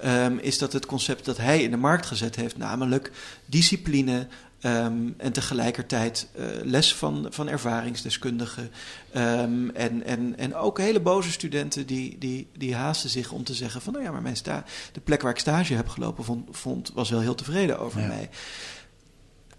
Ehm, 0.00 0.36
is 0.40 0.58
dat 0.58 0.72
het 0.72 0.86
concept 0.86 1.24
dat 1.24 1.36
hij 1.36 1.62
in 1.62 1.70
de 1.70 1.76
markt 1.76 2.06
gezet 2.06 2.36
heeft... 2.36 2.56
namelijk 2.56 3.10
discipline... 3.46 4.26
ehm, 4.60 5.08
en 5.16 5.32
tegelijkertijd 5.32 6.28
eh, 6.34 6.44
les 6.62 6.94
van, 6.94 7.26
van 7.30 7.48
ervaringsdeskundigen. 7.48 8.70
Ehm, 9.12 9.68
en, 9.68 10.04
en, 10.04 10.38
en 10.38 10.54
ook 10.54 10.78
hele 10.78 11.00
boze 11.00 11.30
studenten 11.30 11.86
die, 11.86 12.18
die, 12.18 12.48
die 12.56 12.74
haasten 12.74 13.10
zich 13.10 13.32
om 13.32 13.44
te 13.44 13.54
zeggen: 13.54 13.80
van 13.82 13.92
nou 13.92 14.04
ja, 14.04 14.10
maar 14.12 14.22
mijn 14.22 14.36
sta 14.36 14.64
de 14.92 15.00
plek 15.00 15.22
waar 15.22 15.32
ik 15.32 15.38
stage 15.38 15.74
heb 15.74 15.88
gelopen, 15.88 16.24
vond, 16.24 16.46
vond, 16.56 16.90
was 16.94 17.10
wel 17.10 17.20
heel 17.20 17.34
tevreden 17.34 17.78
over 17.78 18.00
Ja. 18.00 18.06
mij. 18.06 18.28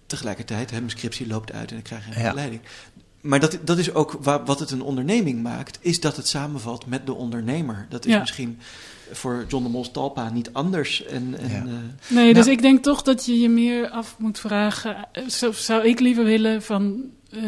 Tegelijkertijd, 0.06 0.72
hè, 0.72 0.78
mijn 0.78 0.90
scriptie 0.90 1.28
loopt 1.28 1.52
uit 1.52 1.72
en 1.72 1.78
ik 1.78 1.84
krijg 1.84 2.04
geen 2.04 2.14
Ja. 2.14 2.22
begeleiding. 2.22 2.62
Maar 3.22 3.40
dat, 3.40 3.58
dat 3.64 3.78
is 3.78 3.94
ook 3.94 4.18
wa- 4.22 4.44
wat 4.44 4.60
het 4.60 4.72
een 4.72 4.82
onderneming 4.82 5.42
maakt, 5.44 5.78
is 5.82 6.00
dat 6.00 6.16
het 6.16 6.28
samenvalt 6.28 6.86
met 6.86 7.06
de 7.06 7.14
ondernemer. 7.14 7.86
Dat 7.90 8.06
is 8.06 8.12
Ja. 8.14 8.20
misschien 8.20 8.60
voor 9.12 9.45
John 9.47 9.63
de 9.63 9.69
Mos 9.69 9.91
Talpa 9.91 10.30
niet 10.30 10.54
anders. 10.54 11.06
En, 11.06 11.36
en, 11.39 11.50
Ja. 11.50 11.56
eh, 11.65 12.15
Nee, 12.15 12.34
dus 12.34 12.45
Nou- 12.45 12.56
ik 12.58 12.62
denk 12.62 12.84
toch 12.84 13.02
dat 13.02 13.26
je 13.26 13.39
je 13.39 13.50
meer 13.50 13.89
af 13.89 14.15
moet 14.17 14.39
vragen. 14.39 15.08
eh, 15.12 15.28
Zo, 15.28 15.52
zou 15.52 15.88
ik 15.88 16.00
liever 16.00 16.24
willen 16.24 16.62
van. 16.62 17.04
eh, 17.30 17.41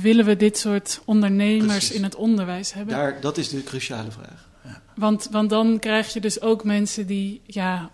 willen 0.00 0.24
we 0.24 0.36
dit 0.36 0.58
soort 0.58 1.00
ondernemers 1.04 1.66
Precies. 1.66 1.90
in 1.90 2.02
het 2.02 2.14
onderwijs 2.14 2.72
hebben? 2.72 2.94
daar, 2.94 3.20
dat 3.20 3.38
is 3.38 3.48
de 3.48 3.62
cruciale 3.62 4.10
vraag. 4.10 4.46
Want, 4.94 5.28
want 5.30 5.50
dan 5.50 5.78
krijg 5.78 6.12
je 6.12 6.20
dus 6.20 6.40
ook 6.40 6.64
mensen 6.64 7.06
die, 7.06 7.40
ja, 7.46 7.90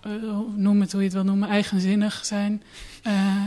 noem 0.57 0.81
het 0.81 0.91
hoe 0.93 1.01
je 1.01 1.07
het 1.07 1.15
wil 1.15 1.25
noemen, 1.25 1.49
eigenzinnig 1.49 2.25
zijn. 2.25 2.63
Eh, 3.03 3.43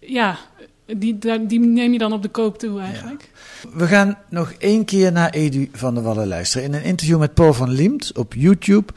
ja, 0.00 0.38
die, 0.86 1.18
die 1.46 1.60
neem 1.60 1.92
je 1.92 1.98
dan 1.98 2.12
op 2.12 2.22
de 2.22 2.28
koop 2.28 2.58
toe 2.58 2.80
eigenlijk. 2.80 3.30
We 3.74 3.86
gaan 3.86 4.18
nog 4.28 4.52
één 4.52 4.84
keer 4.84 5.12
naar 5.12 5.30
Edu 5.30 5.68
van 5.72 5.94
der 5.94 6.02
Wallen 6.02 6.28
luisteren. 6.28 6.66
In 6.66 6.74
een 6.74 6.84
interview 6.84 7.18
met 7.18 7.34
Paul 7.34 7.52
van 7.52 7.70
Liemt 7.70 8.18
op 8.18 8.34
YouTube 8.34 8.92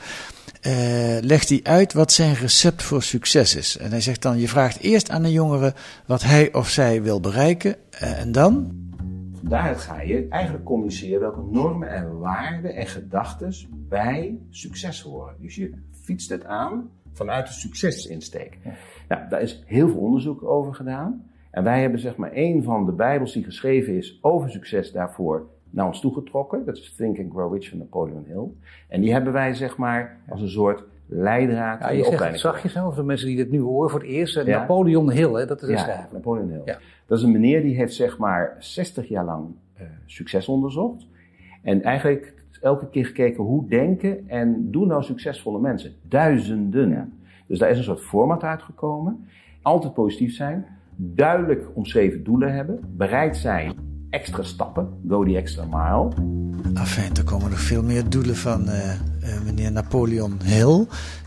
eh, 0.61 1.17
legt 1.21 1.49
hij 1.49 1.59
uit 1.63 1.93
wat 1.93 2.11
zijn 2.11 2.33
recept 2.33 2.83
voor 2.83 3.03
succes 3.03 3.55
is. 3.55 3.77
En 3.77 3.89
hij 3.89 4.01
zegt 4.01 4.21
dan, 4.21 4.39
je 4.39 4.47
vraagt 4.47 4.79
eerst 4.79 5.09
aan 5.09 5.23
een 5.23 5.31
jongere 5.31 5.73
wat 6.05 6.23
hij 6.23 6.53
of 6.53 6.69
zij 6.69 7.01
wil 7.01 7.19
bereiken. 7.19 7.75
eh, 7.89 8.19
en 8.19 8.31
dan? 8.31 8.83
Daaruit 9.41 9.77
ga 9.77 10.01
je 10.01 10.27
eigenlijk 10.29 10.65
communiceren 10.65 11.19
welke 11.19 11.41
normen 11.51 11.89
en 11.89 12.19
waarden 12.19 12.75
en 12.75 12.87
gedachten 12.87 13.53
bij 13.71 14.37
succes 14.49 15.01
horen. 15.01 15.35
Dus 15.39 15.55
je 15.55 15.71
fietst 16.03 16.29
het 16.29 16.45
aan 16.45 16.89
vanuit 17.13 17.47
de 17.47 17.53
succesinsteek. 17.53 18.57
Nou, 19.07 19.29
daar 19.29 19.41
is 19.41 19.63
heel 19.65 19.87
veel 19.87 19.99
onderzoek 19.99 20.43
over 20.43 20.73
gedaan. 20.73 21.23
En 21.55 21.63
wij 21.63 21.81
hebben 21.81 21.99
zeg 21.99 22.15
maar 22.15 22.29
een 22.33 22.63
van 22.63 22.85
de 22.85 22.91
bijbels 22.91 23.33
die 23.33 23.43
geschreven 23.43 23.93
is 23.97 24.19
over 24.21 24.49
succes 24.49 24.91
daarvoor 24.91 25.47
naar 25.69 25.85
ons 25.85 25.99
toegetrokken. 26.01 26.65
Dat 26.65 26.77
is 26.77 26.95
Think 26.95 27.19
and 27.19 27.31
Grow 27.31 27.53
Rich 27.53 27.69
van 27.69 27.77
Napoleon 27.77 28.23
Hill. 28.27 28.43
En 28.87 29.01
die 29.01 29.13
hebben 29.13 29.33
wij 29.33 29.53
zeg 29.53 29.77
maar 29.77 30.17
als 30.29 30.41
een 30.41 30.49
soort 30.49 30.83
leidraad 31.05 31.79
Ja, 31.79 31.89
in 31.89 31.97
je 31.97 32.01
de 32.03 32.07
opleiding. 32.09 32.41
zachtjes, 32.41 32.73
hè, 32.73 32.81
voor 32.81 32.95
de 32.95 33.03
mensen 33.03 33.27
die 33.27 33.35
dit 33.35 33.51
nu 33.51 33.59
horen 33.59 33.89
voor 33.89 33.99
het 33.99 34.09
eerst. 34.09 34.37
eh, 34.37 34.45
Ja. 34.45 34.59
Napoleon 34.59 35.11
Hill, 35.11 35.33
hè, 35.33 35.45
dat 35.45 35.61
is 35.61 35.67
een 35.67 35.73
Ja, 35.73 35.79
schrijver. 35.81 36.07
Napoleon 36.13 36.49
Hill. 36.49 36.61
Ja. 36.65 36.77
Dat 37.05 37.17
is 37.17 37.23
een 37.23 37.31
meneer 37.31 37.61
die 37.61 37.75
heeft 37.75 37.93
zeg 37.93 38.17
maar 38.17 38.55
60 38.59 39.07
jaar 39.07 39.25
lang 39.25 39.45
uh, 39.81 39.87
succes 40.05 40.47
onderzocht. 40.47 41.07
En 41.61 41.81
eigenlijk 41.81 42.33
elke 42.61 42.89
keer 42.89 43.05
gekeken 43.05 43.43
hoe 43.43 43.67
denken 43.67 44.29
en 44.29 44.71
doen 44.71 44.87
nou 44.87 45.03
succesvolle 45.03 45.59
mensen. 45.59 45.93
Duizenden. 46.01 47.13
Dus 47.47 47.59
daar 47.59 47.69
is 47.69 47.77
een 47.77 47.83
soort 47.83 48.01
format 48.01 48.43
uitgekomen. 48.43 49.27
Altijd 49.61 49.93
positief 49.93 50.35
zijn. 50.35 50.65
Duidelijk 50.95 51.65
omschreven 51.73 52.23
doelen 52.23 52.53
hebben. 52.53 52.79
Bereid 52.97 53.37
zijn 53.37 53.75
extra 54.09 54.43
stappen. 54.43 54.87
Go 55.07 55.23
the 55.23 55.37
extra 55.37 55.65
mile. 55.65 56.09
Enfin, 56.73 57.15
er 57.15 57.23
komen 57.23 57.49
nog 57.49 57.59
veel 57.59 57.83
meer 57.83 58.09
doelen 58.09 58.35
van 58.35 58.69
uh, 58.69 58.93
uh, 59.23 59.41
meneer 59.45 59.71
Napoleon 59.71 60.39
Hill. 60.43 60.85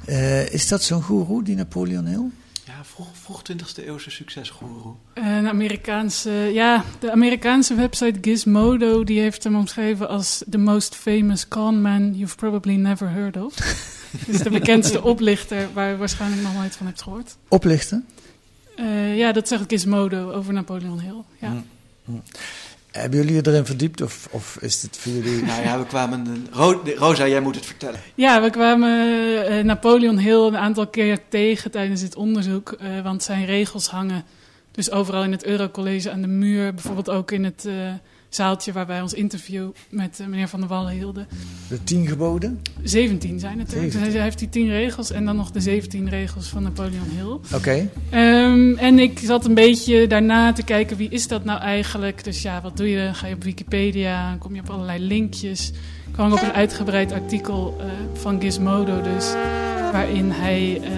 Uh, 0.08 0.52
is 0.52 0.68
dat 0.68 0.82
zo'n 0.82 1.02
goeroe, 1.02 1.42
die 1.42 1.56
Napoleon 1.56 2.06
Hill? 2.06 2.24
Ja, 2.64 2.84
vroeg, 2.84 3.06
vroeg 3.12 3.42
20e 3.52 3.84
eeuwse 3.84 4.10
succesgoeroe. 4.10 4.94
Een 5.14 5.48
Amerikaanse, 5.48 6.30
ja, 6.30 6.84
de 7.00 7.12
Amerikaanse 7.12 7.74
website 7.74 8.18
Gizmodo 8.20 9.04
die 9.04 9.20
heeft 9.20 9.44
hem 9.44 9.56
omschreven 9.56 10.08
als 10.08 10.44
the 10.50 10.58
most 10.58 10.94
famous 10.94 11.48
con 11.48 11.82
man 11.82 12.14
you've 12.14 12.36
probably 12.36 12.74
never 12.74 13.10
heard 13.10 13.36
of. 13.36 13.54
dus 14.26 14.42
de 14.42 14.50
bekendste 14.50 15.02
oplichter 15.02 15.68
waar 15.74 15.90
je 15.90 15.96
waarschijnlijk 15.96 16.42
nog 16.42 16.54
nooit 16.54 16.76
van 16.76 16.86
hebt 16.86 17.02
gehoord. 17.02 17.36
Oplichten? 17.48 18.06
Ja, 19.14 19.32
dat 19.32 19.48
zegt 19.48 19.64
Gizmodo 19.68 20.32
over 20.32 20.52
Napoleon 20.52 21.00
Hill. 21.00 21.22
Ja. 21.38 21.48
Mm, 21.48 21.64
mm. 22.04 22.22
Hebben 22.90 23.18
jullie 23.18 23.46
erin 23.46 23.66
verdiept 23.66 24.00
of, 24.00 24.28
of 24.30 24.56
is 24.60 24.82
het 24.82 24.96
voor 24.96 25.12
jullie... 25.12 25.42
Nou 25.46 25.62
ja, 25.62 25.78
we 25.78 25.86
kwamen... 25.86 26.46
Rosa, 26.96 27.26
jij 27.26 27.40
moet 27.40 27.54
het 27.54 27.66
vertellen. 27.66 28.00
Ja, 28.14 28.42
we 28.42 28.50
kwamen 28.50 29.08
uh, 29.50 29.64
Napoleon 29.64 30.18
Hill 30.18 30.46
een 30.46 30.56
aantal 30.56 30.86
keer 30.86 31.18
tegen 31.28 31.70
tijdens 31.70 32.00
dit 32.00 32.16
onderzoek. 32.16 32.76
Uh, 32.82 33.00
want 33.02 33.22
zijn 33.22 33.44
regels 33.44 33.88
hangen 33.88 34.24
dus 34.70 34.90
overal 34.90 35.22
in 35.22 35.32
het 35.32 35.44
Eurocollege 35.44 36.10
aan 36.10 36.20
de 36.20 36.28
muur. 36.28 36.74
Bijvoorbeeld 36.74 37.10
ook 37.10 37.30
in 37.30 37.44
het 37.44 37.64
uh, 37.66 37.92
zaaltje 38.28 38.72
waar 38.72 38.86
wij 38.86 39.02
ons 39.02 39.12
interview 39.12 39.70
met 39.88 40.18
meneer 40.28 40.48
Van 40.48 40.60
der 40.60 40.68
Wallen 40.68 40.92
hielden. 40.92 41.28
De 41.68 41.84
tien 41.84 42.06
geboden? 42.06 42.62
17 42.82 43.38
zijn 43.38 43.58
het. 43.58 43.70
17. 43.70 44.02
Dus 44.02 44.12
hij 44.12 44.22
heeft 44.22 44.38
die 44.38 44.48
tien 44.48 44.68
regels 44.68 45.10
en 45.10 45.24
dan 45.24 45.36
nog 45.36 45.50
de 45.50 45.60
17 45.60 46.08
regels 46.08 46.48
van 46.48 46.62
Napoleon 46.62 47.08
Hill. 47.16 47.30
Oké. 47.30 47.54
Okay. 47.54 47.90
Um, 48.44 48.76
en 48.76 48.98
ik 48.98 49.18
zat 49.18 49.44
een 49.44 49.54
beetje 49.54 50.06
daarna 50.06 50.52
te 50.52 50.62
kijken, 50.62 50.96
wie 50.96 51.10
is 51.10 51.28
dat 51.28 51.44
nou 51.44 51.60
eigenlijk? 51.60 52.24
Dus 52.24 52.42
ja, 52.42 52.60
wat 52.62 52.76
doe 52.76 52.90
je? 52.90 53.04
Dan 53.04 53.14
ga 53.14 53.26
je 53.26 53.34
op 53.34 53.42
Wikipedia, 53.42 54.28
dan 54.28 54.38
kom 54.38 54.54
je 54.54 54.60
op 54.60 54.70
allerlei 54.70 54.98
linkjes. 55.06 55.70
Ik 56.06 56.12
kwam 56.12 56.32
op 56.32 56.42
een 56.42 56.52
uitgebreid 56.52 57.12
artikel 57.12 57.76
uh, 57.80 57.84
van 58.12 58.40
Gizmodo 58.40 59.02
dus, 59.02 59.32
waarin 59.92 60.30
hij... 60.30 60.80
Uh, 60.80 60.88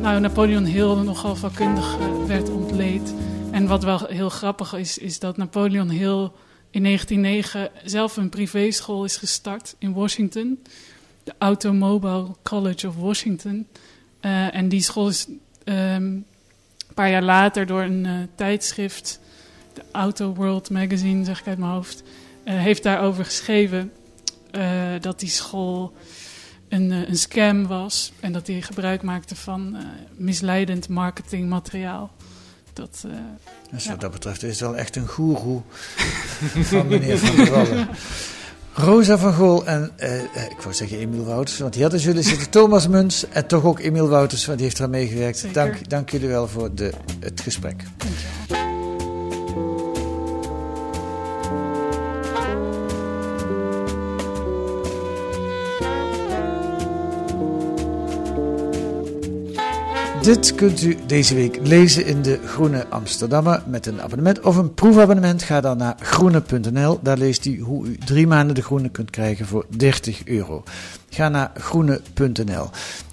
nou, 0.00 0.20
Napoleon 0.20 0.64
Hill 0.64 0.94
nogal 0.94 1.36
vakkundig 1.36 1.96
werd 2.26 2.50
ontleed. 2.50 3.14
En 3.50 3.66
wat 3.66 3.84
wel 3.84 4.00
heel 4.08 4.28
grappig 4.28 4.74
is, 4.74 4.98
is 4.98 5.18
dat 5.18 5.36
Napoleon 5.36 5.88
Hill 5.88 6.30
in 6.70 6.82
1909 6.82 7.70
zelf 7.84 8.16
een 8.16 8.28
privéschool 8.28 9.04
is 9.04 9.16
gestart 9.16 9.74
in 9.78 9.92
Washington. 9.92 10.62
De 11.24 11.34
Automobile 11.38 12.26
College 12.42 12.88
of 12.88 12.96
Washington. 12.96 13.66
Uh, 14.20 14.54
en 14.54 14.68
die 14.68 14.80
school 14.82 15.08
is 15.08 15.26
um, 15.28 15.36
een 15.64 16.24
paar 16.94 17.10
jaar 17.10 17.22
later 17.22 17.66
door 17.66 17.82
een 17.82 18.04
uh, 18.04 18.12
tijdschrift, 18.34 19.20
de 19.72 19.82
Auto 19.92 20.34
World 20.34 20.70
Magazine, 20.70 21.24
zeg 21.24 21.40
ik 21.40 21.46
uit 21.46 21.58
mijn 21.58 21.70
hoofd, 21.70 22.02
uh, 22.44 22.54
heeft 22.54 22.82
daarover 22.82 23.24
geschreven 23.24 23.92
dat 25.00 25.20
die 25.20 25.28
school 25.28 25.92
een, 26.68 26.90
een 26.90 27.16
scam 27.16 27.66
was 27.66 28.12
en 28.20 28.32
dat 28.32 28.46
hij 28.46 28.62
gebruik 28.62 29.02
maakte 29.02 29.36
van 29.36 29.76
misleidend 30.14 30.88
marketingmateriaal. 30.88 32.10
Dat, 32.76 33.02
uh, 33.06 33.12
dus 33.70 33.86
wat 33.86 34.00
dat 34.00 34.10
betreft 34.10 34.42
is 34.42 34.50
het 34.50 34.60
wel 34.60 34.76
echt 34.76 34.96
een 34.96 35.06
goeroe 35.06 35.60
van 36.70 36.86
meneer 36.86 37.18
Van 37.18 37.36
der 37.36 37.50
Wallen. 37.50 37.88
Rosa 38.72 39.18
van 39.18 39.32
Gool 39.32 39.66
en 39.66 39.90
uh, 39.98 40.22
ik 40.50 40.60
wou 40.62 40.74
zeggen 40.74 40.98
Emiel 40.98 41.24
Wouters, 41.24 41.58
want 41.58 41.72
die 41.72 41.82
hadden 41.82 42.00
jullie 42.00 42.22
zitten. 42.22 42.50
Thomas 42.50 42.88
Muns 42.88 43.28
en 43.28 43.46
toch 43.46 43.64
ook 43.64 43.80
Emiel 43.80 44.08
Wouters, 44.08 44.46
want 44.46 44.58
die 44.58 44.66
heeft 44.66 44.78
eraan 44.78 44.90
meegewerkt. 44.90 45.54
Dank, 45.54 45.88
dank 45.88 46.10
jullie 46.10 46.28
wel 46.28 46.48
voor 46.48 46.74
de, 46.74 46.92
het 47.20 47.40
gesprek. 47.40 47.82
Dankjewel. 47.96 48.65
Dit 60.26 60.54
kunt 60.54 60.82
u 60.82 60.96
deze 61.06 61.34
week 61.34 61.58
lezen 61.62 62.06
in 62.06 62.22
de 62.22 62.40
Groene 62.44 62.86
Amsterdammer 62.88 63.62
met 63.66 63.86
een 63.86 64.02
abonnement 64.02 64.40
of 64.40 64.56
een 64.56 64.74
proefabonnement. 64.74 65.42
Ga 65.42 65.60
dan 65.60 65.76
naar 65.76 65.96
groene.nl. 66.00 66.98
Daar 67.02 67.18
leest 67.18 67.44
u 67.44 67.60
hoe 67.60 67.86
u 67.86 67.98
drie 67.98 68.26
maanden 68.26 68.54
de 68.54 68.62
Groene 68.62 68.88
kunt 68.88 69.10
krijgen 69.10 69.46
voor 69.46 69.66
30 69.68 70.24
euro. 70.24 70.62
Ga 71.10 71.28
naar 71.28 71.50
groene.nl. 71.54 72.70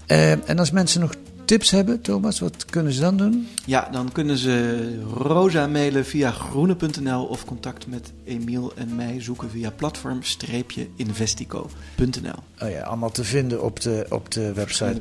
Uh, 0.08 0.32
en 0.50 0.60
als 0.60 0.72
mensen 0.72 1.02
nog 1.02 1.14
tips 1.46 1.72
hebben, 1.72 2.02
Thomas, 2.02 2.40
wat 2.40 2.66
kunnen 2.66 2.94
ze 2.94 3.02
dan 3.02 3.18
doen? 3.18 3.48
Ja, 3.66 3.90
dan 3.92 4.12
kunnen 4.12 4.38
ze 4.38 5.00
Rosa 5.18 5.68
mailen 5.68 6.06
via 6.06 6.32
groene.nl 6.32 7.24
of 7.24 7.46
contact 7.46 7.88
met 7.88 8.12
Emiel 8.24 8.72
en 8.76 8.96
mij 8.96 9.22
zoeken 9.22 9.50
via 9.50 9.72
platform-investico.nl. 9.72 12.40
Oh 12.62 12.70
ja, 12.70 12.82
allemaal 12.82 13.12
te 13.12 13.24
vinden 13.24 13.64
op 13.64 13.80
de, 13.80 14.06
op 14.10 14.32
de 14.32 14.54
website. 14.54 14.98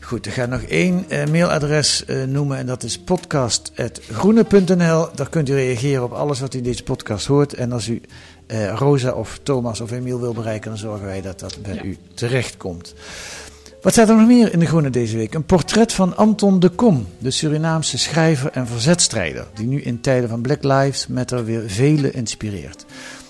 Goed, 0.00 0.26
ik 0.26 0.32
ga 0.32 0.46
nog 0.46 0.62
één 0.62 1.04
uh, 1.08 1.26
mailadres 1.26 2.04
uh, 2.06 2.24
noemen 2.24 2.58
en 2.58 2.66
dat 2.66 2.82
is 2.82 2.98
podcast.groene.nl. 2.98 5.08
Daar 5.14 5.28
kunt 5.28 5.48
u 5.48 5.52
reageren 5.52 6.04
op 6.04 6.12
alles 6.12 6.40
wat 6.40 6.54
u 6.54 6.58
in 6.58 6.64
deze 6.64 6.82
podcast 6.82 7.26
hoort. 7.26 7.54
En 7.54 7.72
als 7.72 7.88
u 7.88 8.00
uh, 8.46 8.74
Rosa 8.74 9.12
of 9.12 9.40
Thomas 9.42 9.80
of 9.80 9.90
Emiel 9.90 10.20
wil 10.20 10.32
bereiken, 10.32 10.70
dan 10.70 10.78
zorgen 10.78 11.06
wij 11.06 11.20
dat 11.20 11.40
dat 11.40 11.58
bij 11.62 11.74
ja. 11.74 11.82
u 11.82 11.96
terechtkomt. 12.14 12.94
Wat 13.80 13.92
staat 13.92 14.08
er 14.08 14.16
nog 14.16 14.26
meer 14.26 14.52
in 14.52 14.58
De 14.58 14.66
Groene 14.66 14.90
deze 14.90 15.16
week? 15.16 15.34
Een 15.34 15.44
portret 15.44 15.92
van 15.92 16.16
Anton 16.16 16.60
de 16.60 16.68
Kom, 16.68 17.06
de 17.18 17.30
Surinaamse 17.30 17.98
schrijver 17.98 18.50
en 18.50 18.66
verzetstrijder, 18.66 19.46
die 19.54 19.66
nu 19.66 19.82
in 19.82 20.00
tijden 20.00 20.28
van 20.28 20.40
Black 20.40 20.62
Lives 20.62 21.06
Matter 21.06 21.44
weer 21.44 21.62
velen 21.66 22.14
inspireert. 22.14 22.84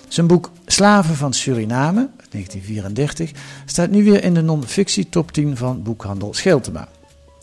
Zijn 0.07 0.27
boek 0.27 0.51
Slaven 0.65 1.15
van 1.15 1.33
Suriname, 1.33 2.09
1934, 2.29 3.31
staat 3.65 3.89
nu 3.89 4.03
weer 4.03 4.23
in 4.23 4.33
de 4.33 4.41
non-fictie 4.41 5.09
top 5.09 5.31
10 5.31 5.57
van 5.57 5.83
boekhandel 5.83 6.33
Scheltema. 6.33 6.87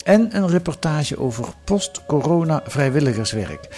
En 0.04 0.36
een 0.36 0.48
reportage 0.48 1.18
over 1.18 1.44
post-corona 1.64 2.62
vrijwilligerswerk. 2.66 3.68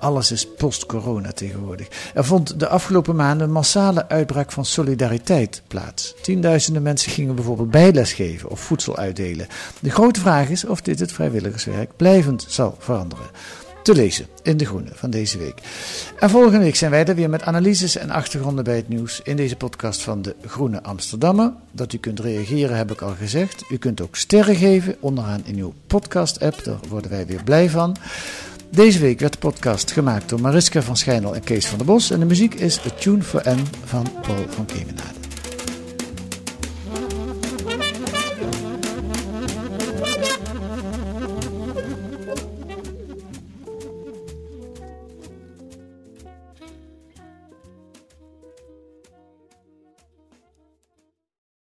Alles 0.00 0.32
is 0.32 0.46
post-corona 0.56 1.32
tegenwoordig. 1.32 1.88
Er 2.14 2.24
vond 2.24 2.60
de 2.60 2.68
afgelopen 2.68 3.16
maanden 3.16 3.46
een 3.46 3.52
massale 3.52 4.08
uitbraak 4.08 4.52
van 4.52 4.64
solidariteit 4.64 5.62
plaats. 5.66 6.14
Tienduizenden 6.22 6.82
mensen 6.82 7.12
gingen 7.12 7.34
bijvoorbeeld 7.34 7.70
bijles 7.70 8.12
geven 8.12 8.50
of 8.50 8.60
voedsel 8.60 8.96
uitdelen. 8.96 9.46
De 9.80 9.90
grote 9.90 10.20
vraag 10.20 10.48
is 10.48 10.64
of 10.64 10.80
dit 10.80 10.98
het 10.98 11.12
vrijwilligerswerk 11.12 11.96
blijvend 11.96 12.44
zal 12.48 12.76
veranderen. 12.78 13.26
Te 13.82 13.94
lezen 13.94 14.26
in 14.42 14.56
De 14.56 14.64
Groene 14.64 14.90
van 14.94 15.10
deze 15.10 15.38
week. 15.38 15.60
En 16.18 16.30
volgende 16.30 16.58
week 16.58 16.76
zijn 16.76 16.90
wij 16.90 17.04
er 17.04 17.14
weer 17.14 17.30
met 17.30 17.42
analyses 17.42 17.96
en 17.96 18.10
achtergronden 18.10 18.64
bij 18.64 18.76
het 18.76 18.88
nieuws 18.88 19.20
in 19.24 19.36
deze 19.36 19.56
podcast 19.56 20.00
van 20.00 20.22
De 20.22 20.36
Groene 20.46 20.82
Amsterdammer. 20.82 21.52
Dat 21.72 21.92
u 21.92 21.98
kunt 21.98 22.20
reageren 22.20 22.76
heb 22.76 22.90
ik 22.90 23.00
al 23.00 23.14
gezegd. 23.18 23.64
U 23.70 23.76
kunt 23.76 24.00
ook 24.00 24.16
sterren 24.16 24.56
geven 24.56 24.96
onderaan 25.00 25.42
in 25.44 25.56
uw 25.56 25.72
podcast-app. 25.86 26.64
Daar 26.64 26.78
worden 26.88 27.10
wij 27.10 27.26
weer 27.26 27.44
blij 27.44 27.70
van. 27.70 27.96
Deze 28.70 28.98
week 28.98 29.20
werd 29.20 29.32
de 29.32 29.38
podcast 29.38 29.90
gemaakt 29.90 30.28
door 30.28 30.40
Mariska 30.40 30.82
van 30.82 30.96
Schijnel 30.96 31.34
en 31.34 31.44
Kees 31.44 31.66
van 31.66 31.78
der 31.78 31.86
Bos. 31.86 32.10
En 32.10 32.18
de 32.18 32.26
muziek 32.26 32.54
is 32.54 32.78
A 32.86 32.90
Tune 32.90 33.22
for 33.22 33.42
N 33.44 33.66
van 33.84 34.06
Paul 34.22 34.44
van 34.48 34.66
Kemenade. 34.66 35.17